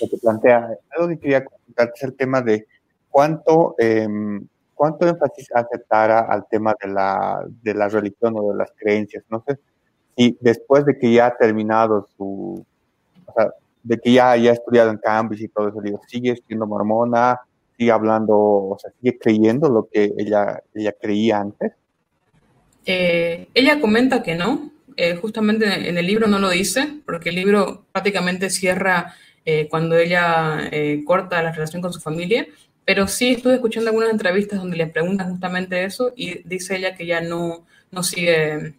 lo 0.00 0.08
que 0.08 0.18
plantea. 0.22 0.68
Algo 0.96 1.08
que 1.08 1.18
quería 1.18 1.44
comentar 1.44 1.90
es 1.92 2.02
el 2.04 2.14
tema 2.14 2.42
de 2.42 2.68
cuánto 3.10 3.74
em, 3.76 4.46
¿cuánto 4.74 5.06
énfasis 5.06 5.48
aceptara 5.54 6.20
al 6.20 6.46
tema 6.48 6.74
de 6.82 6.90
la, 6.90 7.44
de 7.62 7.74
la 7.74 7.88
religión 7.88 8.34
o 8.36 8.52
de 8.52 8.58
las 8.58 8.72
creencias? 8.76 9.24
No 9.30 9.42
sé 9.46 9.58
si 10.16 10.36
después 10.40 10.84
de 10.84 10.98
que 10.98 11.12
ya 11.12 11.26
ha 11.26 11.36
terminado 11.36 12.08
su, 12.16 12.64
o 13.26 13.32
sea, 13.32 13.50
de 13.82 13.98
que 13.98 14.12
ya 14.12 14.32
haya 14.32 14.52
estudiado 14.52 14.90
en 14.90 14.98
Cambridge 14.98 15.42
y 15.42 15.48
todo 15.48 15.68
eso, 15.68 15.80
digo, 15.80 16.00
sigue 16.08 16.36
siendo 16.46 16.66
mormona, 16.66 17.40
sigue 17.76 17.90
hablando, 17.90 18.36
o 18.36 18.76
sea, 18.80 18.90
sigue 19.00 19.18
creyendo 19.18 19.68
lo 19.68 19.88
que 19.90 20.12
ella, 20.16 20.62
ella 20.74 20.92
creía 20.92 21.38
antes. 21.38 21.72
Eh, 22.86 23.48
ella 23.54 23.80
comenta 23.80 24.22
que 24.22 24.34
no, 24.34 24.70
eh, 24.96 25.16
justamente 25.16 25.88
en 25.88 25.98
el 25.98 26.06
libro 26.06 26.26
no 26.28 26.38
lo 26.38 26.50
dice, 26.50 27.00
porque 27.04 27.30
el 27.30 27.36
libro 27.36 27.84
prácticamente 27.92 28.50
cierra 28.50 29.14
eh, 29.44 29.68
cuando 29.68 29.96
ella 29.96 30.70
corta 31.04 31.42
la 31.42 31.52
relación 31.52 31.82
con 31.82 31.92
su 31.92 32.00
familia 32.00 32.46
pero 32.84 33.06
sí 33.06 33.32
estuve 33.32 33.54
escuchando 33.54 33.90
algunas 33.90 34.10
entrevistas 34.10 34.58
donde 34.58 34.76
le 34.76 34.86
preguntan 34.86 35.30
justamente 35.30 35.84
eso 35.84 36.12
y 36.16 36.46
dice 36.46 36.76
ella 36.76 36.94
que 36.94 37.06
ya 37.06 37.20
no, 37.20 37.66
no 37.90 38.02
sigue 38.02 38.74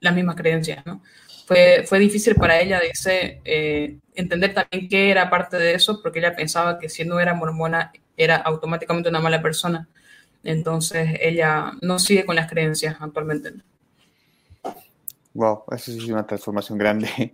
las 0.00 0.14
mismas 0.14 0.36
creencias, 0.36 0.84
¿no? 0.86 1.02
Fue, 1.46 1.84
fue 1.86 1.98
difícil 1.98 2.36
para 2.36 2.60
ella, 2.60 2.80
dice, 2.80 3.40
eh, 3.44 3.98
entender 4.14 4.54
también 4.54 4.88
qué 4.88 5.10
era 5.10 5.28
parte 5.28 5.56
de 5.56 5.74
eso, 5.74 6.00
porque 6.00 6.20
ella 6.20 6.36
pensaba 6.36 6.78
que 6.78 6.88
si 6.88 7.04
no 7.04 7.18
era 7.18 7.34
mormona 7.34 7.92
era 8.16 8.36
automáticamente 8.36 9.08
una 9.08 9.18
mala 9.20 9.42
persona. 9.42 9.88
Entonces 10.44 11.18
ella 11.20 11.72
no 11.82 11.98
sigue 11.98 12.24
con 12.24 12.36
las 12.36 12.48
creencias 12.48 12.96
actualmente. 13.00 13.52
Wow, 15.34 15.64
eso 15.72 15.92
sí 15.92 15.98
es 15.98 16.04
una 16.04 16.26
transformación 16.26 16.78
grande. 16.78 17.32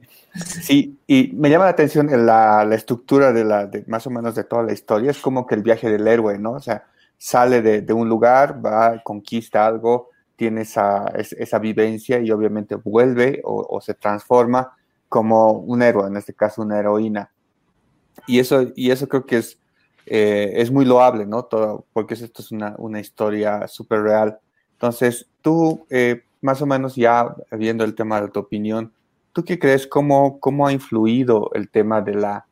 Sí, 0.62 0.99
y 1.07 1.30
me 1.34 1.51
llama 1.51 1.64
la 1.64 1.70
atención 1.70 2.09
la, 2.26 2.68
estructura 2.72 3.32
de 3.32 3.45
la, 3.45 3.70
más 3.87 4.07
o 4.07 4.11
menos 4.11 4.34
de 4.34 4.45
toda 4.45 4.62
la 4.62 4.72
historia. 4.72 5.11
Es 5.11 5.18
como 5.20 5.47
que 5.47 5.55
el 5.55 5.62
viaje 5.62 5.89
del 5.91 6.07
héroe, 6.07 6.39
¿no? 6.39 6.53
O 6.53 6.61
sea, 6.61 6.84
sale 7.18 7.62
de, 7.62 7.93
un 7.93 8.09
lugar, 8.09 8.64
va, 8.64 9.03
conquista 9.03 9.66
algo, 9.66 10.11
tiene 10.37 10.62
esa, 10.62 11.07
esa 11.16 11.59
vivencia 11.59 12.18
y 12.18 12.30
obviamente 12.30 12.74
vuelve 12.74 13.41
o, 13.45 13.66
o, 13.68 13.80
se 13.80 13.95
transforma 13.95 14.72
como 15.09 15.53
un 15.53 15.82
héroe, 15.82 16.09
en 16.09 16.16
este 16.16 16.34
caso 16.34 16.62
una 16.62 16.78
heroína. 16.78 17.30
Y 18.26 18.39
eso, 18.39 18.66
y 18.74 18.91
eso 18.91 19.09
creo 19.09 19.24
que 19.24 19.39
es, 19.39 19.59
eh, 20.07 20.53
es 20.57 20.70
muy 20.70 20.84
loable, 20.84 21.26
¿no? 21.26 21.45
Todo, 21.45 21.84
porque 21.93 22.14
esto 22.14 22.43
es 22.43 22.53
una, 22.53 22.74
una 22.78 23.01
historia 23.01 23.66
súper 23.68 24.03
real. 24.03 24.39
Entonces, 24.72 25.26
tú, 25.43 25.87
eh, 25.91 26.22
más 26.41 26.61
o 26.62 26.66
menos 26.66 26.95
ya 26.97 27.34
viendo 27.53 27.84
el 27.84 27.95
tema 27.95 28.20
de 28.20 28.28
tu 28.28 28.41
opinión, 28.41 28.93
¿tú 29.37 29.45
qué 29.45 29.59
crees? 29.59 29.87
¿Cómo, 29.87 30.41
cómo 30.41 30.66
ha 30.66 30.72
influido 30.72 31.51
el 31.53 31.68
tema 31.68 32.01
de 32.01 32.14
la, 32.14 32.47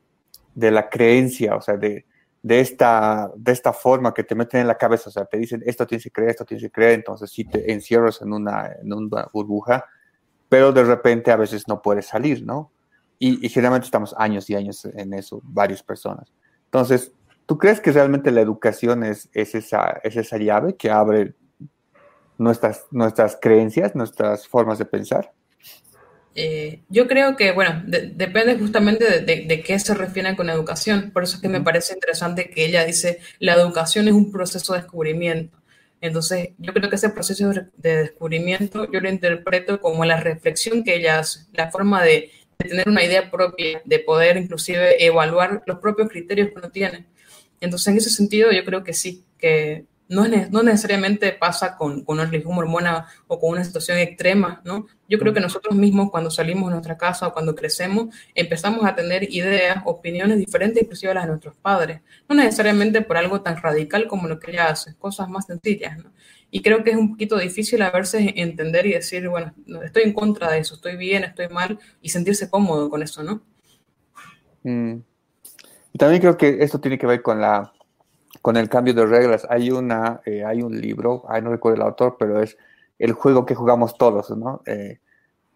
de 0.54 0.70
la 0.70 0.90
creencia? 0.90 1.56
O 1.56 1.62
sea, 1.62 1.78
de, 1.78 2.04
de, 2.42 2.60
esta, 2.60 3.32
de 3.36 3.52
esta 3.52 3.72
forma 3.72 4.12
que 4.12 4.22
te 4.22 4.34
meten 4.34 4.60
en 4.60 4.66
la 4.66 4.76
cabeza, 4.76 5.08
o 5.08 5.10
sea, 5.10 5.24
te 5.24 5.38
dicen 5.38 5.62
esto 5.64 5.86
tienes 5.86 6.04
que 6.04 6.10
creer, 6.10 6.32
esto 6.32 6.44
tienes 6.44 6.62
que 6.62 6.70
creer, 6.70 6.92
entonces 6.92 7.30
sí 7.30 7.46
te 7.46 7.72
encierras 7.72 8.20
en 8.20 8.34
una, 8.34 8.70
en 8.82 8.92
una 8.92 9.30
burbuja, 9.32 9.86
pero 10.50 10.72
de 10.72 10.84
repente 10.84 11.32
a 11.32 11.36
veces 11.36 11.66
no 11.68 11.80
puedes 11.80 12.04
salir, 12.04 12.44
¿no? 12.44 12.70
Y, 13.18 13.46
y, 13.46 13.48
generalmente 13.48 13.86
estamos 13.86 14.14
años 14.18 14.50
y 14.50 14.54
años 14.54 14.84
en 14.84 15.14
eso, 15.14 15.40
varias 15.42 15.82
personas. 15.82 16.34
Entonces, 16.66 17.12
¿tú 17.46 17.56
crees 17.56 17.80
que 17.80 17.92
realmente 17.92 18.30
la 18.30 18.42
educación 18.42 19.04
es, 19.04 19.30
es, 19.32 19.54
esa, 19.54 20.00
es 20.02 20.16
esa 20.16 20.36
llave 20.36 20.76
que 20.76 20.90
abre 20.90 21.34
nuestras, 22.36 22.84
nuestras 22.90 23.38
creencias, 23.40 23.94
nuestras 23.94 24.46
formas 24.46 24.76
de 24.76 24.84
pensar? 24.84 25.32
Eh, 26.34 26.82
yo 26.88 27.06
creo 27.06 27.36
que, 27.36 27.52
bueno, 27.52 27.82
de, 27.86 28.08
depende 28.08 28.58
justamente 28.58 29.04
de, 29.04 29.20
de, 29.20 29.46
de, 29.46 29.62
qué 29.62 29.78
se 29.78 29.94
refiere 29.94 30.34
con 30.36 30.50
educación. 30.50 31.10
Por 31.12 31.22
eso 31.22 31.36
es 31.36 31.42
que 31.42 31.48
me 31.48 31.60
parece 31.60 31.94
interesante 31.94 32.50
que 32.50 32.64
ella 32.64 32.84
dice, 32.84 33.20
la 33.38 33.54
educación 33.54 34.08
es 34.08 34.14
un 34.14 34.32
proceso 34.32 34.72
de 34.72 34.80
descubrimiento. 34.80 35.56
Entonces, 36.00 36.50
yo 36.58 36.74
creo 36.74 36.90
que 36.90 36.96
ese 36.96 37.10
proceso 37.10 37.50
de 37.76 37.96
descubrimiento 37.96 38.90
yo 38.92 39.00
lo 39.00 39.08
interpreto 39.08 39.80
como 39.80 40.04
la 40.04 40.20
reflexión 40.20 40.84
que 40.84 40.96
ella 40.96 41.20
hace, 41.20 41.46
la 41.52 41.70
forma 41.70 42.02
de, 42.02 42.30
de 42.58 42.68
tener 42.68 42.88
una 42.88 43.04
idea 43.04 43.30
propia, 43.30 43.80
de 43.84 43.98
poder 44.00 44.36
inclusive 44.36 45.04
evaluar 45.04 45.62
los 45.66 45.78
propios 45.78 46.08
criterios 46.08 46.48
que 46.48 46.58
uno 46.58 46.70
tiene. 46.70 47.06
Entonces, 47.60 47.88
en 47.88 47.96
ese 47.96 48.10
sentido, 48.10 48.52
yo 48.52 48.64
creo 48.64 48.84
que 48.84 48.92
sí, 48.92 49.24
que 49.38 49.84
no, 50.08 50.24
es, 50.24 50.50
no 50.50 50.62
necesariamente 50.62 51.32
pasa 51.32 51.76
con, 51.76 52.04
con 52.04 52.18
una 52.18 52.26
religión 52.26 52.54
mormona 52.54 53.06
o 53.26 53.38
con 53.38 53.50
una 53.50 53.64
situación 53.64 53.98
extrema, 53.98 54.60
¿no? 54.64 54.86
Yo 55.08 55.18
creo 55.18 55.32
que 55.32 55.40
nosotros 55.40 55.74
mismos 55.74 56.10
cuando 56.10 56.30
salimos 56.30 56.68
de 56.68 56.72
nuestra 56.72 56.96
casa 56.96 57.28
o 57.28 57.32
cuando 57.32 57.54
crecemos 57.54 58.14
empezamos 58.34 58.84
a 58.84 58.94
tener 58.94 59.30
ideas, 59.32 59.78
opiniones 59.84 60.38
diferentes 60.38 60.82
inclusive 60.82 61.12
a 61.12 61.14
las 61.14 61.24
de 61.24 61.30
nuestros 61.30 61.56
padres, 61.56 62.00
no 62.28 62.34
necesariamente 62.34 63.00
por 63.02 63.16
algo 63.16 63.40
tan 63.40 63.56
radical 63.56 64.06
como 64.06 64.28
lo 64.28 64.38
que 64.38 64.50
ella 64.50 64.68
hace, 64.68 64.94
cosas 64.96 65.28
más 65.28 65.46
sencillas, 65.46 65.98
¿no? 65.98 66.12
Y 66.50 66.62
creo 66.62 66.84
que 66.84 66.90
es 66.90 66.96
un 66.96 67.10
poquito 67.10 67.36
difícil 67.36 67.82
a 67.82 67.90
veces 67.90 68.30
entender 68.36 68.86
y 68.86 68.92
decir, 68.92 69.28
bueno, 69.28 69.52
estoy 69.84 70.04
en 70.04 70.12
contra 70.12 70.52
de 70.52 70.60
eso, 70.60 70.76
estoy 70.76 70.96
bien, 70.96 71.24
estoy 71.24 71.48
mal, 71.48 71.80
y 72.00 72.10
sentirse 72.10 72.48
cómodo 72.48 72.88
con 72.88 73.02
eso, 73.02 73.24
¿no? 73.24 73.42
Mm. 74.62 75.00
Y 75.92 75.98
también 75.98 76.20
creo 76.20 76.36
que 76.36 76.58
esto 76.60 76.80
tiene 76.80 76.96
que 76.96 77.06
ver 77.06 77.22
con 77.22 77.40
la 77.40 77.72
con 78.44 78.58
el 78.58 78.68
cambio 78.68 78.92
de 78.92 79.06
reglas. 79.06 79.46
Hay, 79.48 79.70
una, 79.70 80.20
eh, 80.26 80.44
hay 80.44 80.60
un 80.60 80.78
libro, 80.78 81.24
ay, 81.28 81.40
no 81.40 81.50
recuerdo 81.50 81.76
el 81.76 81.88
autor, 81.88 82.16
pero 82.18 82.42
es 82.42 82.58
el 82.98 83.14
juego 83.14 83.46
que 83.46 83.54
jugamos 83.54 83.96
todos, 83.96 84.28
¿no? 84.36 84.60
Eh, 84.66 84.98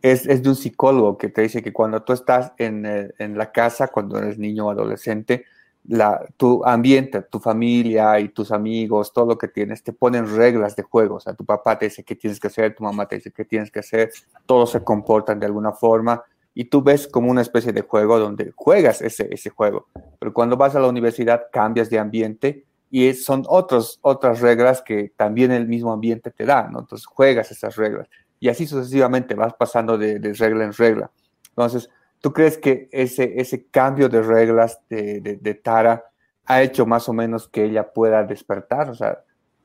es, 0.01 0.25
es, 0.25 0.43
de 0.43 0.49
un 0.49 0.57
psicólogo 0.57 1.19
que 1.19 1.29
te 1.29 1.43
dice 1.43 1.63
que 1.63 1.71
cuando 1.71 2.03
tú 2.03 2.15
estás 2.15 2.53
en, 2.57 2.87
eh, 2.87 3.11
en 3.19 3.37
la 3.37 3.53
casa, 3.53 3.89
cuando 3.89 4.17
eres 4.17 4.39
niño 4.39 4.69
o 4.69 4.71
adolescente, 4.71 5.45
la, 5.87 6.25
tu 6.39 6.65
ambiente, 6.65 7.21
tu 7.21 7.41
familia 7.41 8.19
y 8.21 8.31
tus 8.31 8.53
amigos, 8.53 9.13
todo 9.13 9.27
lo 9.27 9.37
que 9.37 9.49
tienes, 9.49 9.83
te 9.83 9.93
ponen 9.93 10.35
reglas 10.35 10.75
de 10.75 10.83
juego. 10.83 11.17
O 11.17 11.21
sea, 11.21 11.35
tu 11.35 11.45
papá 11.45 11.79
te 11.79 11.85
dice 11.85 12.05
qué 12.05 12.17
tienes 12.17 12.41
que 12.41 12.47
hacer, 12.47 12.75
tu 12.75 12.85
mamá 12.85 13.07
te 13.07 13.17
dice 13.17 13.31
qué 13.33 13.45
tienes 13.45 13.71
que 13.71 13.81
hacer, 13.81 14.11
todos 14.47 14.71
se 14.71 14.83
comportan 14.83 15.39
de 15.39 15.45
alguna 15.45 15.73
forma 15.73 16.23
y 16.55 16.65
tú 16.65 16.83
ves 16.83 17.07
como 17.07 17.31
una 17.31 17.43
especie 17.43 17.75
de 17.75 17.83
juego 17.83 18.19
donde 18.19 18.51
juegas 18.57 19.03
ese, 19.03 19.29
ese 19.31 19.51
juego. 19.51 19.89
Pero 20.19 20.33
cuando 20.33 20.57
vas 20.57 20.75
a 20.75 20.81
la 20.81 20.89
universidad 20.89 21.49
cambias 21.53 21.91
de 21.91 21.99
ambiente 21.99 22.65
y 22.91 23.13
son 23.15 23.45
otros, 23.49 23.99
otras 24.03 24.41
reglas 24.41 24.83
que 24.83 25.13
también 25.17 25.51
el 25.53 25.69
mismo 25.69 25.93
ambiente 25.93 26.31
te 26.31 26.45
da, 26.45 26.69
¿no? 26.69 26.81
Entonces 26.81 27.07
juegas 27.07 27.51
esas 27.51 27.77
reglas 27.77 28.09
y 28.41 28.49
así 28.49 28.67
sucesivamente 28.67 29.35
vas 29.35 29.55
pasando 29.55 29.99
de, 29.99 30.19
regla 30.39 30.65
en 30.65 30.73
regla. 30.73 31.11
Entonces, 31.51 31.91
¿tú 32.21 32.33
crees 32.33 32.59
que 32.59 32.89
ese, 32.93 33.41
ese 33.41 33.67
cambio 33.67 34.09
de 34.09 34.23
reglas 34.23 34.81
de, 34.89 35.21
de, 35.21 35.55
Tara 35.55 36.05
ha 36.47 36.63
hecho 36.63 36.87
más 36.87 37.09
o 37.09 37.13
menos 37.13 37.49
que 37.49 37.65
ella 37.65 37.93
pueda 37.93 38.23
despertar? 38.25 38.91
O 38.91 38.95
sea, 38.95 39.19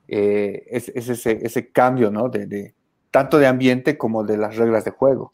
eh, 0.08 0.64
es, 0.68 0.88
ese, 0.88 1.38
ese, 1.42 1.70
cambio, 1.70 2.10
¿no? 2.10 2.28
De, 2.28 2.74
tanto 3.10 3.38
de 3.38 3.46
ambiente 3.46 3.96
como 3.96 4.24
de 4.24 4.36
las 4.36 4.56
reglas 4.56 4.84
de 4.84 4.90
juego. 4.90 5.30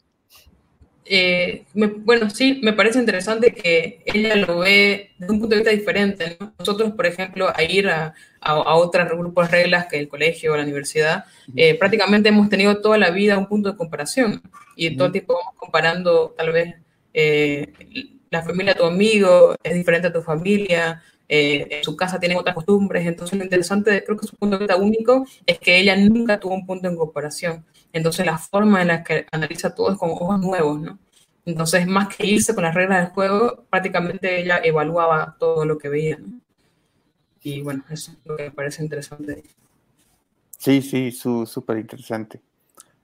Eh, 1.05 1.65
bueno, 1.73 2.29
sí, 2.29 2.59
me 2.63 2.73
parece 2.73 2.99
interesante 2.99 3.53
que 3.53 4.03
ella 4.05 4.35
lo 4.35 4.59
ve 4.59 5.11
desde 5.17 5.33
un 5.33 5.39
punto 5.39 5.55
de 5.55 5.61
vista 5.61 5.75
diferente. 5.75 6.37
Nosotros, 6.59 6.91
por 6.93 7.05
ejemplo, 7.05 7.51
a 7.53 7.63
ir 7.63 7.89
a, 7.89 8.13
a, 8.39 8.75
otros 8.75 9.09
grupos 9.09 9.49
de 9.49 9.57
reglas 9.63 9.87
que 9.87 9.97
el 9.97 10.07
colegio 10.07 10.53
o 10.53 10.57
la 10.57 10.63
universidad, 10.63 11.25
eh, 11.55 11.77
prácticamente 11.77 12.29
hemos 12.29 12.49
tenido 12.49 12.81
toda 12.81 12.97
la 12.97 13.09
vida 13.09 13.37
un 13.37 13.47
punto 13.47 13.71
de 13.71 13.77
comparación 13.77 14.41
y 14.75 14.95
todo 14.95 15.07
el 15.07 15.11
tiempo 15.11 15.33
vamos 15.33 15.53
comparando 15.57 16.33
tal 16.37 16.51
vez 16.51 16.75
eh, 17.13 17.73
la 18.29 18.43
familia 18.43 18.73
de 18.73 18.79
tu 18.79 18.85
amigo 18.85 19.55
es 19.61 19.73
diferente 19.73 20.07
a 20.07 20.13
tu 20.13 20.21
familia, 20.21 21.03
en 21.27 21.81
su 21.83 21.95
casa 21.95 22.19
tienen 22.19 22.37
otras 22.37 22.55
costumbres, 22.55 23.05
entonces 23.07 23.37
lo 23.37 23.45
interesante, 23.45 24.03
creo 24.03 24.17
que 24.17 24.27
su 24.27 24.35
punto 24.35 24.57
de 24.57 24.65
vista 24.65 24.75
único 24.75 25.25
es 25.45 25.59
que 25.59 25.77
ella 25.77 25.95
nunca 25.95 26.39
tuvo 26.39 26.53
un 26.53 26.65
punto 26.65 26.89
en 26.89 26.97
comparación. 26.97 27.65
Entonces 27.93 28.25
la 28.25 28.37
forma 28.37 28.81
en 28.81 28.87
la 28.89 29.03
que 29.03 29.25
analiza 29.31 29.75
todo 29.75 29.91
es 29.91 29.97
con 29.97 30.11
ojos 30.11 30.39
nuevos, 30.39 30.79
¿no? 30.79 30.99
Entonces, 31.45 31.87
más 31.87 32.15
que 32.15 32.27
irse 32.27 32.53
con 32.53 32.63
las 32.63 32.75
reglas 32.75 33.03
del 33.03 33.13
juego, 33.13 33.65
prácticamente 33.69 34.41
ella 34.41 34.61
evaluaba 34.63 35.35
todo 35.39 35.65
lo 35.65 35.77
que 35.77 35.89
veía, 35.89 36.17
¿no? 36.17 36.39
Y 37.41 37.61
bueno, 37.61 37.83
eso 37.89 38.11
es 38.11 38.17
lo 38.25 38.37
que 38.37 38.43
me 38.43 38.51
parece 38.51 38.83
interesante. 38.83 39.43
Sí, 40.57 40.81
sí, 40.83 41.11
súper 41.11 41.79
interesante. 41.79 42.39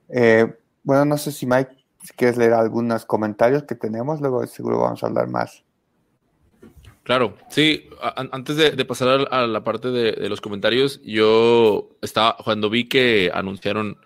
Eh, 0.10 0.56
bueno, 0.84 1.06
no 1.06 1.18
sé 1.18 1.32
si 1.32 1.48
Mike, 1.48 1.76
si 2.04 2.14
quieres 2.14 2.38
leer 2.38 2.54
algunos 2.54 3.06
comentarios 3.06 3.64
que 3.64 3.74
tenemos, 3.74 4.22
luego 4.22 4.46
seguro 4.46 4.82
vamos 4.82 5.04
a 5.04 5.08
hablar 5.08 5.28
más. 5.28 5.64
Claro, 7.02 7.36
sí, 7.50 7.90
antes 8.32 8.58
de, 8.58 8.86
pasar 8.86 9.28
a 9.32 9.48
la 9.48 9.64
parte 9.64 9.90
de, 9.90 10.12
de, 10.12 10.30
los 10.30 10.42
comentarios, 10.42 11.02
yo 11.04 11.90
estaba, 12.02 12.36
cuando 12.44 12.70
vi 12.70 12.90
que 12.90 13.32
anunciaron 13.34 13.98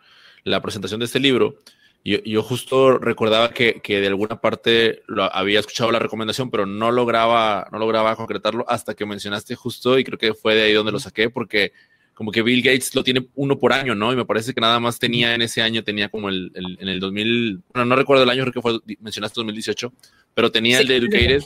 la 0.44 0.62
presentación 0.62 1.00
de 1.00 1.06
este 1.06 1.20
libro, 1.20 1.56
yo, 2.04 2.18
yo 2.24 2.42
justo 2.42 2.98
recordaba 2.98 3.52
que, 3.52 3.80
que, 3.82 4.02
de 4.02 4.08
alguna 4.08 4.42
parte 4.42 5.04
lo, 5.08 5.24
había 5.36 5.60
escuchado 5.60 5.92
la 5.92 6.00
recomendación, 6.00 6.50
pero 6.50 6.66
no 6.66 6.92
lograba, 6.92 7.68
no 7.72 7.78
lograba 7.78 8.16
concretarlo 8.16 8.66
hasta 8.68 8.96
que 8.96 9.06
mencionaste 9.06 9.56
justo 9.56 10.00
y 10.00 10.04
creo 10.04 10.18
que 10.18 10.34
fue 10.34 10.56
de 10.56 10.64
ahí 10.64 10.74
donde 10.74 10.92
lo 10.92 11.00
saqué 11.00 11.30
porque 11.30 11.74
como 12.14 12.32
que 12.32 12.42
Bill 12.42 12.62
Gates 12.62 12.94
lo 12.94 13.04
tiene 13.04 13.28
uno 13.36 13.58
por 13.58 13.74
año, 13.74 13.96
¿no? 13.96 14.14
Y 14.14 14.16
me 14.16 14.26
parece 14.26 14.54
que 14.54 14.62
nada 14.62 14.80
más 14.80 15.00
tenía 15.00 15.34
en 15.34 15.42
ese 15.42 15.62
año, 15.62 15.84
tenía 15.84 16.10
como 16.10 16.30
el, 16.30 16.52
en 16.54 16.88
el 16.88 17.00
2000, 17.00 17.62
bueno, 17.74 17.86
no 17.86 17.96
recuerdo 17.96 18.24
el 18.24 18.30
año, 18.30 18.44
creo 18.44 18.54
que 18.54 18.62
fue, 18.62 18.80
mencionaste 19.00 19.40
2018, 19.40 19.92
pero 20.34 20.52
tenía 20.52 20.80
el 20.80 20.88
de 20.88 20.98
Educated. 20.98 21.44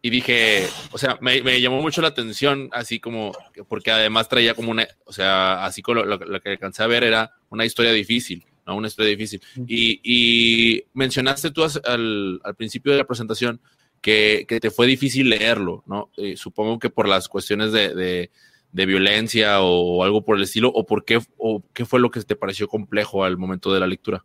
Y 0.00 0.10
dije, 0.10 0.68
o 0.92 0.98
sea, 0.98 1.18
me, 1.20 1.42
me, 1.42 1.60
llamó 1.60 1.82
mucho 1.82 2.00
la 2.00 2.08
atención, 2.08 2.68
así 2.72 3.00
como, 3.00 3.32
porque 3.68 3.90
además 3.90 4.28
traía 4.28 4.54
como 4.54 4.70
una, 4.70 4.86
o 5.04 5.12
sea, 5.12 5.64
así 5.64 5.82
como 5.82 6.04
lo, 6.04 6.16
lo 6.18 6.40
que 6.40 6.50
alcancé 6.50 6.84
a 6.84 6.86
ver 6.86 7.02
era 7.02 7.32
una 7.50 7.64
historia 7.64 7.90
difícil, 7.92 8.46
¿no? 8.64 8.76
Una 8.76 8.86
historia 8.86 9.10
difícil. 9.10 9.42
Y, 9.66 10.00
y 10.04 10.84
mencionaste 10.94 11.50
tú 11.50 11.64
al, 11.64 12.40
al, 12.44 12.54
principio 12.54 12.92
de 12.92 12.98
la 12.98 13.06
presentación 13.06 13.60
que, 14.00 14.44
que, 14.46 14.60
te 14.60 14.70
fue 14.70 14.86
difícil 14.86 15.30
leerlo, 15.30 15.82
¿no? 15.86 16.10
Eh, 16.16 16.36
supongo 16.36 16.78
que 16.78 16.90
por 16.90 17.08
las 17.08 17.28
cuestiones 17.28 17.72
de, 17.72 17.92
de, 17.94 18.30
de, 18.70 18.86
violencia 18.86 19.62
o 19.62 20.04
algo 20.04 20.24
por 20.24 20.36
el 20.36 20.44
estilo, 20.44 20.68
o 20.68 20.86
por 20.86 21.04
qué, 21.04 21.18
o 21.38 21.64
qué 21.74 21.84
fue 21.84 21.98
lo 21.98 22.12
que 22.12 22.22
te 22.22 22.36
pareció 22.36 22.68
complejo 22.68 23.24
al 23.24 23.36
momento 23.36 23.72
de 23.72 23.80
la 23.80 23.88
lectura. 23.88 24.24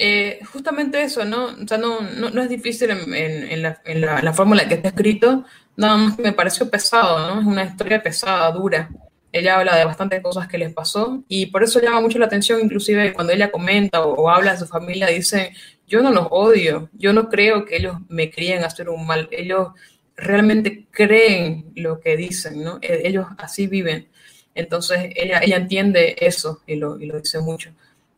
Eh, 0.00 0.38
justamente 0.52 1.02
eso, 1.02 1.24
¿no? 1.24 1.46
O 1.46 1.66
sea, 1.66 1.76
no, 1.76 2.00
no, 2.00 2.30
no 2.30 2.42
es 2.42 2.48
difícil 2.48 2.90
en, 2.90 3.62
la, 3.62 3.82
en, 3.84 4.00
la, 4.00 4.22
la, 4.22 4.68
que 4.68 4.74
está 4.74 4.88
escrito, 4.88 5.44
nada 5.76 5.96
más 5.96 6.16
que 6.16 6.22
me 6.22 6.32
pareció 6.32 6.70
pesado, 6.70 7.18
¿no? 7.18 7.40
Es 7.40 7.46
una 7.46 7.64
historia 7.64 8.00
pesada, 8.00 8.50
dura. 8.52 8.90
Ella 9.32 9.58
habla 9.58 9.76
de 9.76 9.84
bastantes 9.84 10.22
cosas 10.22 10.46
que 10.46 10.56
les 10.56 10.72
pasó 10.72 11.24
y 11.28 11.46
por 11.46 11.64
eso 11.64 11.80
llama 11.80 12.00
mucho 12.00 12.18
la 12.18 12.26
atención, 12.26 12.60
inclusive 12.60 13.12
cuando 13.12 13.32
ella 13.32 13.50
comenta 13.50 14.02
o, 14.04 14.14
o 14.14 14.30
habla 14.30 14.52
de 14.52 14.58
su 14.58 14.66
familia, 14.66 15.08
dice, 15.08 15.52
yo 15.88 16.00
no 16.00 16.12
los 16.12 16.28
odio, 16.30 16.88
yo 16.92 17.12
no 17.12 17.28
creo 17.28 17.64
que 17.64 17.76
ellos 17.76 17.96
me 18.08 18.30
críen 18.30 18.62
a 18.62 18.68
hacer 18.68 18.88
un 18.88 19.04
mal, 19.04 19.28
ellos 19.32 19.70
realmente 20.16 20.86
creen 20.92 21.72
lo 21.74 22.00
que 22.00 22.16
dicen, 22.16 22.62
¿no? 22.62 22.78
E, 22.82 23.08
ellos 23.08 23.26
así 23.36 23.66
viven. 23.66 24.08
Entonces 24.54 25.12
ella, 25.16 25.40
ella 25.40 25.56
entiende 25.56 26.16
eso 26.20 26.62
y 26.66 26.76
lo, 26.76 27.00
y 27.00 27.06
lo 27.06 27.20
dice 27.20 27.40
mucho. 27.40 27.70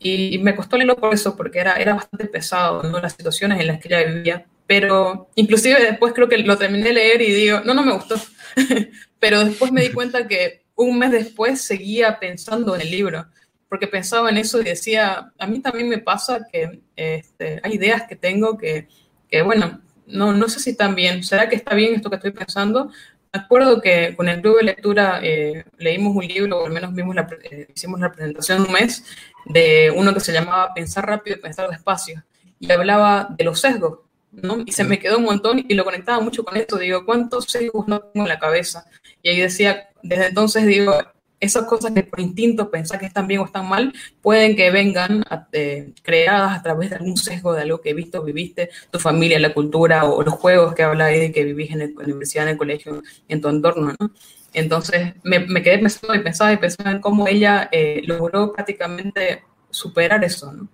Y, 0.03 0.39
me 0.39 0.57
costó 0.57 0.77
leerlo 0.77 0.97
por 0.97 1.15
eso, 1.15 1.37
porque 1.37 1.59
era, 1.59 1.75
era 1.75 1.95
bastante 1.95 2.27
pesado, 2.27 2.83
¿no? 2.83 3.01
Las 3.01 3.13
situaciones 3.13 3.61
en 3.61 3.67
las 3.67 3.79
que 3.79 3.89
ella 3.89 4.11
vivía. 4.11 4.47
Pero 4.67 5.29
inclusive 5.35 5.79
después 5.81 6.15
creo 6.15 6.29
que 6.29 6.39
lo 6.39 6.57
terminé 6.57 6.85
de 6.85 6.93
leer 6.95 7.21
y 7.21 7.33
digo, 7.33 7.61
no, 7.65 7.75
no 7.75 7.83
me 7.83 7.93
gustó. 7.93 8.17
Pero 9.19 9.45
después 9.45 9.71
me 9.73 9.83
di 9.83 9.93
cuenta 9.93 10.27
que 10.27 10.63
un 10.75 10.99
mes 10.99 11.11
después 11.11 11.61
seguía 11.61 12.19
pensando 12.19 12.75
en 12.75 12.81
el 12.81 12.91
libro, 12.91 13.27
porque 13.69 13.87
pensaba 13.87 14.31
en 14.31 14.39
eso 14.39 14.61
y 14.61 14.65
decía, 14.65 15.33
a 15.39 15.47
mí 15.47 15.61
también 15.61 15.89
me 15.89 15.99
pasa 15.99 16.47
que 16.51 16.81
este, 16.97 17.61
hay 17.63 17.75
ideas 17.75 18.05
que 18.09 18.17
tengo 18.17 18.57
que, 18.57 18.89
que, 19.29 19.43
bueno, 19.43 19.83
no, 20.07 20.33
no 20.33 20.49
sé 20.49 20.61
si 20.61 20.71
están 20.71 20.95
bien. 20.95 21.23
¿Será 21.23 21.49
que 21.49 21.57
está 21.57 21.75
bien 21.75 21.95
esto 21.95 22.09
que 22.09 22.17
estoy 22.17 22.33
pensando? 22.33 22.91
Me 23.33 23.41
acuerdo 23.41 23.81
que 23.81 24.15
con 24.17 24.29
el 24.29 24.41
club 24.41 24.59
de 24.59 24.65
lectura 24.65 25.21
eh, 25.23 25.65
leímos 25.79 26.17
un 26.17 26.27
libro, 26.27 26.63
o 26.63 26.67
al 26.67 26.73
menos 26.73 26.93
vimos 26.93 27.15
la, 27.15 27.29
eh, 27.45 27.69
hicimos 27.73 28.01
la 28.01 28.11
presentación 28.11 28.63
un 28.63 28.73
mes, 28.73 29.05
de 29.45 29.93
uno 29.95 30.15
que 30.15 30.21
se 30.21 30.33
llamaba 30.33 30.73
Pensar 30.75 31.07
rápido 31.07 31.37
y 31.37 31.41
pensar 31.41 31.69
despacio, 31.69 32.23
y 32.59 32.71
hablaba 32.71 33.29
de 33.37 33.45
los 33.45 33.61
sesgos, 33.61 34.01
¿no? 34.33 34.63
Y 34.65 34.73
se 34.73 34.85
me 34.85 34.99
quedó 34.99 35.19
un 35.19 35.25
montón 35.25 35.65
y 35.67 35.75
lo 35.75 35.85
conectaba 35.85 36.21
mucho 36.21 36.45
con 36.45 36.57
esto, 36.57 36.79
digo, 36.79 37.05
¿cuántos 37.05 37.47
sesgos 37.47 37.89
no 37.89 38.01
tengo 38.01 38.27
en 38.27 38.29
la 38.29 38.39
cabeza? 38.39 38.85
Y 39.23 39.31
ahí 39.31 39.41
decía, 39.41 39.89
desde 40.03 40.27
entonces 40.27 40.67
digo, 40.67 40.95
esas 41.41 41.65
cosas 41.65 41.93
que 41.93 42.03
por 42.03 42.21
instinto 42.21 42.71
pensás 42.71 42.99
que 42.99 43.07
están 43.07 43.27
bien 43.27 43.41
o 43.41 43.47
están 43.47 43.67
mal, 43.67 43.93
pueden 44.21 44.55
que 44.55 44.71
vengan 44.71 45.25
eh, 45.53 45.93
creadas 46.03 46.59
a 46.59 46.63
través 46.63 46.91
de 46.91 46.97
algún 46.97 47.17
sesgo 47.17 47.55
de 47.55 47.63
algo 47.63 47.81
que 47.81 47.95
visto, 47.95 48.23
viviste, 48.23 48.69
tu 48.91 48.99
familia, 48.99 49.41
la 49.41 49.55
cultura 49.55 50.05
o 50.05 50.23
los 50.23 50.35
juegos 50.35 50.75
que 50.75 50.83
habláis 50.83 51.19
de 51.19 51.33
que 51.33 51.45
vivís 51.45 51.71
en 51.71 51.79
la 51.79 52.05
universidad, 52.05 52.45
en 52.45 52.51
el 52.51 52.59
colegio, 52.59 53.03
en 53.27 53.41
tu 53.41 53.49
entorno, 53.49 53.95
¿no? 53.99 54.11
Entonces 54.53 55.15
me, 55.23 55.41
me, 55.41 55.63
quedé 55.63 55.79
pensando 55.79 56.15
y 56.15 56.21
pensaba 56.21 56.53
y 56.53 56.57
pensaba 56.57 56.91
en 56.91 57.01
cómo 57.01 57.29
ella 57.29 57.69
eh, 57.71 58.03
logró 58.05 58.53
prácticamente 58.53 59.45
superar 59.71 60.25
eso, 60.25 60.53
¿no? 60.53 60.69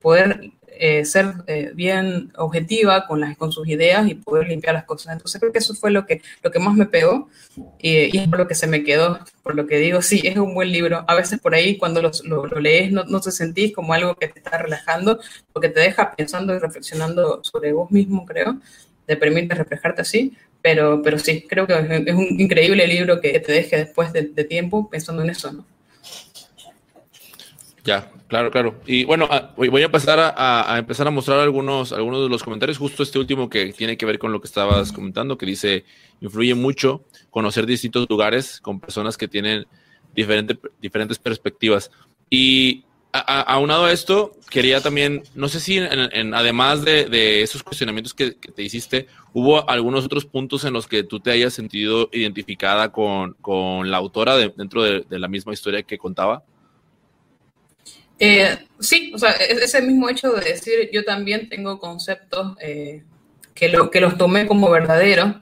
poder 0.00 0.52
eh, 0.76 1.04
ser 1.04 1.34
eh, 1.46 1.70
bien 1.72 2.32
objetiva 2.36 3.06
con, 3.06 3.20
las, 3.20 3.36
con 3.36 3.52
sus 3.52 3.68
ideas 3.68 4.08
y 4.08 4.16
poder 4.16 4.48
limpiar 4.48 4.74
las 4.74 4.84
cosas. 4.84 5.12
Entonces 5.12 5.40
creo 5.40 5.52
que 5.52 5.60
eso 5.60 5.74
fue 5.74 5.92
lo 5.92 6.04
que, 6.04 6.20
lo 6.42 6.50
que 6.50 6.58
más 6.58 6.74
me 6.74 6.86
pegó 6.86 7.28
y, 7.78 8.16
es 8.16 8.28
por 8.28 8.38
lo 8.38 8.48
que 8.48 8.56
se 8.56 8.66
me 8.66 8.82
quedó, 8.82 9.20
por 9.44 9.54
lo 9.54 9.68
que 9.68 9.78
digo, 9.78 10.02
sí, 10.02 10.20
es 10.24 10.36
un 10.36 10.52
buen 10.52 10.72
libro. 10.72 11.04
A 11.06 11.14
veces 11.14 11.38
por 11.38 11.54
ahí 11.54 11.78
cuando 11.78 12.02
lo, 12.02 12.10
lo, 12.24 12.46
lees 12.58 12.90
no, 12.90 13.04
no 13.04 13.20
te 13.20 13.30
sentís 13.30 13.72
como 13.72 13.94
algo 13.94 14.16
que 14.16 14.26
te 14.26 14.40
está 14.40 14.58
relajando, 14.58 15.20
porque 15.52 15.68
te 15.68 15.80
deja 15.80 16.10
pensando 16.16 16.54
y 16.54 16.58
reflexionando 16.58 17.40
sobre 17.44 17.72
vos 17.72 17.92
mismo, 17.92 18.24
creo, 18.26 18.58
te 19.06 19.16
permite 19.16 19.54
reflejarte 19.54 20.02
así, 20.02 20.36
pero, 20.64 21.02
pero 21.02 21.18
sí, 21.18 21.44
creo 21.46 21.66
que 21.66 21.74
es 21.74 22.14
un 22.14 22.40
increíble 22.40 22.86
libro 22.86 23.20
que 23.20 23.38
te 23.38 23.52
deje 23.52 23.76
después 23.76 24.14
de, 24.14 24.22
de 24.22 24.44
tiempo 24.44 24.88
pensando 24.88 25.22
en 25.22 25.28
eso, 25.28 25.52
¿no? 25.52 25.66
Ya, 27.84 28.10
claro, 28.28 28.50
claro. 28.50 28.80
Y 28.86 29.04
bueno, 29.04 29.28
ah, 29.30 29.52
voy 29.58 29.82
a 29.82 29.90
pasar 29.90 30.18
a, 30.18 30.74
a, 30.74 30.78
empezar 30.78 31.06
a 31.06 31.10
mostrar 31.10 31.38
algunos, 31.40 31.92
algunos 31.92 32.22
de 32.22 32.30
los 32.30 32.42
comentarios. 32.42 32.78
Justo 32.78 33.02
este 33.02 33.18
último 33.18 33.50
que 33.50 33.74
tiene 33.74 33.98
que 33.98 34.06
ver 34.06 34.18
con 34.18 34.32
lo 34.32 34.40
que 34.40 34.46
estabas 34.46 34.90
comentando, 34.90 35.36
que 35.36 35.44
dice, 35.44 35.84
influye 36.22 36.54
mucho 36.54 37.04
conocer 37.28 37.66
distintos 37.66 38.06
lugares 38.08 38.58
con 38.58 38.80
personas 38.80 39.18
que 39.18 39.28
tienen 39.28 39.66
diferente, 40.14 40.58
diferentes 40.80 41.18
perspectivas. 41.18 41.90
Y 42.30 42.86
aunado 43.20 43.84
a, 43.84 43.92
esto, 43.92 44.32
quería 44.50 44.80
también, 44.80 45.22
no 45.34 45.48
sé 45.48 45.60
si 45.60 45.78
en, 45.78 46.34
además 46.34 46.84
de, 46.84 47.42
esos 47.42 47.62
cuestionamientos 47.62 48.12
que, 48.12 48.32
te 48.32 48.62
hiciste, 48.62 49.06
hubo 49.32 49.68
algunos 49.68 50.04
otros 50.04 50.24
puntos 50.24 50.64
en 50.64 50.72
los 50.72 50.86
que 50.86 51.04
tú 51.04 51.20
te 51.20 51.30
hayas 51.30 51.54
sentido 51.54 52.08
identificada 52.12 52.90
con, 52.90 53.34
con 53.34 53.90
la 53.90 53.98
autora 53.98 54.36
de, 54.36 54.52
dentro 54.56 54.82
de, 54.82 55.04
la 55.10 55.28
misma 55.28 55.52
historia 55.52 55.82
que 55.82 55.98
contaba. 55.98 56.42
Eh, 58.18 58.58
sí, 58.78 59.12
o 59.14 59.18
sea, 59.18 59.30
ese 59.30 59.82
mismo 59.82 60.08
hecho 60.08 60.32
de 60.32 60.44
decir 60.44 60.90
yo 60.92 61.04
también 61.04 61.48
tengo 61.48 61.78
conceptos 61.80 62.56
eh, 62.60 63.02
que, 63.54 63.68
lo, 63.68 63.90
que 63.90 64.00
los 64.00 64.16
tomé 64.16 64.46
como 64.46 64.70
verdaderos 64.70 65.36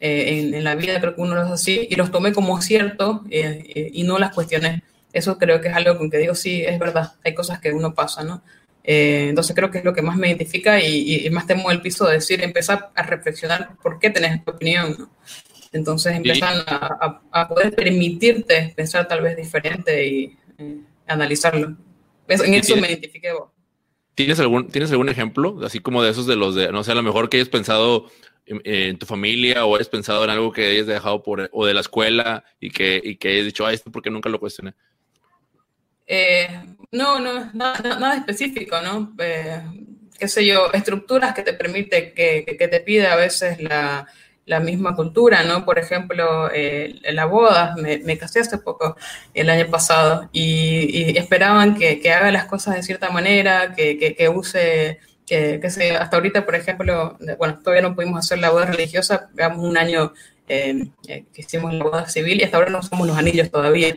eh, 0.00 0.52
en, 0.54 0.62
la 0.62 0.76
vida, 0.76 1.00
creo 1.00 1.16
que 1.16 1.20
uno 1.20 1.42
es 1.42 1.50
así, 1.50 1.88
y 1.90 1.96
los 1.96 2.12
tomé 2.12 2.32
como 2.32 2.60
cierto 2.62 3.24
eh, 3.30 3.64
eh, 3.74 3.90
y 3.92 4.04
no 4.04 4.18
las 4.18 4.32
cuestioné. 4.32 4.82
Eso 5.12 5.38
creo 5.38 5.60
que 5.60 5.68
es 5.68 5.74
algo 5.74 5.96
con 5.96 6.10
que 6.10 6.18
digo, 6.18 6.34
sí, 6.34 6.62
es 6.64 6.78
verdad, 6.78 7.12
hay 7.24 7.34
cosas 7.34 7.60
que 7.60 7.72
uno 7.72 7.94
pasa, 7.94 8.22
¿no? 8.24 8.42
Eh, 8.84 9.26
entonces 9.28 9.54
creo 9.54 9.70
que 9.70 9.78
es 9.78 9.84
lo 9.84 9.92
que 9.92 10.00
más 10.00 10.16
me 10.16 10.28
identifica 10.28 10.80
y, 10.80 11.28
más 11.30 11.46
temo 11.46 11.70
el 11.70 11.82
piso 11.82 12.06
de 12.06 12.14
decir, 12.14 12.42
empezar 12.42 12.90
a 12.94 13.02
reflexionar 13.02 13.76
por 13.82 13.98
qué 13.98 14.08
tenés 14.08 14.36
esta 14.36 14.50
opinión. 14.50 15.10
Entonces 15.72 16.16
empiezan 16.16 16.62
a, 16.66 17.48
poder 17.48 17.74
permitirte 17.74 18.72
pensar 18.74 19.06
tal 19.06 19.20
vez 19.20 19.36
diferente 19.36 20.06
y 20.06 20.36
eh, 20.56 20.80
analizarlo. 21.06 21.76
En 22.28 22.54
eso 22.54 22.76
me 22.76 22.88
identifiqué 22.88 23.32
vos. 23.32 23.50
¿Tienes 24.14 24.40
algún, 24.40 24.68
¿Tienes 24.68 24.90
algún 24.90 25.08
ejemplo, 25.08 25.60
así 25.64 25.80
como 25.80 26.02
de 26.02 26.10
esos 26.10 26.26
de 26.26 26.36
los 26.36 26.54
de, 26.54 26.72
no 26.72 26.82
sé, 26.82 26.92
a 26.92 26.94
lo 26.94 27.02
mejor 27.02 27.28
que 27.28 27.36
hayas 27.36 27.50
pensado 27.50 28.06
en, 28.46 28.98
tu 28.98 29.06
familia 29.06 29.66
o 29.66 29.76
hayas 29.76 29.88
pensado 29.88 30.24
en 30.24 30.30
algo 30.30 30.50
que 30.50 30.66
hayas 30.66 30.86
dejado 30.86 31.22
por, 31.22 31.48
o 31.52 31.66
de 31.66 31.74
la 31.74 31.80
escuela 31.80 32.42
y 32.58 32.70
que, 32.70 33.00
y 33.04 33.16
que 33.16 33.28
hayas 33.28 33.44
dicho, 33.44 33.66
ah, 33.66 33.72
esto 33.72 33.92
porque 33.92 34.10
nunca 34.10 34.30
lo 34.30 34.40
cuestioné? 34.40 34.74
Eh, 36.08 36.48
no, 36.90 37.20
no, 37.20 37.50
nada, 37.52 38.16
específico, 38.16 38.80
¿no? 38.80 39.14
Eh, 39.18 39.62
qué 40.18 40.26
sé 40.26 40.46
yo, 40.46 40.72
estructuras 40.72 41.34
que 41.34 41.42
te 41.42 41.52
permite, 41.52 42.12
que, 42.14 42.56
que 42.58 42.68
te 42.68 42.80
pide 42.80 43.06
a 43.06 43.16
veces 43.16 43.60
la, 43.62 44.08
la 44.48 44.60
misma 44.60 44.96
cultura, 44.96 45.44
¿no? 45.44 45.64
Por 45.64 45.78
ejemplo, 45.78 46.50
eh, 46.52 46.98
la 47.12 47.26
boda, 47.26 47.76
me, 47.76 48.18
casé 48.18 48.40
hace 48.40 48.58
poco, 48.58 48.96
el 49.34 49.50
año 49.50 49.70
pasado, 49.70 50.28
y, 50.32 51.16
esperaban 51.18 51.76
que, 51.76 52.00
que, 52.00 52.12
haga 52.12 52.32
las 52.32 52.46
cosas 52.46 52.74
de 52.74 52.82
cierta 52.82 53.10
manera, 53.10 53.74
que, 53.74 53.98
que, 54.16 54.28
use, 54.30 54.98
que, 55.26 55.60
que 55.60 55.96
hasta 55.96 56.16
ahorita, 56.16 56.46
por 56.46 56.54
ejemplo, 56.54 57.18
bueno, 57.38 57.60
todavía 57.62 57.82
no 57.82 57.94
pudimos 57.94 58.20
hacer 58.20 58.38
la 58.38 58.50
boda 58.50 58.66
religiosa, 58.66 59.28
llevamos 59.36 59.64
un 59.64 59.76
año 59.76 60.14
eh, 60.48 60.88
que 61.06 61.26
hicimos 61.36 61.74
la 61.74 61.84
boda 61.84 62.08
civil 62.08 62.40
y 62.40 62.44
hasta 62.44 62.56
ahora 62.56 62.70
no 62.70 62.82
somos 62.82 63.06
los 63.06 63.18
anillos 63.18 63.50
todavía 63.50 63.94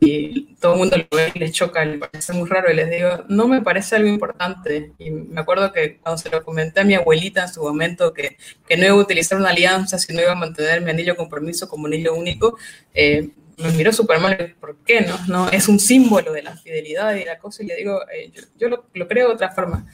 y 0.00 0.54
todo 0.60 0.74
el 0.74 0.78
mundo 0.78 0.96
lo 0.96 1.16
ve 1.16 1.32
y 1.34 1.38
les 1.38 1.52
choca, 1.52 1.84
le 1.84 1.98
parece 1.98 2.32
muy 2.32 2.48
raro 2.48 2.70
y 2.70 2.74
les 2.74 2.90
digo, 2.90 3.24
no 3.28 3.48
me 3.48 3.62
parece 3.62 3.96
algo 3.96 4.08
importante. 4.08 4.92
Y 4.98 5.10
me 5.10 5.40
acuerdo 5.40 5.72
que 5.72 5.98
cuando 5.98 6.18
se 6.18 6.30
lo 6.30 6.44
comenté 6.44 6.80
a 6.80 6.84
mi 6.84 6.94
abuelita 6.94 7.42
en 7.42 7.48
su 7.48 7.62
momento 7.62 8.12
que, 8.12 8.36
que 8.66 8.76
no 8.76 8.84
iba 8.84 8.94
a 8.94 8.98
utilizar 8.98 9.38
una 9.38 9.50
alianza, 9.50 9.98
sino 9.98 10.20
iba 10.20 10.32
a 10.32 10.36
mantener 10.36 10.82
mi 10.82 10.90
anillo 10.90 11.16
compromiso 11.16 11.68
como 11.68 11.86
anillo 11.86 12.14
único, 12.14 12.56
eh, 12.94 13.30
me 13.58 13.72
miró 13.72 13.92
súper 13.92 14.20
mal, 14.20 14.54
¿por 14.60 14.76
qué 14.84 15.00
no? 15.00 15.18
no? 15.26 15.50
Es 15.50 15.68
un 15.68 15.80
símbolo 15.80 16.32
de 16.32 16.42
la 16.42 16.56
fidelidad 16.56 17.14
y 17.14 17.24
la 17.24 17.38
cosa 17.38 17.64
y 17.64 17.66
le 17.66 17.76
digo, 17.76 18.00
eh, 18.12 18.30
yo, 18.56 18.68
lo, 18.68 18.86
lo, 18.94 19.08
creo 19.08 19.28
de 19.28 19.34
otra 19.34 19.50
forma. 19.50 19.86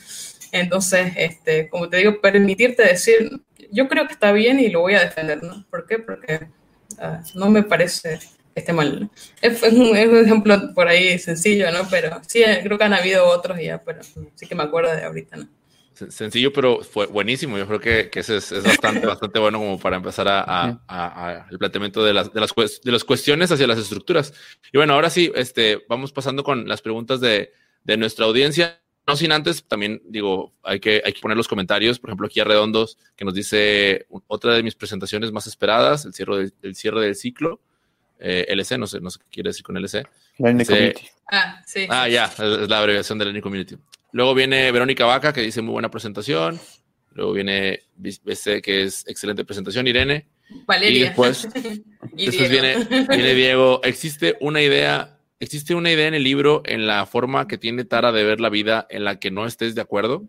Entonces, 0.53 1.13
este, 1.17 1.69
como 1.69 1.89
te 1.89 1.97
digo, 1.97 2.21
permitirte 2.21 2.83
decir, 2.85 3.41
yo 3.73 3.89
creo 3.89 4.07
que 4.07 4.13
está 4.13 4.33
bien 4.33 4.61
y 4.61 4.69
lo 4.69 4.81
voy 4.81 4.95
a 4.95 5.01
defender, 5.01 5.43
¿no? 5.43 5.65
¿Por 5.71 5.87
qué? 5.87 5.99
Porque 5.99 6.49
uh, 6.99 7.39
no 7.39 7.51
me 7.51 7.63
parece 7.63 8.21
esté 8.55 8.73
mal. 8.73 9.11
Es, 9.41 9.63
un, 9.63 9.97
ejemplo 9.97 10.75
por 10.75 10.89
ahí 10.89 11.19
sencillo, 11.19 11.71
¿no? 11.71 11.89
Pero 11.91 12.21
sí, 12.27 12.43
creo 12.63 12.79
que 12.79 12.85
han 12.85 12.95
habido 12.95 13.27
otros 13.27 13.59
ya, 13.61 13.83
pero 13.83 14.03
sí 14.03 14.47
que 14.47 14.55
me 14.55 14.63
acuerdo 14.63 14.95
de 14.95 15.05
ahorita, 15.05 15.37
¿no? 15.37 15.49
Sencillo, 15.95 16.53
pero 16.53 16.83
fue 16.83 17.07
buenísimo. 17.07 17.57
Yo 17.57 17.69
creo 17.69 17.81
que, 17.81 18.11
que 18.11 18.21
ese 18.21 18.39
es, 18.39 18.51
bastante, 18.65 19.07
bastante 19.07 19.39
bueno 19.39 19.59
como 19.59 19.79
para 19.79 19.97
empezar 19.97 20.27
a, 20.29 21.47
el 21.51 21.59
planteamiento 21.59 22.05
de 22.05 22.13
las, 22.13 22.33
de, 22.33 22.41
las, 22.41 22.53
de 22.83 22.93
las 22.93 23.05
cuestiones 23.05 23.53
hacia 23.53 23.67
las 23.69 23.79
estructuras. 23.79 24.35
Y 24.73 24.77
bueno, 24.77 24.95
ahora 24.95 25.09
sí, 25.09 25.31
este, 25.37 25.85
vamos 25.89 26.13
pasando 26.13 26.43
con 26.43 26.67
las 26.67 26.83
preguntas 26.83 27.21
de, 27.21 27.53
de 27.85 27.97
nuestra 27.97 28.27
audiencia. 28.27 28.81
No 29.07 29.15
sin 29.15 29.31
antes, 29.31 29.65
también 29.65 30.03
digo, 30.07 30.53
hay 30.65 30.81
que, 30.81 31.01
hay 31.05 31.13
que 31.13 31.21
poner 31.21 31.37
los 31.37 31.47
comentarios. 31.47 32.01
Por 32.01 32.11
ejemplo, 32.11 32.27
aquí 32.27 32.41
a 32.41 32.45
Redondos, 32.45 32.99
que 33.15 33.25
nos 33.25 33.35
dice 33.35 34.07
otra 34.27 34.55
de 34.55 34.65
mis 34.65 34.75
presentaciones 34.75 35.31
más 35.31 35.47
esperadas, 35.47 36.07
el 36.07 36.15
cierre, 36.15 36.51
el 36.63 36.75
cierre 36.75 37.03
del 37.03 37.15
ciclo 37.15 37.61
eh, 38.19 38.47
LC, 38.49 38.79
no 38.79 38.87
sé, 38.87 39.01
no 39.01 39.11
sé 39.11 39.19
qué 39.21 39.27
quiere 39.31 39.51
decir 39.51 39.65
con 39.65 39.77
LC. 39.77 40.05
Learning 40.39 40.67
Community. 40.67 41.07
Ah, 41.31 41.63
sí. 41.67 41.87
Ah, 41.89 42.09
ya, 42.09 42.25
es 42.27 42.69
la 42.69 42.79
abreviación 42.79 43.19
de 43.19 43.25
Learning 43.25 43.43
Community. 43.43 43.77
Luego 44.13 44.35
viene 44.35 44.71
Verónica 44.71 45.07
Vaca, 45.07 45.33
que 45.33 45.41
dice 45.41 45.63
muy 45.63 45.73
buena 45.73 45.91
presentación. 45.91 46.61
Luego 47.13 47.33
viene 47.33 47.83
BC, 47.97 48.61
que 48.63 48.83
es 48.83 49.05
excelente 49.07 49.45
presentación, 49.45 49.87
Irene. 49.87 50.27
Valeria. 50.67 50.99
Y 50.99 51.03
después, 51.03 51.49
viene, 52.13 52.85
viene 53.09 53.35
Diego. 53.35 53.81
Existe 53.85 54.37
una 54.41 54.63
idea, 54.63 55.19
existe 55.41 55.75
una 55.75 55.91
idea 55.91 56.09
en 56.09 56.15
el 56.15 56.25
libro 56.25 56.63
en 56.65 56.87
la 56.87 57.07
forma 57.07 57.47
que 57.47 57.59
tiene 57.59 57.85
Tara 57.85 58.13
de 58.13 58.25
ver 58.25 58.41
la 58.41 58.51
vida 58.51 58.87
en 58.91 59.05
la 59.05 59.19
que 59.19 59.31
no 59.31 59.47
estés 59.47 59.75
de 59.75 59.81
acuerdo. 59.81 60.29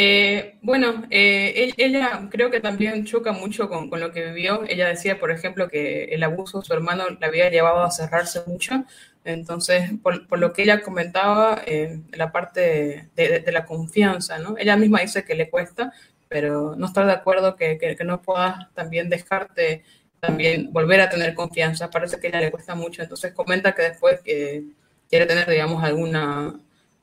Eh, 0.00 0.58
bueno, 0.62 1.06
eh, 1.10 1.72
ella 1.76 2.28
creo 2.30 2.52
que 2.52 2.60
también 2.60 3.04
choca 3.04 3.32
mucho 3.32 3.68
con, 3.68 3.90
lo 3.98 4.12
que 4.12 4.26
vivió. 4.26 4.62
Ella 4.68 4.86
decía, 4.86 5.18
por 5.18 5.32
ejemplo, 5.32 5.68
que 5.68 6.04
el 6.04 6.22
abuso 6.22 6.60
de 6.60 6.66
su 6.66 6.72
hermano 6.72 7.04
la 7.20 7.26
había 7.26 7.50
llevado 7.50 7.82
a 7.82 7.90
cerrarse 7.90 8.42
mucho. 8.46 8.84
Entonces, 9.24 9.90
por, 10.00 10.38
lo 10.38 10.52
que 10.52 10.62
ella 10.62 10.82
comentaba, 10.82 11.62
eh, 11.66 12.00
la 12.12 12.30
parte 12.30 13.08
de, 13.16 13.44
la 13.50 13.64
confianza, 13.66 14.38
¿no? 14.38 14.54
Ella 14.56 14.76
misma 14.76 15.00
dice 15.00 15.24
que 15.24 15.34
le 15.34 15.50
cuesta, 15.50 15.92
pero 16.28 16.76
no 16.76 16.86
está 16.86 17.04
de 17.04 17.12
acuerdo 17.12 17.56
que, 17.56 17.96
no 18.04 18.22
puedas 18.22 18.72
también 18.74 19.08
dejarte 19.10 19.82
también 20.20 20.72
volver 20.72 21.00
a 21.00 21.10
tener 21.10 21.34
confianza. 21.34 21.90
Parece 21.90 22.20
que 22.20 22.28
ella 22.28 22.40
le 22.40 22.52
cuesta 22.52 22.76
mucho. 22.76 23.02
Entonces, 23.02 23.32
comenta 23.32 23.74
que 23.74 23.82
después 23.82 24.20
que 24.20 24.62
quiere 25.10 25.26
tener, 25.26 25.50
digamos, 25.50 25.82
alguna 25.82 26.60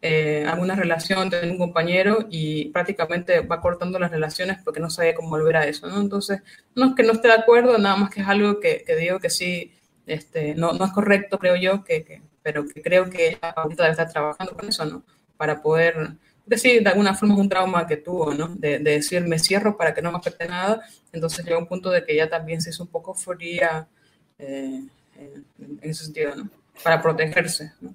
eh, 0.08 0.46
alguna 0.46 0.76
relación, 0.76 1.32
tener 1.32 1.50
un 1.50 1.58
compañero 1.58 2.28
y 2.30 2.66
prácticamente 2.66 3.40
va 3.40 3.60
cortando 3.60 3.98
las 3.98 4.12
relaciones 4.12 4.60
porque 4.64 4.80
no 4.80 4.92
sabe 4.92 5.16
cómo 5.16 5.30
volver 5.30 5.58
a 5.58 5.66
eso, 5.66 5.88
¿no? 5.88 6.00
Entonces, 6.00 6.44
no 6.76 6.90
es 6.90 6.96
que 6.96 7.02
no 7.02 7.14
esté 7.14 7.30
de 7.30 7.34
acuerdo, 7.34 7.76
nada 7.80 7.96
más 7.96 8.12
que 8.12 8.22
es 8.22 8.28
algo 8.28 8.60
que, 8.60 8.86
digo 9.00 9.20
que 9.20 9.32
sí, 9.32 9.74
este, 10.06 10.54
no, 10.54 10.74
no 10.74 10.86
es 10.86 10.92
correcto, 10.92 11.40
creo 11.40 11.56
yo, 11.56 11.84
que, 11.84 12.22
pero 12.44 12.68
que 12.68 12.84
creo 12.84 13.10
que 13.10 13.40
ahorita 13.42 13.82
debe 13.82 13.94
estar 13.94 14.12
trabajando 14.12 14.54
con 14.56 14.70
eso, 14.70 14.86
¿no? 14.86 15.04
Para 15.38 15.64
poder 15.64 16.12
decir, 16.46 16.84
de 16.84 16.90
alguna 16.92 17.16
forma 17.16 17.34
es 17.34 17.40
un 17.40 17.50
trauma 17.50 17.88
que 17.88 17.98
tuvo, 17.98 18.32
¿no? 18.32 18.50
De, 18.50 18.78
decir, 18.78 19.24
me 19.24 19.40
cierro 19.40 19.76
para 19.76 19.96
que 19.96 20.04
no 20.04 20.12
me 20.12 20.20
afecte 20.20 20.48
nada, 20.48 20.84
entonces 21.14 21.44
llega 21.44 21.58
un 21.58 21.66
punto 21.66 21.90
de 21.90 22.06
que 22.06 22.16
ya 22.16 22.30
también 22.30 22.62
se 22.62 22.70
hizo 22.70 22.84
un 22.84 22.90
poco 22.90 23.16
fría 23.16 23.88
eh, 24.38 24.84
en 25.18 25.80
ese 25.82 26.04
sentido, 26.04 26.36
¿no? 26.36 26.48
Para 26.84 27.02
protegerse, 27.02 27.74
¿no? 27.82 27.92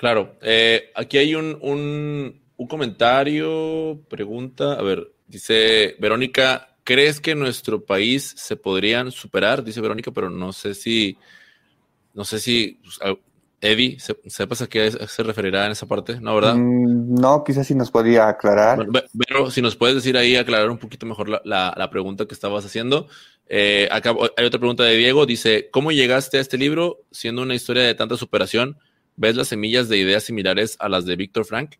Claro, 0.00 0.38
eh, 0.40 0.90
aquí 0.94 1.18
hay 1.18 1.34
un, 1.34 1.58
un, 1.60 2.66
comentario, 2.66 4.00
pregunta, 4.08 4.72
a 4.72 4.82
ver, 4.82 5.12
dice 5.26 5.94
Verónica, 5.98 6.74
¿crees 6.84 7.20
que 7.20 7.32
en 7.32 7.40
nuestro 7.40 7.84
país 7.84 8.32
se 8.34 8.56
podrían 8.56 9.10
superar? 9.10 9.62
Dice 9.62 9.82
Verónica, 9.82 10.10
pero 10.10 10.30
no 10.30 10.54
sé 10.54 10.72
si, 10.72 11.18
no 12.14 12.24
sé 12.24 12.38
si, 12.38 12.80
pues, 12.82 12.98
Eddie, 13.60 13.98
¿sepas 14.00 14.62
a 14.62 14.68
qué 14.68 14.90
se 14.90 15.22
referirá 15.22 15.66
en 15.66 15.72
esa 15.72 15.84
parte? 15.84 16.18
¿No, 16.18 16.34
verdad? 16.34 16.54
Mm, 16.54 17.20
no, 17.20 17.44
quizás 17.44 17.66
sí 17.66 17.74
nos 17.74 17.90
podría 17.90 18.26
aclarar. 18.26 18.86
pero 19.28 19.50
si 19.50 19.60
nos 19.60 19.76
puedes 19.76 19.96
decir 19.96 20.16
ahí, 20.16 20.34
aclarar 20.34 20.70
un 20.70 20.78
poquito 20.78 21.04
mejor 21.04 21.28
la, 21.28 21.42
la, 21.76 21.90
pregunta 21.90 22.24
que 22.24 22.32
estabas 22.32 22.64
haciendo. 22.64 23.06
Eh, 23.48 23.86
acá 23.92 24.14
hay 24.38 24.46
otra 24.46 24.60
pregunta 24.60 24.82
de 24.82 24.96
Diego, 24.96 25.26
dice, 25.26 25.68
¿cómo 25.70 25.92
llegaste 25.92 26.38
a 26.38 26.40
este 26.40 26.56
libro 26.56 27.02
siendo 27.10 27.42
una 27.42 27.54
historia 27.54 27.82
de 27.82 27.94
tanta 27.94 28.16
superación? 28.16 28.78
¿Ves 29.20 29.36
las 29.36 29.48
semillas 29.48 29.90
de 29.90 29.98
ideas 29.98 30.24
similares 30.24 30.78
a 30.80 30.88
las 30.88 31.04
de 31.04 31.14
Víctor 31.14 31.44
Frank? 31.44 31.72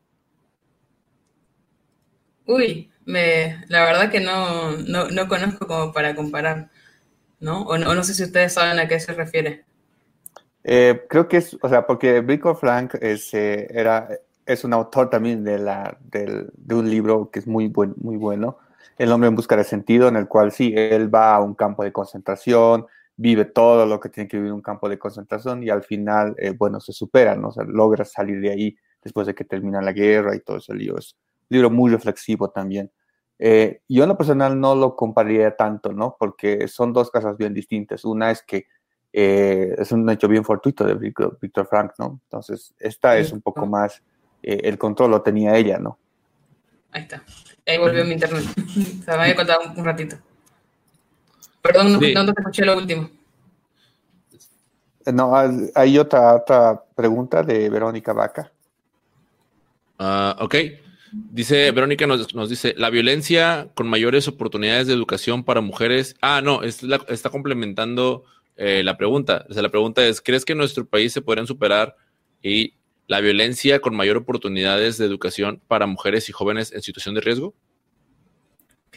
Uy, 2.45 2.91
me, 3.07 3.65
la 3.69 3.83
verdad 3.85 4.11
que 4.11 4.21
no, 4.21 4.73
no, 4.77 5.27
conozco 5.27 5.67
como 5.67 5.91
para 5.91 6.15
comparar, 6.15 6.69
¿no? 7.39 7.63
O, 7.63 7.79
¿no? 7.79 8.05
sé 8.05 8.13
si 8.13 8.25
ustedes 8.25 8.53
saben 8.53 8.79
a 8.79 8.87
qué 8.87 9.01
se 9.01 9.15
refiere. 9.15 9.65
Eh, 10.65 11.07
creo 11.09 11.29
que 11.29 11.39
es, 11.39 11.57
o 11.63 11.69
sea, 11.71 11.87
porque 11.87 12.21
Víctor 12.21 12.59
Frank 12.59 12.97
es, 13.01 13.33
eh, 13.33 13.69
era, 13.71 14.11
es 14.45 14.63
un 14.63 14.75
autor 14.75 15.09
también 15.09 15.43
de, 15.43 15.59
la, 15.61 15.97
de 16.03 16.75
un 16.75 16.91
libro 16.91 17.31
que 17.31 17.39
es 17.39 17.47
muy, 17.47 17.69
buen, 17.69 17.95
muy 18.03 18.19
bueno, 18.19 18.59
El 18.99 19.11
hombre 19.13 19.29
en 19.29 19.35
busca 19.37 19.57
de 19.57 19.65
sentido, 19.65 20.09
en 20.09 20.17
el 20.17 20.29
cual 20.29 20.53
sí, 20.53 20.75
él 20.77 21.13
va 21.13 21.37
a 21.37 21.41
un 21.41 21.55
campo 21.55 21.85
de 21.85 21.93
concentración, 21.93 22.87
vive 23.21 23.45
todo 23.45 23.85
lo 23.85 24.01
que 24.01 24.09
tiene 24.09 24.27
que 24.27 24.39
vivir 24.39 24.51
un 24.51 24.63
campo 24.63 24.89
de 24.89 24.99
concentración 24.99 25.63
y 25.63 25.69
al 25.69 25.83
final, 25.83 26.35
eh, 26.39 26.55
bueno, 26.57 26.81
se 26.81 26.95
supera, 26.95 27.37
¿no? 27.37 27.49
O 27.49 27.53
sea, 27.53 27.65
logra 27.65 28.03
salir 28.03 28.41
de 28.41 28.51
ahí 28.51 28.77
después 29.03 29.27
de 29.27 29.35
que 29.35 29.45
termina 29.45 29.83
la 29.83 29.93
guerra 29.93 30.35
y 30.35 30.41
todo 30.41 30.57
ese 30.57 30.75
lío. 30.75 30.97
Es 30.97 31.17
un 31.51 31.57
libro 31.57 31.69
muy 31.69 31.91
reflexivo 31.91 32.49
también. 32.49 32.91
Eh, 33.39 33.83
yo 33.87 34.05
en 34.05 34.09
lo 34.09 34.17
personal 34.17 34.59
no 34.59 34.75
lo 34.75 34.97
compararía 34.97 35.55
tanto, 35.55 35.93
¿no? 35.93 36.17
Porque 36.19 36.67
son 36.67 36.95
dos 36.95 37.11
cosas 37.11 37.37
bien 37.37 37.53
distintas. 37.53 38.07
Una 38.07 38.31
es 38.31 38.43
que 38.43 38.69
eh, 39.13 39.75
es 39.77 39.93
un 39.93 40.09
hecho 40.09 40.27
bien 40.27 40.43
fortuito 40.43 40.85
de 40.87 40.95
Víctor 40.95 41.67
Frank, 41.69 41.93
¿no? 41.99 42.21
Entonces, 42.25 42.75
esta 42.79 43.19
es 43.19 43.33
un 43.33 43.43
poco 43.43 43.67
más, 43.67 44.03
el 44.43 44.79
control 44.79 45.11
lo 45.11 45.21
tenía 45.21 45.55
ella, 45.57 45.79
¿no? 45.79 45.99
Ahí 46.91 47.03
está. 47.03 47.23
Ahí 47.67 47.77
volvió 47.77 48.03
mi 48.03 48.15
internet. 48.15 48.45
Se 49.05 49.11
me 49.11 49.25
había 49.25 49.37
contado 49.37 49.61
un 49.77 49.85
ratito. 49.85 50.17
Perdón, 51.63 51.93
no, 51.93 51.99
te 51.99 52.41
escuché 52.41 52.65
lo 52.65 52.77
último. 52.77 53.11
No, 55.13 55.33
hay 55.75 55.99
otra, 55.99 56.37
otra 56.37 56.83
pregunta 56.95 57.43
de 57.43 57.69
Verónica 57.69 58.13
Vaca. 58.13 58.53
Ah, 59.99 60.37
ok. 60.41 60.55
Dice, 61.13 61.71
Verónica 61.73 62.07
nos, 62.07 62.35
nos, 62.35 62.49
dice, 62.49 62.75
la 62.77 62.89
violencia 62.89 63.69
con 63.75 63.89
mayores 63.89 64.29
oportunidades 64.29 64.87
de 64.87 64.95
educación 64.95 65.45
para 65.45 65.61
mujeres. 65.61 66.17
Ah, 66.21 66.41
no, 66.43 66.63
está 66.63 67.31
complementando 67.31 68.25
eh, 68.57 68.83
la 68.85 68.97
pregunta. 68.97 69.47
O 69.49 69.53
sea, 69.53 69.63
la 69.63 69.71
pregunta 69.71 70.07
es, 70.07 70.21
¿crees 70.21 70.45
que 70.45 70.53
en 70.53 70.59
nuestro 70.59 70.87
país 70.87 71.13
se 71.13 71.23
podrían 71.23 71.47
superar 71.47 71.97
y 72.43 72.75
la 73.09 73.21
violencia 73.21 73.81
con 73.81 73.97
mayor 73.97 74.19
oportunidades 74.19 74.99
de 74.99 75.07
educación 75.07 75.61
para 75.67 75.87
mujeres 75.87 76.29
y 76.29 76.33
jóvenes 76.33 76.73
en 76.73 76.83
situación 76.83 77.15
de 77.15 77.23
riesgo? 77.23 77.55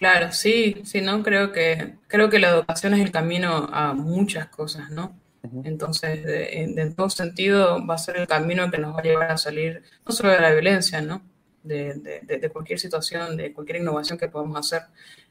Claro, 0.04 0.34
sí, 0.34 0.82
sí, 0.84 1.00
no 1.00 1.24
creo 1.24 1.54
que 1.54 1.94
creo 2.08 2.30
que 2.30 2.38
la 2.38 2.50
educación 2.50 2.94
es 2.94 3.00
el 3.00 3.10
camino 3.10 3.70
a 3.72 3.94
muchas 3.94 4.48
cosas, 4.48 4.90
¿no? 4.90 5.18
Entonces, 5.64 6.20
en, 6.26 6.94
todo 6.94 7.10
sentido, 7.10 7.88
va 7.88 7.96
a 7.96 7.98
ser 7.98 8.18
el 8.18 8.28
camino 8.28 8.70
que 8.70 8.80
nos 8.80 8.94
va 8.94 9.00
a 9.00 9.04
llevar 9.04 9.32
a 9.32 9.38
salir 9.38 9.82
no 10.06 10.12
solo 10.14 10.34
de 10.34 10.42
la 10.42 10.52
violencia, 10.52 11.02
¿no? 11.02 11.22
De, 11.64 11.94
de, 12.22 12.50
cualquier 12.50 12.80
situación, 12.80 13.38
de 13.38 13.54
cualquier 13.54 13.78
innovación 13.80 14.18
que 14.18 14.28
podamos 14.28 14.58
hacer. 14.60 14.90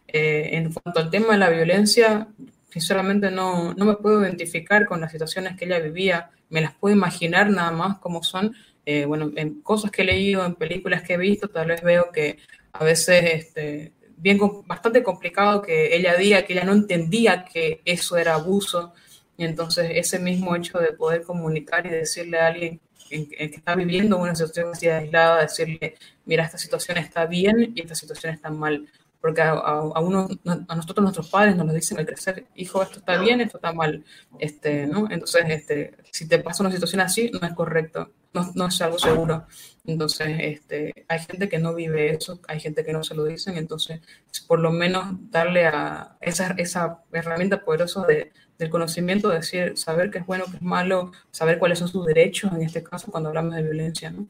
Eh, 0.09 0.57
en 0.57 0.73
cuanto 0.73 1.01
al 1.01 1.11
tema 1.11 1.35
de 1.35 1.39
la 1.41 1.51
violencia, 1.51 2.29
sinceramente 2.71 3.31
no, 3.31 3.75
no 3.75 3.85
me 3.85 3.97
puedo 3.97 4.23
identificar 4.23 4.87
con 4.87 5.03
las 5.03 5.13
situaciones 5.13 5.55
que 5.59 5.67
ella 5.67 5.81
vivía, 5.81 6.31
me 6.49 6.63
las 6.63 6.75
puedo 6.77 6.97
imaginar 6.97 7.51
nada 7.51 7.73
más 7.73 7.99
como 7.99 8.23
son. 8.23 8.55
Eh, 8.87 9.05
bueno, 9.05 9.31
en 9.37 9.61
cosas 9.61 9.91
que 9.91 10.01
he 10.01 10.07
leído, 10.07 10.47
en 10.47 10.55
películas 10.55 11.03
que 11.03 11.13
he 11.13 11.19
visto, 11.19 11.49
tal 11.49 11.69
vez 11.69 11.83
veo 11.83 12.11
que 12.11 12.39
a 12.73 12.85
veces 12.85 13.23
este, 13.35 13.93
bien 14.23 14.39
bastante 14.67 15.03
complicado 15.03 15.63
que 15.63 15.97
ella 15.97 16.15
diga 16.15 16.43
que 16.43 16.53
ella 16.53 16.65
no 16.65 16.73
entendía 16.73 17.45
que 17.45 17.83
eso 17.85 18.17
era 18.17 18.35
abuso 18.35 18.95
y 19.37 19.45
entonces 19.45 19.91
ese 19.95 20.21
mismo 20.21 20.55
hecho 20.55 20.79
de 20.79 20.93
poder 20.93 21.25
comunicar 21.25 21.85
y 21.87 21.91
decirle 21.91 22.39
a 22.39 22.47
alguien 22.47 22.81
que 23.09 23.27
está 23.39 23.75
viviendo 23.75 24.17
una 24.17 24.35
situación 24.35 24.71
así 24.73 24.89
aislada, 24.89 25.43
decirle, 25.43 25.97
mira, 26.25 26.45
esta 26.45 26.57
situación 26.57 26.97
está 26.99 27.27
bien 27.27 27.73
y 27.75 27.83
esta 27.83 27.95
situación 27.95 28.33
está 28.33 28.49
mal. 28.49 28.89
Porque 29.23 29.41
a, 29.41 29.55
uno, 30.01 30.29
a 30.45 30.75
nosotros 30.75 31.01
nuestros 31.01 31.31
padres 31.31 31.55
nos 31.55 31.65
lo 31.65 31.73
dicen 31.73 31.97
al 31.97 32.07
crecer, 32.07 32.49
hijo, 32.57 32.83
esto 32.83 32.99
está 32.99 33.19
bien, 33.19 33.41
esto 33.41 33.59
está 33.59 33.73
mal. 33.73 34.05
Este, 34.41 34.89
¿no? 34.89 35.09
Entonces, 35.11 35.45
este, 35.49 35.95
si 36.11 36.27
te 36.27 36.41
pasa 36.41 36.65
una 36.65 36.73
situación 36.73 37.01
así, 37.01 37.31
no 37.33 37.47
es 37.47 37.55
correcto, 37.55 38.11
no, 38.35 38.51
no 38.57 38.67
es 38.67 38.83
algo 38.83 38.99
seguro. 38.99 39.47
Entonces, 39.87 40.29
este, 40.41 41.07
hay 41.07 41.21
gente 41.21 41.49
que 41.49 41.61
no 41.61 41.73
vive 41.73 42.11
eso, 42.11 42.41
hay 42.49 42.59
gente 42.59 42.85
que 42.85 42.93
no 42.93 43.05
se 43.05 43.15
lo 43.15 43.25
dicen, 43.25 43.57
entonces, 43.57 44.01
por 44.49 44.59
lo 44.59 44.73
menos 44.73 45.07
darle 45.31 45.67
a 45.67 46.17
esa, 46.21 46.57
esa 46.59 47.05
herramienta 47.13 47.65
poderosa 47.65 48.05
de, 48.05 48.33
del 48.59 48.71
conocimiento, 48.71 49.29
decir, 49.29 49.79
saber 49.79 50.11
qué 50.11 50.19
es 50.19 50.27
bueno, 50.27 50.47
qué 50.51 50.57
es 50.57 50.63
malo, 50.63 51.13
saber 51.31 51.61
cuáles 51.61 51.79
son 51.79 51.87
sus 51.87 52.07
derechos, 52.07 52.53
en 52.53 52.63
este 52.63 52.83
caso, 52.83 53.13
cuando 53.13 53.29
hablamos 53.29 53.55
de 53.55 53.63
violencia, 53.63 54.11
¿no? 54.11 54.27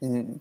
Mm, 0.00 0.36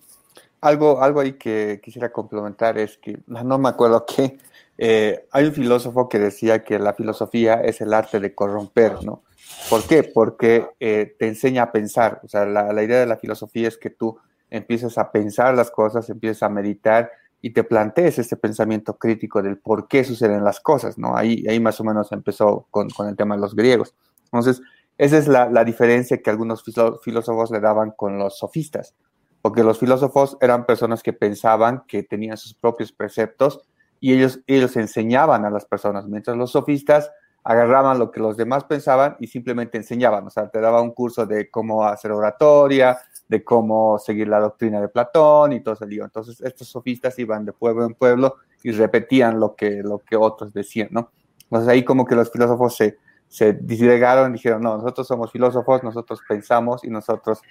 algo, 0.62 1.02
algo 1.02 1.20
ahí 1.20 1.34
que 1.34 1.80
quisiera 1.84 2.12
complementar 2.12 2.78
es 2.78 2.98
que, 2.98 3.20
no 3.28 3.58
me 3.58 3.70
acuerdo 3.70 4.06
qué, 4.06 4.38
eh, 4.78 5.28
hay 5.32 5.46
un 5.46 5.54
filósofo 5.54 6.08
que 6.08 6.20
decía 6.20 6.64
que 6.64 6.80
la 6.80 6.94
filosofía 6.94 7.56
es 7.56 7.82
el 7.82 7.94
arte 7.94 8.20
de 8.20 8.34
corromper, 8.34 9.04
¿no? 9.04 9.24
¿Por 9.70 9.84
qué? 9.88 10.04
Porque 10.04 10.68
eh, 10.80 11.16
te 11.20 11.28
enseña 11.28 11.64
a 11.64 11.72
pensar, 11.72 12.22
o 12.24 12.28
sea, 12.28 12.46
la, 12.46 12.72
la 12.72 12.84
idea 12.84 13.00
de 13.00 13.06
la 13.06 13.18
filosofía 13.18 13.68
es 13.68 13.78
que 13.78 13.90
tú 13.90 14.18
empieces 14.50 14.98
a 14.98 15.12
pensar 15.12 15.56
las 15.56 15.72
cosas, 15.72 16.10
empieces 16.10 16.44
a 16.44 16.50
meditar 16.50 17.12
y 17.42 17.52
te 17.52 17.64
plantees 17.64 18.20
ese 18.20 18.36
pensamiento 18.36 18.98
crítico 18.98 19.42
del 19.42 19.58
por 19.58 19.88
qué 19.88 20.04
suceden 20.04 20.44
las 20.44 20.60
cosas, 20.60 20.98
¿no? 20.98 21.16
Ahí, 21.16 21.46
ahí 21.48 21.60
más 21.60 21.80
o 21.80 21.84
menos 21.84 22.12
empezó 22.12 22.68
con, 22.70 22.90
con 22.90 23.08
el 23.08 23.16
tema 23.16 23.36
de 23.36 23.42
los 23.42 23.56
griegos. 23.56 23.96
Entonces, 24.26 24.62
esa 24.98 25.18
es 25.18 25.28
la, 25.28 25.50
la 25.50 25.64
diferencia 25.64 26.22
que 26.22 26.30
algunos 26.30 26.64
filósofos 27.02 27.52
le 27.52 27.60
daban 27.62 27.92
con 27.92 28.18
los 28.20 28.38
sofistas, 28.38 28.96
porque 29.42 29.64
los 29.64 29.80
filósofos 29.80 30.38
eran 30.42 30.66
personas 30.66 31.04
que 31.04 31.14
pensaban 31.14 31.84
que 31.88 32.04
tenían 32.04 32.38
sus 32.38 32.54
propios 32.54 32.92
preceptos 32.92 33.62
y 34.00 34.14
ellos, 34.14 34.40
ellos 34.48 34.76
enseñaban 34.76 35.46
a 35.46 35.50
las 35.50 35.66
personas, 35.66 36.08
mientras 36.08 36.38
los 36.38 36.52
sofistas 36.52 37.12
agarraban 37.44 38.00
lo 38.00 38.12
que 38.12 38.20
los 38.20 38.38
demás 38.38 38.66
pensaban 38.66 39.16
y 39.20 39.28
simplemente 39.28 39.78
enseñaban, 39.78 40.28
o 40.28 40.30
sea, 40.30 40.50
te 40.50 40.60
daba 40.60 40.82
un 40.82 40.92
curso 40.92 41.26
de 41.26 41.50
cómo 41.50 41.86
hacer 41.86 42.12
oratoria, 42.12 43.00
de 43.28 43.44
cómo 43.44 43.98
seguir 44.00 44.28
la 44.28 44.40
doctrina 44.40 44.82
de 44.82 44.90
Platón 44.90 45.54
y 45.54 45.62
todo 45.62 45.76
ese. 45.76 45.86
Entonces, 45.86 46.42
estos 46.42 46.68
sofistas 46.68 47.18
iban 47.20 47.46
de 47.46 47.54
pueblo 47.54 47.86
en 47.86 47.94
pueblo 47.94 48.36
y 48.64 48.72
repetían 48.72 49.40
lo 49.40 49.56
que, 49.56 49.82
lo 49.84 50.00
que 50.00 50.16
otros 50.16 50.54
decían, 50.54 50.90
¿no? 50.92 51.12
Entonces, 51.44 51.70
ahí 51.70 51.84
como 51.84 52.06
que 52.06 52.16
los 52.16 52.32
filósofos 52.32 52.76
se, 52.76 52.98
se 53.28 53.54
disgregaron 53.54 54.32
y 54.32 54.34
dijeron, 54.34 54.62
no, 54.62 54.78
nosotros 54.78 55.08
somos 55.08 55.32
filósofos, 55.32 55.84
nosotros 55.84 56.20
pensamos 56.28 56.84
y 56.84 56.90
nosotros 56.90 57.42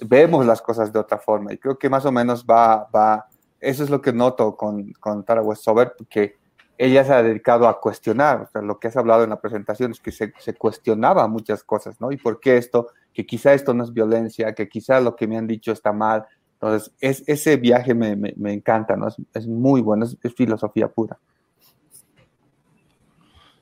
vemos 0.00 0.46
las 0.46 0.62
cosas 0.62 0.92
de 0.92 0.98
otra 0.98 1.18
forma. 1.18 1.52
Y 1.52 1.58
creo 1.58 1.78
que 1.78 1.88
más 1.88 2.04
o 2.04 2.12
menos 2.12 2.44
va, 2.44 2.88
va, 2.94 3.26
eso 3.60 3.84
es 3.84 3.90
lo 3.90 4.00
que 4.00 4.12
noto 4.12 4.56
con, 4.56 4.92
con 4.94 5.24
Tara 5.24 5.42
Westover, 5.42 5.94
que 6.08 6.36
ella 6.78 7.04
se 7.04 7.14
ha 7.14 7.22
dedicado 7.22 7.68
a 7.68 7.80
cuestionar, 7.80 8.42
o 8.42 8.46
sea, 8.46 8.60
lo 8.60 8.78
que 8.78 8.88
has 8.88 8.96
hablado 8.96 9.24
en 9.24 9.30
la 9.30 9.40
presentación 9.40 9.92
es 9.92 10.00
que 10.00 10.12
se, 10.12 10.32
se, 10.38 10.54
cuestionaba 10.54 11.26
muchas 11.26 11.64
cosas, 11.64 12.00
¿no? 12.00 12.12
¿Y 12.12 12.18
por 12.18 12.38
qué 12.38 12.58
esto? 12.58 12.88
Que 13.14 13.24
quizá 13.24 13.54
esto 13.54 13.72
no 13.72 13.82
es 13.84 13.92
violencia, 13.92 14.54
que 14.54 14.68
quizá 14.68 15.00
lo 15.00 15.16
que 15.16 15.26
me 15.26 15.38
han 15.38 15.46
dicho 15.46 15.72
está 15.72 15.92
mal. 15.92 16.26
Entonces, 16.54 16.92
es, 17.00 17.22
ese 17.26 17.56
viaje 17.56 17.94
me, 17.94 18.14
me, 18.14 18.34
me 18.36 18.52
encanta, 18.52 18.94
¿no? 18.94 19.08
Es, 19.08 19.16
es 19.32 19.46
muy 19.46 19.80
bueno, 19.80 20.04
es, 20.04 20.18
es, 20.22 20.34
filosofía 20.34 20.88
pura. 20.88 21.18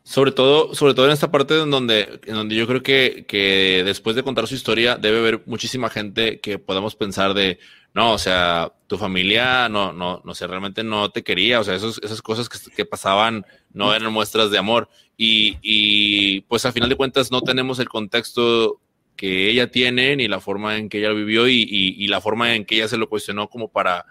Sobre 0.06 0.32
todo, 0.32 0.74
sobre 0.74 0.92
todo 0.92 1.06
en 1.06 1.12
esta 1.12 1.30
parte 1.30 1.58
en 1.62 1.70
donde, 1.70 2.20
en 2.26 2.34
donde 2.34 2.54
yo 2.54 2.66
creo 2.66 2.82
que, 2.82 3.24
que 3.26 3.82
después 3.86 4.14
de 4.14 4.22
contar 4.22 4.46
su 4.46 4.54
historia 4.54 4.96
debe 4.96 5.18
haber 5.18 5.42
muchísima 5.46 5.88
gente 5.88 6.40
que 6.40 6.58
podamos 6.58 6.94
pensar 6.94 7.32
de, 7.32 7.58
no, 7.94 8.12
o 8.12 8.18
sea, 8.18 8.70
tu 8.86 8.98
familia 8.98 9.66
no, 9.70 9.94
no, 9.94 10.20
no 10.22 10.34
sé, 10.34 10.46
realmente 10.46 10.84
no 10.84 11.10
te 11.10 11.22
quería, 11.22 11.58
o 11.58 11.64
sea, 11.64 11.74
esos, 11.74 12.02
esas 12.02 12.20
cosas 12.20 12.50
que, 12.50 12.84
pasaban 12.84 13.46
no 13.72 13.94
eran 13.94 14.12
muestras 14.12 14.50
de 14.50 14.58
amor. 14.58 14.90
Y, 15.16 15.56
y, 15.62 16.42
pues 16.42 16.66
al 16.66 16.74
final 16.74 16.90
de 16.90 16.96
cuentas 16.96 17.30
no 17.30 17.40
tenemos 17.40 17.78
el 17.78 17.88
contexto 17.88 18.82
que 19.16 19.48
ella 19.48 19.70
tiene, 19.70 20.16
ni 20.16 20.28
la 20.28 20.40
forma 20.40 20.76
en 20.76 20.90
que 20.90 20.98
ella 20.98 21.12
vivió 21.12 21.48
y, 21.48 21.62
y, 21.62 22.04
y 22.04 22.08
la 22.08 22.20
forma 22.20 22.54
en 22.54 22.66
que 22.66 22.74
ella 22.74 22.88
se 22.88 22.98
lo 22.98 23.08
cuestionó 23.08 23.48
como 23.48 23.68
para, 23.68 24.04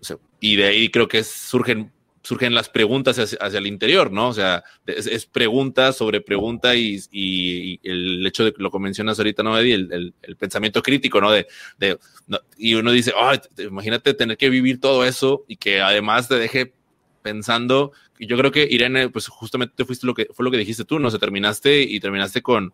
o 0.00 0.04
sea, 0.04 0.16
y 0.38 0.54
de 0.54 0.66
ahí 0.66 0.90
creo 0.90 1.08
que 1.08 1.24
surgen 1.24 1.93
surgen 2.24 2.54
las 2.54 2.70
preguntas 2.70 3.18
hacia, 3.18 3.38
hacia, 3.38 3.58
el 3.58 3.66
interior, 3.66 4.10
¿no? 4.10 4.28
O 4.28 4.32
sea, 4.32 4.64
es, 4.86 5.06
es 5.06 5.26
pregunta 5.26 5.92
sobre 5.92 6.22
pregunta 6.22 6.74
y, 6.74 6.98
y, 7.12 7.74
y, 7.74 7.80
el 7.84 8.26
hecho 8.26 8.44
de 8.44 8.52
que 8.52 8.62
lo 8.62 8.70
que 8.70 8.78
mencionas 8.78 9.18
ahorita, 9.18 9.42
¿no, 9.42 9.56
Eddie? 9.58 9.74
El, 9.74 9.92
el, 9.92 10.14
el 10.22 10.36
pensamiento 10.36 10.82
crítico, 10.82 11.20
¿no? 11.20 11.30
De, 11.30 11.46
de 11.78 11.98
no, 12.26 12.40
y 12.56 12.74
uno 12.74 12.90
dice, 12.92 13.12
oh, 13.14 13.32
imagínate 13.62 14.14
tener 14.14 14.38
que 14.38 14.48
vivir 14.48 14.80
todo 14.80 15.04
eso 15.04 15.44
y 15.46 15.56
que 15.56 15.82
además 15.82 16.26
te 16.26 16.36
deje 16.36 16.72
pensando, 17.20 17.92
y 18.18 18.26
yo 18.26 18.36
creo 18.38 18.50
que 18.50 18.66
Irene, 18.70 19.10
pues 19.10 19.28
justamente 19.28 19.84
fuiste 19.84 20.06
lo 20.06 20.14
que, 20.14 20.28
fue 20.32 20.44
lo 20.44 20.50
que 20.50 20.58
dijiste 20.58 20.84
tú, 20.84 20.98
¿no? 20.98 21.10
se 21.10 21.18
terminaste 21.18 21.82
y 21.82 22.00
terminaste 22.00 22.42
con, 22.42 22.72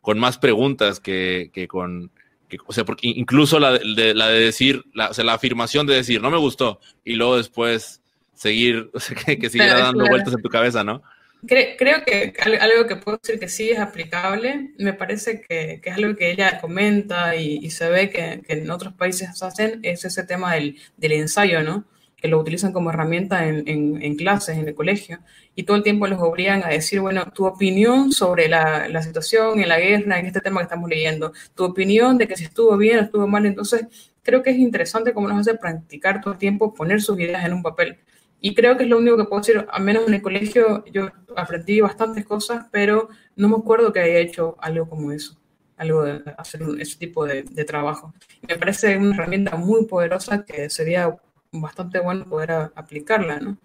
con 0.00 0.18
más 0.18 0.38
preguntas 0.38 0.98
que, 0.98 1.50
que 1.52 1.68
con, 1.68 2.10
que, 2.48 2.58
o 2.66 2.72
sea, 2.72 2.84
porque 2.84 3.08
incluso 3.08 3.60
la 3.60 3.72
de, 3.72 4.14
la 4.14 4.28
de 4.28 4.40
decir, 4.40 4.84
la, 4.92 5.10
o 5.10 5.14
sea, 5.14 5.24
la 5.24 5.34
afirmación 5.34 5.86
de 5.86 5.94
decir, 5.94 6.20
no 6.20 6.30
me 6.30 6.38
gustó, 6.38 6.80
y 7.04 7.14
luego 7.14 7.36
después 7.36 7.97
seguir, 8.38 8.90
o 8.94 9.00
sea, 9.00 9.16
que, 9.16 9.38
que 9.38 9.50
siguiera 9.50 9.78
dando 9.78 10.00
claro. 10.00 10.10
vueltas 10.10 10.34
en 10.34 10.42
tu 10.42 10.48
cabeza, 10.48 10.84
¿no? 10.84 11.02
Creo, 11.46 11.76
creo, 11.78 12.04
que 12.04 12.32
algo 12.60 12.88
que 12.88 12.96
puedo 12.96 13.18
decir 13.22 13.38
que 13.38 13.48
sí 13.48 13.70
es 13.70 13.78
aplicable, 13.78 14.72
me 14.76 14.92
parece 14.92 15.40
que, 15.40 15.80
que 15.80 15.90
es 15.90 15.96
algo 15.96 16.16
que 16.16 16.32
ella 16.32 16.60
comenta 16.60 17.36
y, 17.36 17.60
y 17.62 17.70
se 17.70 17.88
ve 17.88 18.10
que, 18.10 18.42
que, 18.44 18.54
en 18.54 18.70
otros 18.72 18.94
países 18.94 19.40
hacen, 19.40 19.78
es 19.84 20.04
ese 20.04 20.24
tema 20.24 20.54
del, 20.54 20.76
del 20.96 21.12
ensayo, 21.12 21.62
¿no? 21.62 21.84
Que 22.16 22.26
lo 22.26 22.40
utilizan 22.40 22.72
como 22.72 22.90
herramienta 22.90 23.46
en, 23.46 23.68
en, 23.68 24.02
en, 24.02 24.16
clases, 24.16 24.58
en 24.58 24.66
el 24.66 24.74
colegio, 24.74 25.20
y 25.54 25.62
todo 25.62 25.76
el 25.76 25.84
tiempo 25.84 26.08
los 26.08 26.20
obligan 26.20 26.64
a 26.64 26.70
decir, 26.70 26.98
bueno, 26.98 27.30
tu 27.32 27.46
opinión 27.46 28.10
sobre 28.10 28.48
la, 28.48 28.88
la 28.88 29.02
situación 29.02 29.60
en 29.60 29.68
la 29.68 29.78
guerra, 29.78 30.18
en 30.18 30.26
este 30.26 30.40
tema 30.40 30.58
que 30.58 30.64
estamos 30.64 30.90
leyendo, 30.90 31.32
tu 31.54 31.62
opinión 31.64 32.18
de 32.18 32.26
que 32.26 32.36
si 32.36 32.44
estuvo 32.44 32.76
bien 32.76 32.98
o 32.98 33.02
estuvo 33.02 33.28
mal, 33.28 33.46
entonces 33.46 33.86
creo 34.24 34.42
que 34.42 34.50
es 34.50 34.58
interesante 34.58 35.14
cómo 35.14 35.28
nos 35.28 35.38
hace 35.38 35.56
practicar 35.56 36.20
todo 36.20 36.32
el 36.32 36.38
tiempo, 36.38 36.74
poner 36.74 37.00
sus 37.00 37.18
ideas 37.20 37.44
en 37.44 37.52
un 37.52 37.62
papel 37.62 37.98
y 38.40 38.54
creo 38.54 38.76
que 38.76 38.84
es 38.84 38.88
lo 38.88 38.98
único 38.98 39.16
que 39.16 39.24
puedo 39.24 39.40
decir, 39.40 39.66
al 39.68 39.82
menos 39.82 40.06
en 40.06 40.14
el 40.14 40.22
colegio 40.22 40.84
yo 40.86 41.08
aprendí 41.36 41.80
bastantes 41.80 42.24
cosas, 42.24 42.66
pero 42.70 43.08
no 43.36 43.48
me 43.48 43.56
acuerdo 43.56 43.92
que 43.92 44.00
haya 44.00 44.18
hecho 44.18 44.56
algo 44.60 44.88
como 44.88 45.10
eso, 45.12 45.36
algo 45.76 46.04
de 46.04 46.22
hacer 46.36 46.62
ese 46.78 46.98
tipo 46.98 47.26
de, 47.26 47.42
de 47.42 47.64
trabajo. 47.64 48.14
Me 48.46 48.56
parece 48.56 48.96
una 48.96 49.14
herramienta 49.14 49.56
muy 49.56 49.86
poderosa 49.86 50.44
que 50.44 50.70
sería 50.70 51.16
bastante 51.50 51.98
bueno 51.98 52.28
poder 52.28 52.52
a, 52.52 52.72
aplicarla, 52.76 53.40
¿no? 53.40 53.58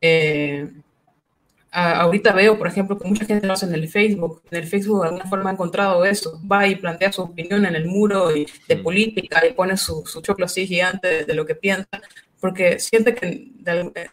Eh, 0.00 0.70
a, 1.70 2.00
ahorita 2.02 2.32
veo, 2.34 2.58
por 2.58 2.66
ejemplo, 2.66 2.98
que 2.98 3.08
mucha 3.08 3.24
gente 3.24 3.46
lo 3.46 3.54
hace 3.54 3.66
en 3.66 3.74
el 3.74 3.88
Facebook. 3.88 4.42
En 4.50 4.58
el 4.58 4.66
Facebook 4.68 5.00
de 5.00 5.08
alguna 5.08 5.24
forma 5.26 5.50
ha 5.50 5.54
encontrado 5.54 6.04
eso. 6.04 6.40
Va 6.50 6.66
y 6.66 6.76
plantea 6.76 7.10
su 7.10 7.22
opinión 7.22 7.64
en 7.64 7.74
el 7.74 7.86
muro 7.86 8.36
y, 8.36 8.46
de 8.68 8.76
política 8.76 9.44
y 9.46 9.54
pone 9.54 9.76
su, 9.76 10.04
su 10.06 10.20
choclo 10.20 10.44
así 10.44 10.66
gigante 10.66 11.08
de, 11.08 11.24
de 11.24 11.34
lo 11.34 11.46
que 11.46 11.54
piensa 11.54 11.88
porque 12.44 12.78
siente 12.78 13.14
que, 13.14 13.52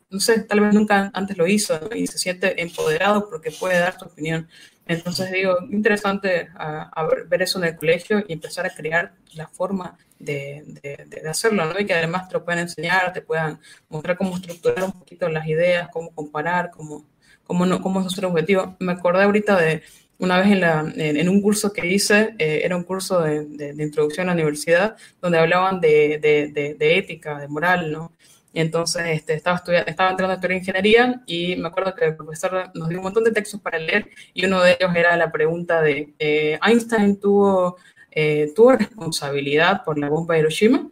no 0.10 0.20
sé, 0.22 0.44
tal 0.44 0.62
vez 0.62 0.74
nunca 0.74 1.12
antes 1.14 1.38
lo 1.38 1.48
hizo 1.48 1.78
¿no? 1.82 1.94
y 1.94 2.08
se 2.08 2.18
siente 2.18 2.62
empoderado 2.62 3.30
porque 3.30 3.52
puede 3.52 3.78
dar 3.78 4.00
su 4.00 4.06
opinión. 4.06 4.48
Entonces 4.86 5.30
digo, 5.34 5.58
interesante 5.70 6.48
a, 6.56 6.84
a 6.84 7.08
ver 7.28 7.42
eso 7.42 7.60
en 7.60 7.66
el 7.66 7.76
colegio 7.76 8.24
y 8.26 8.32
empezar 8.32 8.66
a 8.66 8.70
crear 8.70 9.12
la 9.34 9.50
forma 9.50 9.98
de, 10.18 10.64
de, 10.66 11.08
de, 11.08 11.30
hacerlo, 11.30 11.66
¿no? 11.66 11.78
Y 11.78 11.86
que 11.86 11.94
además 11.94 12.30
te 12.30 12.36
lo 12.36 12.46
puedan 12.46 12.62
enseñar, 12.62 13.12
te 13.12 13.22
puedan 13.22 13.60
mostrar 13.90 14.16
cómo 14.16 14.38
estructurar 14.38 14.86
un 14.86 14.94
poquito 14.94 15.28
las 15.28 15.46
ideas, 15.46 15.90
cómo 15.92 16.16
comparar, 16.16 16.72
cómo, 16.72 17.06
cómo, 17.44 17.66
no, 17.66 17.82
cómo 17.82 18.00
hacer 18.00 18.26
un 18.26 18.32
objetivo. 18.32 18.78
Me 18.80 18.94
acordé 18.94 19.24
ahorita 19.24 19.60
de 19.60 19.84
una 20.22 20.40
vez 20.40 20.48
en, 20.96 21.30
un 21.30 21.42
curso 21.42 21.74
que 21.74 21.88
hice, 21.88 22.36
eh, 22.38 22.62
era 22.64 22.78
un 22.78 22.84
curso 22.84 23.22
de, 23.22 23.74
introducción 23.78 24.30
a 24.30 24.32
la 24.32 24.36
universidad, 24.36 24.96
donde 25.20 25.40
hablaban 25.40 25.82
de, 25.82 26.78
ética, 26.80 27.40
de 27.40 27.48
moral, 27.48 27.92
¿no? 27.92 28.14
Y 28.54 28.60
entonces 28.60 29.04
este, 29.08 29.34
estaba, 29.34 29.58
estudiando, 29.58 29.90
estaba 29.90 30.12
entrando 30.12 30.32
a 30.34 30.36
estudiar 30.36 30.60
ingeniería 30.60 31.24
y 31.26 31.56
me 31.56 31.70
acuerdo 31.70 31.96
que 31.96 32.06
el 32.06 32.16
profesor 32.16 32.70
nos 32.76 32.90
dio 32.90 33.00
un 33.00 33.06
montón 33.06 33.24
de 33.24 33.32
textos 33.32 33.60
para 33.62 33.80
leer 33.80 34.10
y 34.34 34.46
uno 34.46 34.62
de 34.62 34.78
ellos 34.80 34.96
era 34.96 35.18
la 35.18 35.32
pregunta 35.32 35.82
de, 35.82 36.14
eh, 36.20 36.60
¿Einstein 36.62 37.20
tuvo, 37.20 37.78
eh, 38.12 38.52
tuvo 38.56 38.74
responsabilidad 38.74 39.84
por 39.84 39.98
la 39.98 40.10
bomba 40.10 40.36
de 40.36 40.42
Hiroshima? 40.42 40.90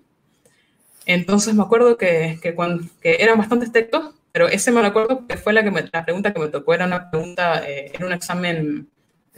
Entonces 1.06 1.54
me 1.54 1.64
acuerdo 1.64 1.98
que, 1.98 2.40
que, 2.42 2.56
cuando, 2.56 2.84
que 3.02 3.18
eran 3.20 3.38
bastantes 3.38 3.72
textos, 3.72 4.16
pero 4.32 4.48
ese 4.48 4.72
me 4.72 4.82
lo 4.82 4.88
acuerdo 4.88 5.28
que 5.28 5.38
fue 5.38 5.54
la, 5.54 5.64
que 5.64 5.90
la 5.92 6.06
pregunta 6.06 6.34
que 6.34 6.40
me 6.40 6.48
tocó, 6.48 6.74
era 6.74 6.86
una 6.86 7.10
pregunta, 7.10 7.68
eh, 7.68 7.92
en 7.94 8.06
un 8.06 8.14
examen, 8.14 8.90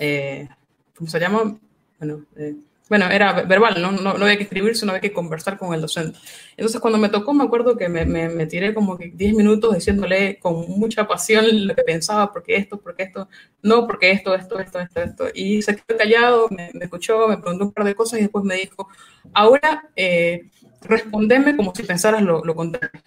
eh, 0.02 0.50
¿cómo 0.96 1.10
se 1.10 1.20
llama? 1.20 1.58
Bueno, 2.00 2.26
eh, 2.36 2.56
bueno, 2.90 3.06
era 3.10 3.44
verbal, 3.44 3.82
¿no? 3.82 3.92
¿no? 3.92 4.18
No, 4.18 4.26
había 4.26 4.36
que 4.36 4.44
escribir, 4.44 4.76
sino 4.76 4.92
había 4.92 5.00
que 5.00 5.14
conversar 5.14 5.58
con 5.58 5.74
el 5.74 5.80
docente. 5.80 6.20
Entonces, 6.58 6.82
cuando 6.82 6.98
me 6.98 7.08
tocó, 7.08 7.34
me 7.34 7.44
acuerdo 7.44 7.78
que 7.78 7.88
me, 7.88 8.06
me, 8.06 8.46
tiré 8.48 8.74
como 8.74 8.98
10 8.98 9.34
minutos 9.34 9.76
diciéndole 9.76 10.40
con 10.40 10.68
mucha 10.72 11.08
pasión 11.08 11.68
lo 11.68 11.76
que 11.76 11.84
pensaba, 11.84 12.34
porque 12.34 12.58
esto, 12.58 12.82
porque 12.82 13.04
esto, 13.04 13.30
no, 13.62 13.88
porque 13.88 14.12
esto, 14.12 14.36
esto, 14.36 14.60
esto, 14.60 14.80
esto, 14.80 15.02
esto. 15.02 15.26
Y 15.34 15.62
se 15.62 15.76
quedó 15.78 15.98
callado, 15.98 16.50
me, 16.50 16.72
escuchó, 16.82 17.28
me 17.30 17.38
preguntó 17.38 17.66
un 17.66 17.72
par 17.72 17.86
de 17.86 17.96
cosas 17.96 18.20
y 18.20 18.24
después 18.24 18.44
me 18.44 18.56
dijo, 18.56 18.90
ahora 19.34 19.90
eh, 19.96 20.50
respondeme 20.82 21.56
como 21.56 21.74
si 21.74 21.84
pensaras 21.84 22.22
lo, 22.24 22.44
lo 22.44 22.56
contrario. 22.56 23.02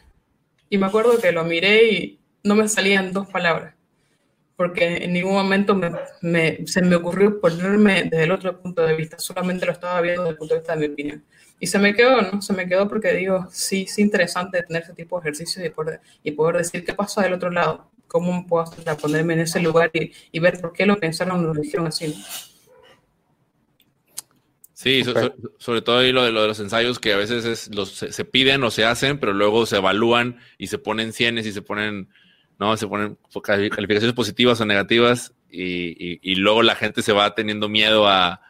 Y 0.70 0.78
me 0.78 0.86
acuerdo 0.86 1.18
que 1.18 1.32
lo 1.32 1.44
miré 1.44 1.92
y 1.92 2.20
no 2.42 2.54
me 2.54 2.68
salían 2.68 3.12
dos 3.12 3.26
palabras, 3.26 3.74
porque 4.56 5.04
en 5.04 5.12
ningún 5.12 5.32
momento 5.32 5.74
me, 6.20 6.66
se 6.66 6.82
me 6.82 6.96
ocurrió 6.96 7.40
ponerme 7.40 8.04
desde 8.04 8.24
el 8.24 8.32
otro 8.32 8.60
punto 8.60 8.82
de 8.82 8.94
vista, 8.94 9.18
solamente 9.18 9.66
lo 9.66 9.72
estaba 9.72 10.00
viendo 10.00 10.22
desde 10.22 10.32
el 10.32 10.38
punto 10.38 10.54
de 10.54 10.60
vista 10.60 10.76
de 10.76 10.80
mi 10.86 10.92
opinión. 10.92 11.24
Y 11.60 11.66
se 11.66 11.78
me 11.78 11.94
quedó, 11.94 12.20
¿no? 12.22 12.42
Se 12.42 12.52
me 12.52 12.68
quedó 12.68 12.88
porque 12.88 13.12
digo, 13.14 13.46
sí, 13.50 13.82
es 13.82 13.98
interesante 13.98 14.62
tener 14.62 14.82
ese 14.82 14.92
tipo 14.92 15.16
de 15.16 15.22
ejercicios 15.22 15.64
y 15.64 15.70
poder, 15.70 16.00
y 16.22 16.32
poder 16.32 16.58
decir 16.58 16.84
qué 16.84 16.94
pasa 16.94 17.22
del 17.22 17.32
otro 17.32 17.50
lado, 17.50 17.90
cómo 18.06 18.46
puedo 18.46 18.64
hacer 18.64 18.84
ponerme 18.96 19.34
en 19.34 19.40
ese 19.40 19.60
lugar 19.60 19.90
y, 19.92 20.12
y, 20.30 20.38
ver 20.40 20.60
por 20.60 20.72
qué 20.72 20.86
lo 20.86 20.96
pensaron 20.98 21.44
o 21.44 21.54
lo 21.54 21.60
dijeron 21.60 21.86
así. 21.86 22.14
Sí, 24.84 25.02
sobre 25.58 25.80
todo 25.80 25.98
ahí 25.98 26.12
lo 26.12 26.24
de, 26.24 26.30
lo 26.30 26.42
de 26.42 26.48
los 26.48 26.60
ensayos 26.60 26.98
que 26.98 27.14
a 27.14 27.16
veces 27.16 27.46
es, 27.46 27.74
los, 27.74 27.90
se, 27.90 28.24
piden 28.26 28.62
o 28.64 28.70
se 28.70 28.84
hacen, 28.84 29.18
pero 29.18 29.32
luego 29.32 29.64
se 29.64 29.76
evalúan 29.76 30.38
y 30.58 30.66
se 30.66 30.76
ponen 30.76 31.14
cienes 31.14 31.46
y 31.46 31.52
se 31.52 31.62
ponen, 31.62 32.10
no, 32.58 32.76
se 32.76 32.86
ponen 32.86 33.18
calificaciones 33.42 34.14
positivas 34.14 34.60
o 34.60 34.64
negativas 34.64 35.34
y, 35.50 36.18
y, 36.22 36.34
luego 36.36 36.62
la 36.62 36.74
gente 36.74 37.02
se 37.02 37.12
va 37.12 37.34
teniendo 37.34 37.68
miedo 37.68 38.08
a, 38.08 38.40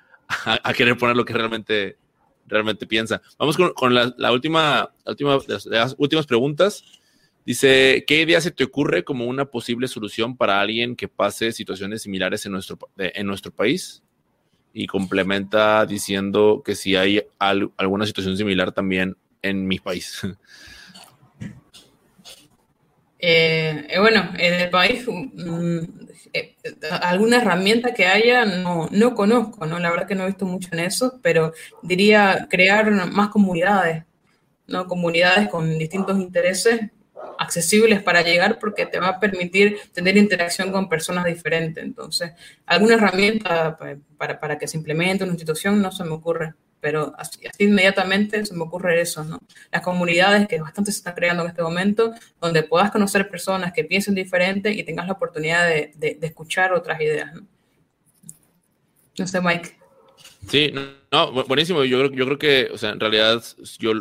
a, 0.46 0.72
querer 0.74 0.96
poner 0.96 1.16
lo 1.16 1.24
que 1.24 1.34
realmente, 1.34 1.98
realmente 2.46 2.86
piensa. 2.86 3.20
Vamos 3.38 3.56
con, 3.56 3.94
la, 3.94 4.32
última, 4.32 4.90
última 5.06 5.38
las, 5.66 5.94
últimas 5.98 6.26
preguntas. 6.26 6.84
Dice, 7.44 8.04
¿qué 8.06 8.22
idea 8.22 8.40
se 8.40 8.50
te 8.50 8.64
ocurre 8.64 9.04
como 9.04 9.26
una 9.26 9.44
posible 9.44 9.86
solución 9.86 10.36
para 10.36 10.60
alguien 10.60 10.96
que 10.96 11.08
pase 11.08 11.52
situaciones 11.52 12.02
similares 12.02 12.46
en 12.46 12.52
nuestro, 12.52 12.78
en 12.96 13.26
nuestro 13.26 13.52
país? 13.52 14.02
y 14.76 14.88
complementa 14.88 15.86
diciendo 15.86 16.60
que 16.64 16.74
si 16.74 16.96
hay 16.96 17.22
alguna 17.38 18.06
situación 18.06 18.36
similar 18.36 18.72
también 18.72 19.16
en 19.40 19.66
mi 19.66 19.78
país. 19.78 20.20
Eh, 23.26 23.86
eh, 23.88 23.98
bueno, 24.00 24.28
en 24.36 24.52
el 24.52 24.68
país, 24.68 25.06
mm, 25.08 25.78
eh, 26.34 26.56
alguna 27.00 27.38
herramienta 27.38 27.94
que 27.94 28.04
haya, 28.04 28.44
no, 28.44 28.86
no 28.90 29.14
conozco, 29.14 29.64
¿no? 29.64 29.78
La 29.78 29.90
verdad 29.90 30.06
que 30.06 30.14
no 30.14 30.24
he 30.24 30.26
visto 30.26 30.44
mucho 30.44 30.68
en 30.72 30.80
eso, 30.80 31.20
pero 31.22 31.54
diría 31.80 32.46
crear 32.50 32.90
más 32.90 33.30
comunidades, 33.30 34.04
¿no? 34.66 34.86
Comunidades 34.86 35.48
con 35.48 35.78
distintos 35.78 36.18
intereses 36.20 36.82
accesibles 37.38 38.02
para 38.02 38.20
llegar 38.20 38.58
porque 38.58 38.84
te 38.84 39.00
va 39.00 39.08
a 39.08 39.20
permitir 39.20 39.78
tener 39.94 40.18
interacción 40.18 40.70
con 40.70 40.90
personas 40.90 41.24
diferentes. 41.24 41.82
Entonces, 41.82 42.32
alguna 42.66 42.96
herramienta 42.96 43.78
para, 44.18 44.38
para 44.38 44.58
que 44.58 44.68
se 44.68 44.76
implemente 44.76 45.24
una 45.24 45.32
institución 45.32 45.80
no 45.80 45.90
se 45.92 46.04
me 46.04 46.10
ocurre, 46.10 46.52
pero 46.84 47.14
así, 47.16 47.40
inmediatamente 47.60 48.44
se 48.44 48.52
me 48.52 48.64
ocurre 48.64 49.00
eso, 49.00 49.24
¿no? 49.24 49.38
Las 49.72 49.80
comunidades 49.80 50.46
que 50.46 50.60
bastante 50.60 50.92
se 50.92 50.98
están 50.98 51.14
creando 51.14 51.42
en 51.42 51.48
este 51.48 51.62
momento, 51.62 52.12
donde 52.42 52.62
puedas 52.62 52.90
conocer 52.90 53.30
personas 53.30 53.72
que 53.72 53.84
piensen 53.84 54.14
diferente 54.14 54.70
y 54.70 54.82
tengas 54.82 55.06
la 55.06 55.14
oportunidad 55.14 55.66
de, 55.66 56.18
escuchar 56.20 56.74
otras 56.74 57.00
ideas, 57.00 57.32
¿no? 57.32 57.46
No 59.16 59.26
sé, 59.26 59.40
Mike. 59.40 59.78
Sí, 60.46 60.74
no, 61.10 61.32
buenísimo. 61.46 61.84
Yo, 61.84 62.10
creo 62.10 62.38
que, 62.38 62.68
o 62.70 62.76
sea, 62.76 62.90
en 62.90 63.00
realidad, 63.00 63.42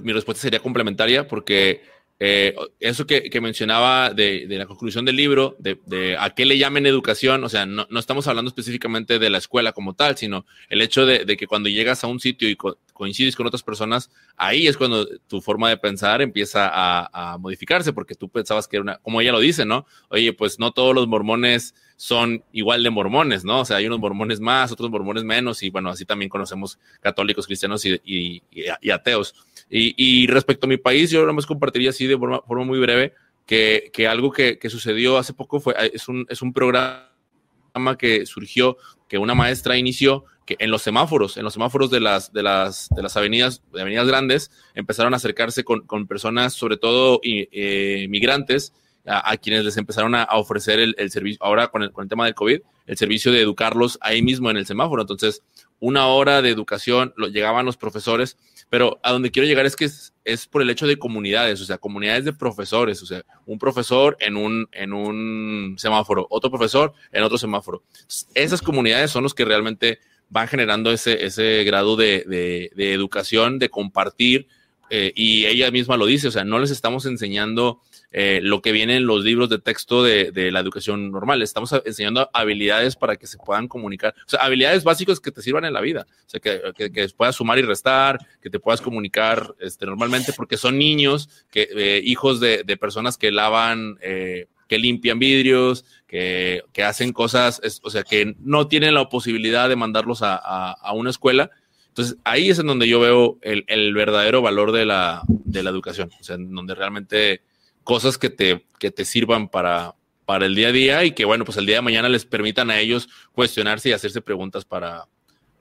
mi 0.04 0.12
respuesta 0.12 0.42
sería 0.42 0.60
complementaria 0.60 1.26
porque 1.26 1.84
eh, 2.20 2.56
eso 2.80 3.06
que, 3.06 3.30
mencionaba 3.42 4.12
de, 4.12 4.46
la 4.48 4.66
conclusión 4.66 5.04
del 5.04 5.16
libro, 5.16 5.58
de, 5.60 6.16
a 6.18 6.30
qué 6.30 6.46
le 6.46 6.58
llamen 6.58 6.86
educación, 6.86 7.44
o 7.44 7.50
sea, 7.50 7.66
no, 7.66 7.88
estamos 7.98 8.28
hablando 8.28 8.50
específicamente 8.50 9.20
de 9.20 9.30
la 9.30 9.40
escuela 9.40 9.74
como 9.74 9.94
tal, 9.94 10.16
sino 10.16 10.46
el 10.70 10.82
hecho 10.82 11.06
de, 11.06 11.26
que 11.36 11.48
cuando 11.48 11.70
llegas 11.70 12.04
a 12.04 12.08
un 12.08 12.20
sitio 12.20 12.48
y 12.50 12.56
coincides 12.94 13.36
con 13.36 13.48
otras 13.48 13.64
personas, 13.64 14.12
ahí 14.38 14.68
es 14.68 14.78
cuando 14.78 15.08
tu 15.28 15.42
forma 15.42 15.70
de 15.70 15.78
pensar 15.78 16.22
empieza 16.22 16.70
a, 16.72 17.38
modificarse, 17.40 17.92
porque 17.94 18.16
tú 18.16 18.30
pensabas 18.30 18.68
que 18.68 18.78
era 18.78 18.84
una, 18.84 18.98
como 19.00 19.20
ella 19.20 19.32
lo 19.32 19.40
dice, 19.40 19.66
¿no? 19.66 19.86
Oye, 20.10 20.34
pues 20.34 20.60
no 20.60 20.72
todos 20.72 20.94
los 20.94 21.08
mormones 21.08 21.76
son 21.98 22.44
igual 22.52 22.84
de 22.84 22.90
mormones, 22.90 23.44
¿no? 23.44 23.62
O 23.62 23.66
sea, 23.66 23.78
hay 23.78 23.88
unos 23.88 24.00
mormones 24.00 24.40
más, 24.40 24.72
otros 24.72 24.90
mormones 24.90 25.24
menos, 25.24 25.64
y 25.64 25.70
bueno, 25.72 25.90
así 25.90 26.06
también 26.06 26.30
conocemos 26.30 26.80
católicos, 27.02 27.48
cristianos 27.48 27.84
y 27.86 28.42
ateos. 28.92 29.36
Y, 29.70 30.28
respecto 30.28 30.68
a 30.68 30.70
mi 30.70 30.78
país, 30.78 31.10
yo 31.10 31.22
nada 31.22 31.34
más 31.34 31.46
compartiría 31.46 31.90
así 31.90 32.06
de 32.06 32.18
forma, 32.18 32.66
muy 32.66 32.80
breve 32.80 33.14
que, 33.46 34.08
algo 34.08 34.32
que, 34.32 34.60
sucedió 34.70 35.18
hace 35.18 35.34
poco 35.34 35.60
fue, 35.60 35.76
es 35.94 36.08
un, 36.08 36.26
es 36.30 36.42
un 36.42 36.54
programa 36.54 37.08
que 37.98 38.26
surgió, 38.26 38.78
que 39.08 39.18
una 39.18 39.34
maestra 39.34 39.78
inició, 39.78 40.26
que 40.46 40.56
en 40.60 40.72
los 40.72 40.82
semáforos, 40.82 41.38
en 41.38 41.44
los 41.44 41.54
semáforos 41.54 41.90
de 41.90 42.02
las, 42.02 42.34
de 42.34 42.44
las, 42.44 42.90
de 42.90 43.02
las 43.02 43.16
avenidas, 43.18 43.64
de 43.72 43.82
avenidas 43.82 44.08
grandes, 44.08 44.52
empezaron 44.76 45.14
a 45.14 45.18
acercarse 45.18 45.64
con, 45.64 45.82
con 45.82 46.08
personas, 46.08 46.54
sobre 46.54 46.78
todo 46.78 47.20
eh, 47.24 48.08
migrantes, 48.10 48.74
a, 49.06 49.36
quienes 49.38 49.66
les 49.66 49.78
empezaron 49.78 50.16
a, 50.16 50.28
ofrecer 50.32 50.80
el, 50.80 50.96
el, 50.98 51.12
servicio, 51.12 51.44
ahora 51.44 51.68
con 51.68 51.84
el, 51.84 51.92
con 51.92 52.04
el 52.04 52.10
tema 52.10 52.26
del 52.26 52.36
COVID, 52.36 52.62
el 52.88 52.98
servicio 52.98 53.32
de 53.32 53.42
educarlos 53.42 53.98
ahí 54.02 54.22
mismo 54.22 54.50
en 54.50 54.58
el 54.58 54.66
semáforo. 54.66 55.02
Entonces, 55.02 55.42
una 55.84 56.08
hora 56.08 56.42
de 56.42 56.50
educación, 56.50 57.14
lo, 57.18 57.28
llegaban 57.28 57.66
los 57.66 57.76
profesores, 57.76 58.38
pero 58.70 59.02
a 59.04 59.12
donde 59.12 59.32
quiero 59.32 59.46
llegar 59.46 59.66
es 59.66 59.76
que 59.76 59.84
es, 59.84 60.48
por 60.48 60.62
el 60.62 60.70
hecho 60.70 60.88
de 60.88 60.98
comunidades, 60.98 61.60
o 61.60 61.66
sea, 61.66 61.78
comunidades 61.78 62.24
de 62.24 62.32
profesores, 62.32 63.04
o 63.04 63.06
sea, 63.06 63.26
un 63.46 63.60
profesor 63.60 64.16
en 64.22 64.38
un, 64.38 64.70
en 64.72 64.94
un 64.94 65.76
semáforo, 65.78 66.26
otro 66.30 66.50
profesor 66.50 66.94
en 67.12 67.24
otro 67.24 67.38
semáforo. 67.38 67.84
esas 68.34 68.62
comunidades 68.62 69.12
son 69.12 69.24
los 69.24 69.34
que 69.34 69.44
realmente 69.44 70.00
van 70.30 70.48
generando 70.48 70.90
ese, 70.90 71.26
ese 71.26 71.66
grado 71.66 71.98
de, 71.98 72.24
de, 72.74 72.94
educación, 72.94 73.60
de 73.60 73.68
compartir, 73.68 74.48
eh, 74.90 75.12
y 75.14 75.48
ella 75.48 75.70
misma 75.70 75.98
lo 75.98 76.06
dice, 76.06 76.30
o 76.30 76.32
sea, 76.32 76.46
no 76.46 76.60
les 76.60 76.72
estamos 76.72 77.06
enseñando 77.06 77.82
eh, 78.14 78.40
lo 78.42 78.62
que 78.62 78.72
viene 78.72 78.98
en 78.98 79.06
los 79.06 79.24
libros 79.24 79.50
de 79.50 79.60
texto 79.60 80.04
de, 80.04 80.32
la 80.52 80.60
educación 80.60 81.12
normal, 81.12 81.42
estamos 81.42 81.74
enseñando 81.86 82.30
habilidades 82.34 82.96
para 82.96 83.16
que 83.16 83.28
se 83.28 83.38
puedan 83.38 83.68
comunicar, 83.68 84.14
o 84.26 84.30
sea, 84.30 84.40
habilidades 84.40 84.84
básicas 84.84 85.20
que 85.20 85.32
te 85.32 85.42
sirvan 85.42 85.66
en 85.66 85.74
la 85.74 85.82
vida, 85.82 86.06
o 86.10 86.30
sea, 86.30 86.40
que, 86.40 86.92
que, 86.92 87.10
puedas 87.10 87.36
sumar 87.36 87.60
y 87.60 87.64
restar, 87.64 88.20
que 88.42 88.50
te 88.50 88.60
puedas 88.60 88.82
comunicar 88.82 89.56
este, 89.60 89.86
normalmente, 89.86 90.32
porque 90.34 90.58
son 90.58 90.78
niños, 90.78 91.28
que, 91.52 91.68
eh, 91.76 92.02
hijos 92.04 92.40
de, 92.40 92.64
personas 92.80 93.18
que 93.18 93.32
lavan, 93.32 93.98
que 94.00 94.78
limpian 94.78 95.20
vidrios, 95.20 95.86
que, 96.08 96.64
hacen 96.86 97.14
cosas, 97.14 97.62
o 97.84 97.90
sea, 97.90 98.04
que 98.04 98.36
no 98.40 98.68
tienen 98.68 98.94
la 98.94 99.10
posibilidad 99.10 99.68
de 99.68 99.76
mandarlos 99.76 100.22
a, 100.22 100.36
a 100.36 100.94
una 100.94 101.10
escuela. 101.10 101.52
Entonces, 101.94 102.18
ahí 102.24 102.50
es 102.50 102.58
en 102.58 102.66
donde 102.66 102.88
yo 102.88 103.00
veo 103.00 103.38
el, 103.44 103.94
verdadero 103.94 104.42
valor 104.42 104.72
de 104.72 104.84
la, 104.84 105.22
educación, 105.54 106.10
o 106.20 106.24
sea, 106.24 106.38
en 106.38 106.52
donde 106.52 106.74
realmente 106.74 107.42
cosas 107.84 108.18
que 108.18 108.30
te, 108.30 108.66
que 108.80 108.92
te 108.92 109.06
sirvan 109.06 109.48
para, 109.50 109.96
para 110.26 110.46
el 110.46 110.56
día 110.56 110.70
a 110.70 110.72
día 110.72 111.04
y 111.04 111.12
que, 111.12 111.26
bueno, 111.26 111.46
pues 111.46 111.58
el 111.58 111.66
día 111.66 111.78
de 111.78 111.82
mañana 111.82 112.10
les 112.10 112.26
permitan 112.26 112.70
a 112.70 112.80
ellos 112.80 113.10
cuestionarse 113.34 113.90
y 113.90 113.94
hacerse 113.94 114.22
preguntas 114.22 114.66
para, 114.66 115.06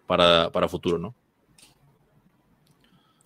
para, 0.06 0.68
futuro, 0.68 0.98
¿no? 0.98 1.14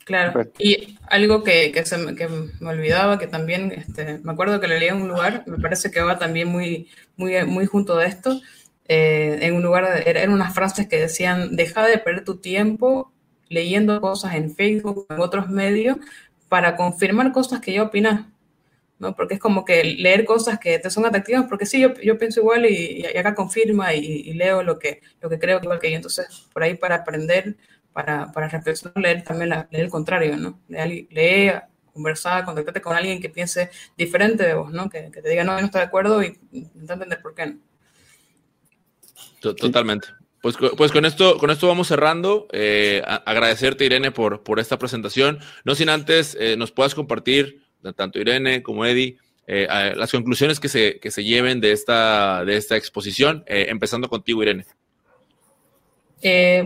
Claro, 0.05 0.49
y 0.59 0.97
algo 1.09 1.43
que, 1.43 1.73
se 1.85 1.99
me, 1.99 2.15
que 2.15 2.29
me 2.29 2.71
olvidaba, 2.71 3.19
que 3.19 3.27
también 3.27 3.73
este, 3.73 4.19
me 4.23 4.33
acuerdo 4.33 4.61
que 4.61 4.69
lo 4.69 4.79
leí 4.79 4.89
en 4.89 5.03
un 5.03 5.09
lugar, 5.09 5.43
me 5.47 5.59
parece 5.59 5.91
que 5.91 6.01
va 6.01 6.17
también 6.17 6.49
muy, 6.49 6.89
muy, 7.17 7.45
muy 7.45 7.67
junto 7.67 7.97
de 7.97 8.07
esto, 8.07 8.41
eh, 8.89 9.39
en 9.43 9.55
un 9.57 9.63
lugar, 9.63 9.85
eran 10.07 10.33
unas 10.33 10.55
frases 10.55 10.87
que 10.87 11.01
decían, 11.01 11.57
deja 11.57 11.85
de 11.85 11.99
perder 11.99 12.25
tu 12.25 12.37
tiempo 12.37 13.13
leyendo 13.49 14.01
cosas 14.01 14.35
en 14.35 14.55
Facebook 14.55 15.07
o 15.09 15.15
en 15.15 15.21
otros 15.21 15.49
medios 15.49 15.97
para 16.49 16.77
confirmar 16.77 17.33
cosas 17.33 17.61
que 17.61 17.73
ya 17.73 17.83
opinas. 17.83 18.27
¿No? 18.99 19.15
Porque 19.15 19.35
es 19.35 19.41
como 19.41 19.65
que 19.65 19.85
leer 19.85 20.25
cosas 20.25 20.59
que 20.59 20.79
te 20.79 20.91
son 20.91 21.05
atractivas, 21.07 21.47
porque 21.49 21.67
sí, 21.67 21.81
yo, 21.81 21.95
yo 22.03 22.19
pienso 22.19 22.41
igual 22.41 22.67
y, 22.67 23.05
acá 23.07 23.35
confirma 23.35 23.95
y, 23.95 24.33
leo 24.35 24.63
lo 24.63 24.79
que, 24.79 25.01
lo 25.21 25.29
que 25.29 25.39
creo 25.39 25.61
igual 25.63 25.79
que 25.79 25.91
yo. 25.91 25.97
Entonces, 25.97 26.49
por 26.53 26.63
ahí 26.63 26.75
para 26.75 26.97
aprender, 26.97 27.57
para, 27.93 28.33
para 28.33 28.49
reflexionar, 28.49 29.03
leer 29.03 29.25
también 29.25 29.51
leer 29.71 29.85
el 29.85 29.91
contrario, 29.91 30.37
¿no? 30.37 30.61
Leer, 30.69 31.65
conversar, 31.93 32.45
contactarte 32.45 32.83
con 32.83 32.95
alguien 32.95 33.21
que 33.21 33.31
piense 33.31 33.71
diferente 33.97 34.45
de 34.45 34.55
vos, 34.55 34.71
¿no? 34.73 34.91
Que, 34.91 35.11
te 35.11 35.29
diga, 35.29 35.45
no, 35.45 35.59
no 35.59 35.67
estoy 35.67 35.81
de 35.81 35.87
acuerdo 35.87 36.23
y 36.23 36.39
intentar 36.53 36.97
entender 36.97 37.23
por 37.23 37.35
qué 37.35 37.47
no. 37.47 37.59
Totalmente. 39.41 40.09
Pues, 40.43 40.57
pues, 40.77 40.93
con, 40.93 41.05
esto, 41.05 41.39
con 41.39 41.51
esto 41.51 41.67
vamos 41.67 41.89
cerrando. 41.89 42.47
Eh, 42.53 43.03
agradecerte, 43.05 43.85
Irene, 43.85 44.13
por, 44.13 44.43
por 44.43 44.61
esta 44.61 44.79
presentación. 44.79 45.41
No 45.65 45.75
sin 45.75 45.89
antes 45.89 46.37
eh, 46.39 46.57
nos 46.57 46.71
puedas 46.71 46.95
compartir, 46.95 47.66
tanto 47.93 48.19
Irene 48.19 48.63
como 48.63 48.85
Eddie, 48.85 49.17
eh, 49.47 49.67
las 49.97 50.11
conclusiones 50.11 50.59
que 50.59 50.69
se, 50.69 50.99
que 50.99 51.11
se 51.11 51.25
lleven 51.25 51.61
de 51.61 51.73
esta, 51.73 52.45
de 52.45 52.57
esta 52.57 52.77
exposición, 52.77 53.45
empezando 53.47 54.09
contigo, 54.09 54.43
Irene. 54.43 54.65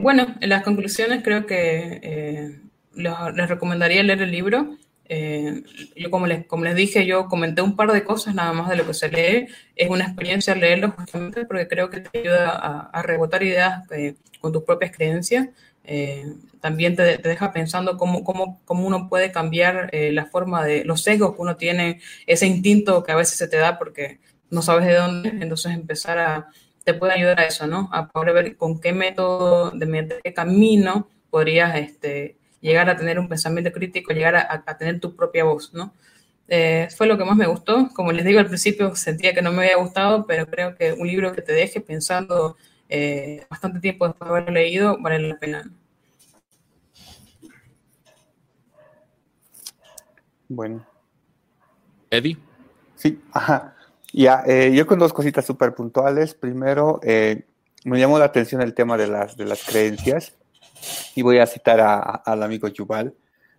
bueno, 0.02 0.34
en 0.40 0.48
las 0.48 0.62
conclusiones 0.62 1.22
creo 1.22 1.46
que 1.46 2.60
les 2.94 3.48
recomendaría 3.48 4.02
leer 4.02 4.22
el 4.22 4.30
libro. 4.30 4.76
Eh, 5.12 5.64
yo 5.96 6.08
como 6.08 6.28
les, 6.28 6.46
como 6.46 6.62
les 6.62 6.76
dije, 6.76 7.04
yo 7.04 7.26
comenté 7.26 7.62
un 7.62 7.74
par 7.74 7.90
de 7.90 8.04
cosas 8.04 8.32
nada 8.32 8.52
más 8.52 8.68
de 8.68 8.76
lo 8.76 8.86
que 8.86 8.94
se 8.94 9.08
lee. 9.08 9.48
Es 9.74 9.90
una 9.90 10.04
experiencia 10.04 10.54
leerlo 10.54 10.92
justamente 10.92 11.44
porque 11.46 11.66
creo 11.66 11.90
que 11.90 11.98
te 12.00 12.20
ayuda 12.20 12.50
a, 12.92 13.02
rebotar 13.02 13.42
ideas 13.42 13.90
eh, 13.90 14.14
con 14.40 14.52
tus 14.52 14.62
propias 14.62 14.92
creencias. 14.96 15.48
Eh, 15.84 16.26
también 16.60 16.94
te, 16.94 17.18
deja 17.18 17.52
pensando 17.52 17.96
cómo, 17.96 18.22
cómo, 18.22 18.60
cómo, 18.64 18.86
uno 18.86 19.08
puede 19.08 19.32
cambiar 19.32 19.90
la 19.92 20.26
forma 20.26 20.64
de 20.64 20.84
los 20.84 21.02
sesgos 21.02 21.34
que 21.34 21.42
uno 21.42 21.56
tiene, 21.56 22.00
ese 22.26 22.46
instinto 22.46 23.02
que 23.02 23.12
a 23.12 23.16
veces 23.16 23.38
se 23.38 23.48
te 23.48 23.56
da 23.56 23.78
porque 23.78 24.20
no 24.50 24.62
sabes 24.62 24.86
de 24.86 24.94
dónde, 24.94 25.30
entonces 25.30 25.72
empezar 25.72 26.18
a, 26.18 26.48
te 26.84 26.94
puede 26.94 27.14
ayudar 27.14 27.40
a 27.40 27.46
eso, 27.46 27.66
¿no? 27.66 27.88
A 27.92 28.08
poder 28.08 28.34
ver 28.34 28.56
con 28.56 28.80
qué 28.80 28.92
método, 28.92 29.70
de 29.70 30.20
qué 30.22 30.34
camino 30.34 31.08
podrías 31.30 31.76
este, 31.76 32.36
llegar 32.60 32.90
a 32.90 32.96
tener 32.96 33.18
un 33.18 33.28
pensamiento 33.28 33.72
crítico, 33.72 34.12
llegar 34.12 34.36
a, 34.36 34.76
tener 34.76 35.00
tu 35.00 35.14
propia 35.14 35.44
voz, 35.44 35.72
¿no? 35.72 35.94
Eh, 36.48 36.88
fue 36.96 37.06
lo 37.06 37.16
que 37.16 37.24
más 37.24 37.36
me 37.36 37.46
gustó. 37.46 37.90
Como 37.94 38.12
les 38.12 38.24
digo 38.24 38.40
al 38.40 38.48
principio, 38.48 38.94
sentía 38.96 39.32
que 39.34 39.42
no 39.42 39.52
me 39.52 39.62
había 39.62 39.76
gustado, 39.76 40.26
pero 40.26 40.46
creo 40.46 40.74
que 40.74 40.92
un 40.92 41.06
libro 41.06 41.32
que 41.32 41.42
te 41.42 41.52
deje 41.52 41.80
pensando 41.80 42.56
eh, 42.90 43.46
bastante 43.48 43.80
tiempo 43.80 44.06
después 44.06 44.28
de 44.28 44.36
haberlo 44.36 44.52
leído 44.52 44.98
vale 45.00 45.20
la 45.20 45.38
pena. 45.38 45.70
Bueno. 50.48 50.84
Eddie. 52.10 52.36
Sí, 52.96 53.22
ajá. 53.32 53.76
Ya, 54.12 54.42
eh, 54.46 54.72
yo 54.74 54.86
con 54.86 54.98
dos 54.98 55.12
cositas 55.12 55.46
súper 55.46 55.74
puntuales. 55.74 56.34
Primero, 56.34 57.00
me 57.84 57.98
llamó 57.98 58.18
la 58.18 58.26
atención 58.26 58.60
el 58.60 58.74
tema 58.74 58.96
de 58.96 59.06
las, 59.06 59.36
de 59.36 59.44
las 59.44 59.64
creencias. 59.64 60.36
Y 61.14 61.22
voy 61.22 61.38
a 61.38 61.46
citar 61.46 61.80
al 62.24 62.42
amigo 62.42 62.68
Yuval, 62.68 63.14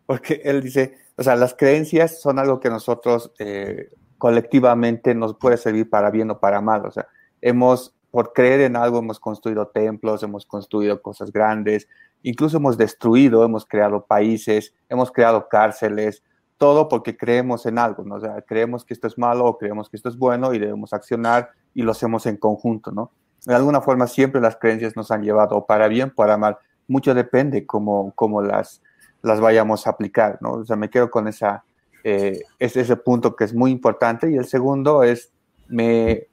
porque 0.05 0.41
él 0.43 0.61
dice, 0.61 0.97
o 1.15 1.23
sea, 1.23 1.35
las 1.35 1.53
creencias 1.53 2.19
son 2.19 2.39
algo 2.39 2.59
que 2.59 2.69
nosotros 2.69 3.31
eh, 3.37 3.89
colectivamente 4.17 5.13
nos 5.13 5.35
puede 5.35 5.57
servir 5.57 5.89
para 5.89 6.09
bien 6.09 6.31
o 6.31 6.39
para 6.39 6.61
mal. 6.61 6.85
O 6.85 6.91
sea, 6.91 7.07
hemos, 7.41 7.93
por 8.11 8.33
creer 8.33 8.61
en 8.61 8.75
algo, 8.75 8.99
hemos 8.99 9.19
construido 9.19 9.67
templos, 9.67 10.21
hemos 10.21 10.45
construido 10.45 11.01
cosas 11.01 11.31
grandes, 11.31 11.87
incluso 12.21 12.57
hemos 12.57 12.77
destruido, 12.77 13.43
hemos 13.43 13.65
creado 13.65 14.05
países, 14.05 14.73
hemos 14.89 15.11
creado 15.11 15.47
cárceles, 15.47 16.23
todo 16.57 16.87
porque 16.89 17.17
creemos 17.17 17.65
en 17.65 17.79
algo, 17.79 18.03
¿no? 18.03 18.15
O 18.15 18.19
sea, 18.19 18.41
creemos 18.41 18.85
que 18.85 18.93
esto 18.93 19.07
es 19.07 19.17
malo 19.17 19.45
o 19.45 19.57
creemos 19.57 19.89
que 19.89 19.97
esto 19.97 20.09
es 20.09 20.17
bueno 20.17 20.53
y 20.53 20.59
debemos 20.59 20.93
accionar 20.93 21.49
y 21.73 21.81
lo 21.81 21.91
hacemos 21.91 22.25
en 22.27 22.37
conjunto, 22.37 22.91
¿no? 22.91 23.11
De 23.45 23.55
alguna 23.55 23.81
forma 23.81 24.05
siempre 24.05 24.39
las 24.39 24.57
creencias 24.57 24.95
nos 24.95 25.09
han 25.09 25.23
llevado 25.23 25.65
para 25.65 25.87
bien 25.87 26.11
para 26.11 26.37
mal 26.37 26.57
mucho 26.91 27.13
depende 27.13 27.65
cómo, 27.65 28.11
cómo 28.15 28.41
las, 28.41 28.81
las 29.21 29.39
vayamos 29.39 29.87
a 29.87 29.91
aplicar, 29.91 30.37
¿no? 30.41 30.53
O 30.53 30.65
sea, 30.65 30.75
me 30.75 30.89
quedo 30.89 31.09
con 31.09 31.27
esa, 31.27 31.63
eh, 32.03 32.41
ese, 32.59 32.81
ese 32.81 32.97
punto 32.97 33.35
que 33.35 33.45
es 33.45 33.53
muy 33.53 33.71
importante. 33.71 34.29
Y 34.29 34.35
el 34.35 34.45
segundo 34.45 35.03
es, 35.03 35.31
me, 35.67 36.27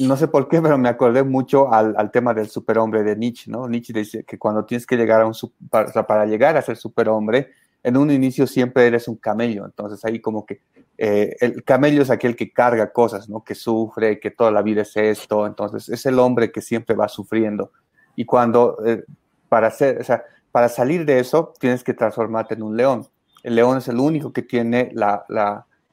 no 0.00 0.16
sé 0.16 0.28
por 0.28 0.48
qué, 0.48 0.60
pero 0.60 0.78
me 0.78 0.88
acordé 0.88 1.22
mucho 1.22 1.72
al, 1.72 2.10
tema 2.10 2.34
del 2.34 2.48
superhombre 2.48 3.02
de 3.02 3.16
Nietzsche, 3.16 3.50
¿no? 3.50 3.68
Nietzsche 3.68 3.92
dice 3.92 4.24
que 4.24 4.38
cuando 4.38 4.64
tienes 4.64 4.86
que 4.86 4.96
llegar 4.96 5.20
a 5.20 5.26
un, 5.26 5.34
para, 5.70 6.06
para 6.06 6.26
llegar 6.26 6.56
a 6.56 6.62
ser 6.62 6.76
superhombre, 6.76 7.50
en 7.82 7.96
un 7.96 8.10
inicio 8.10 8.46
siempre 8.46 8.86
eres 8.86 9.06
un 9.08 9.16
camello, 9.16 9.64
entonces 9.64 10.04
ahí 10.04 10.20
como 10.20 10.44
que 10.44 10.60
eh, 10.98 11.36
el 11.40 11.62
camello 11.62 12.02
es 12.02 12.10
aquel 12.10 12.34
que 12.34 12.52
carga 12.52 12.92
cosas, 12.92 13.28
¿no? 13.28 13.44
Que 13.44 13.54
sufre, 13.54 14.18
que 14.18 14.30
toda 14.30 14.50
la 14.50 14.62
vida 14.62 14.82
es 14.82 14.96
esto, 14.96 15.46
entonces 15.46 15.88
es 15.88 16.06
el 16.06 16.18
hombre 16.18 16.50
que 16.50 16.62
siempre 16.62 16.96
va 16.96 17.08
sufriendo. 17.08 17.72
Y 18.16 18.24
cuando 18.24 18.78
eh, 18.84 19.04
para, 19.48 19.68
hacer, 19.68 20.00
o 20.00 20.04
sea, 20.04 20.24
para 20.50 20.68
salir 20.68 21.04
de 21.04 21.20
eso 21.20 21.52
tienes 21.58 21.84
que 21.84 21.94
transformarte 21.94 22.54
en 22.54 22.62
un 22.62 22.76
león. 22.76 23.06
El 23.42 23.54
león 23.54 23.78
es 23.78 23.88
el 23.88 24.00
único 24.00 24.32
que 24.32 24.42
tiene 24.42 24.90
la, 24.92 25.24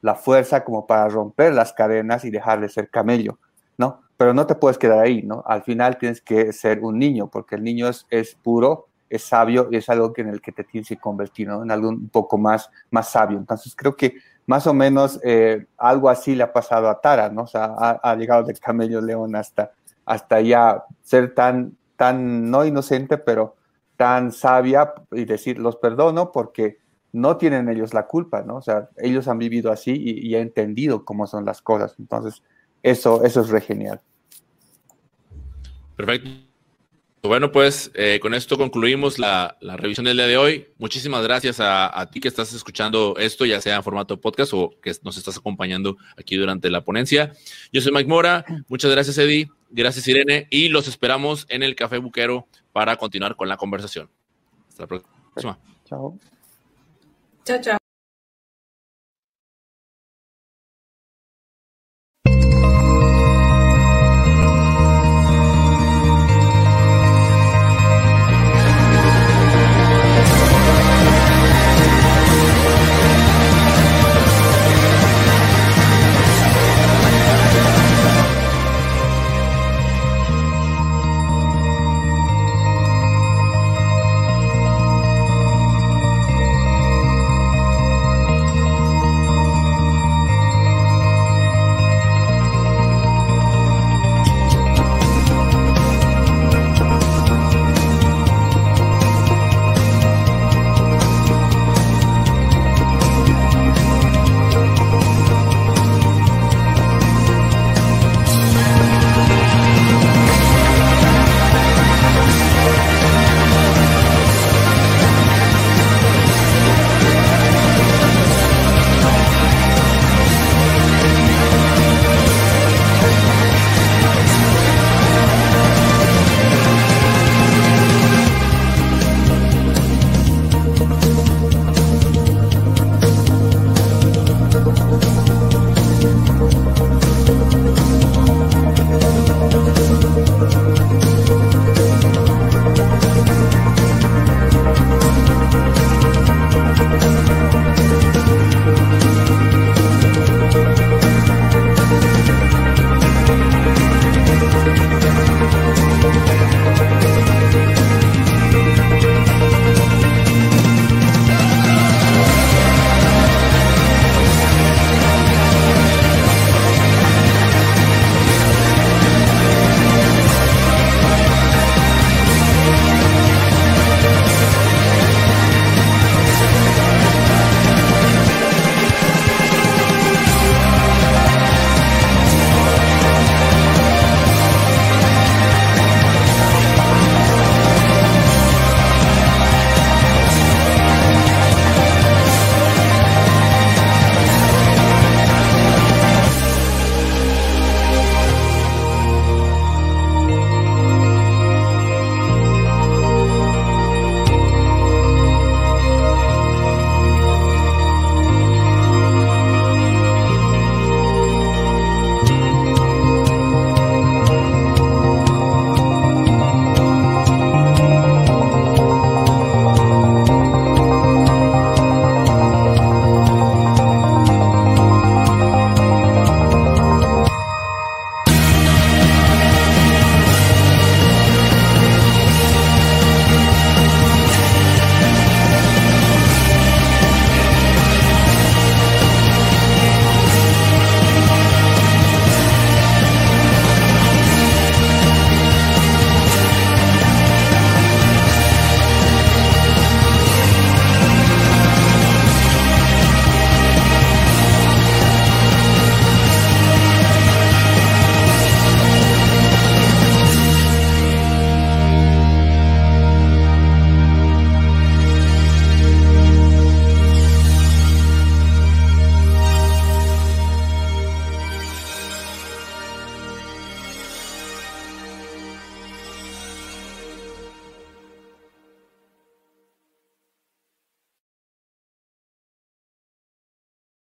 la 0.02 0.16
fuerza 0.16 0.64
como 0.64 0.88
para 0.88 1.08
romper 1.10 1.54
las 1.54 1.74
cadenas 1.74 2.26
y 2.26 2.32
dejar 2.32 2.62
de 2.62 2.70
ser 2.70 2.90
camello, 2.90 3.38
¿no? 3.78 4.02
Pero 4.18 4.34
no 4.34 4.46
te 4.46 4.56
puedes 4.56 4.78
quedar 4.78 5.00
ahí, 5.00 5.22
¿no? 5.24 5.44
Al 5.46 5.64
final 5.64 5.98
tienes 5.98 6.22
que 6.22 6.54
ser 6.54 6.80
un 6.82 7.00
niño, 7.00 7.30
porque 7.30 7.56
el 7.56 7.64
niño 7.64 7.88
es, 7.88 8.06
es 8.10 8.36
puro, 8.36 8.88
es 9.10 9.24
sabio 9.24 9.68
y 9.72 9.78
es 9.78 9.90
algo 9.90 10.14
que 10.14 10.22
en 10.22 10.30
el 10.30 10.42
que 10.42 10.52
te 10.52 10.64
tienes 10.64 10.88
que 10.90 10.98
convertir, 10.98 11.48
¿no? 11.48 11.64
En 11.64 11.72
algo 11.72 11.90
un 11.90 12.10
poco 12.10 12.38
más, 12.38 12.70
más 12.90 13.10
sabio. 13.10 13.38
Entonces 13.38 13.76
creo 13.76 13.96
que 13.96 14.16
más 14.46 14.68
o 14.68 14.74
menos 14.74 15.20
eh, 15.24 15.66
algo 15.78 16.10
así 16.10 16.36
le 16.36 16.44
ha 16.44 16.54
pasado 16.54 16.90
a 16.90 17.00
Tara, 17.00 17.30
¿no? 17.30 17.44
O 17.44 17.48
sea, 17.48 17.76
ha, 18.02 18.16
llegado 18.16 18.44
de 18.44 18.54
camello 18.56 19.02
león 19.02 19.36
hasta, 19.36 19.72
hasta 20.06 20.42
ya 20.42 20.84
ser 21.02 21.34
tan, 21.34 21.78
tan 21.96 22.50
no 22.50 22.66
inocente, 22.66 23.18
pero 23.18 23.56
tan 23.96 24.32
sabia 24.32 24.94
y 25.12 25.26
decir, 25.26 25.60
los 25.60 25.78
perdono 25.78 26.32
porque 26.32 26.80
no 27.14 27.38
tienen 27.38 27.70
ellos 27.70 27.94
la 27.94 28.08
culpa, 28.08 28.42
¿no? 28.42 28.56
O 28.56 28.62
sea, 28.62 28.90
ellos 28.98 29.28
han 29.28 29.38
vivido 29.38 29.72
así 29.72 29.94
y, 29.96 30.36
han 30.36 30.42
entendido 30.42 31.06
cómo 31.06 31.28
son 31.28 31.46
las 31.46 31.62
cosas. 31.62 31.96
Entonces, 32.00 32.42
eso, 32.84 33.24
eso 33.24 33.42
es 33.42 33.50
re 33.50 33.62
genial. 33.62 34.00
Perfecto. 35.96 36.30
Bueno, 37.24 37.54
pues 37.54 37.90
eh, 37.94 38.20
con 38.22 38.34
esto 38.34 38.58
concluimos 38.58 39.18
la, 39.18 39.58
revisión 39.62 40.06
del 40.06 40.18
día 40.18 40.28
de 40.28 40.36
hoy. 40.36 40.68
Muchísimas 40.78 41.24
gracias 41.24 41.62
a, 41.62 41.98
a, 41.98 42.12
ti 42.12 42.20
que 42.20 42.28
estás 42.28 42.52
escuchando 42.52 43.16
esto, 43.18 43.46
ya 43.46 43.62
sea 43.62 43.78
en 43.78 43.84
formato 43.84 44.20
podcast 44.20 44.54
o 44.54 44.72
que 44.82 44.92
nos 45.04 45.18
estás 45.18 45.38
acompañando 45.38 45.96
aquí 46.18 46.36
durante 46.36 46.70
la 46.70 46.84
ponencia. 46.84 47.32
Yo 47.72 47.80
soy 47.80 47.94
Mike 47.94 48.10
Mora. 48.10 48.44
Muchas 48.68 48.92
gracias, 48.92 49.18
Eddie. 49.18 49.50
Gracias, 49.70 50.06
Irene. 50.10 50.48
Y 50.50 50.68
los 50.68 50.90
esperamos 50.90 51.46
en 51.48 51.64
el 51.64 51.76
Café 51.76 51.98
Buquero 51.98 52.46
para 52.74 52.98
continuar 52.98 53.38
con 53.38 53.48
la 53.48 53.56
conversación. 53.56 54.10
Hasta 54.68 54.84
la 54.84 54.88
próxima. 54.88 55.58
Chao. 55.86 56.20
Chao, 57.46 57.62
chao. 57.62 57.83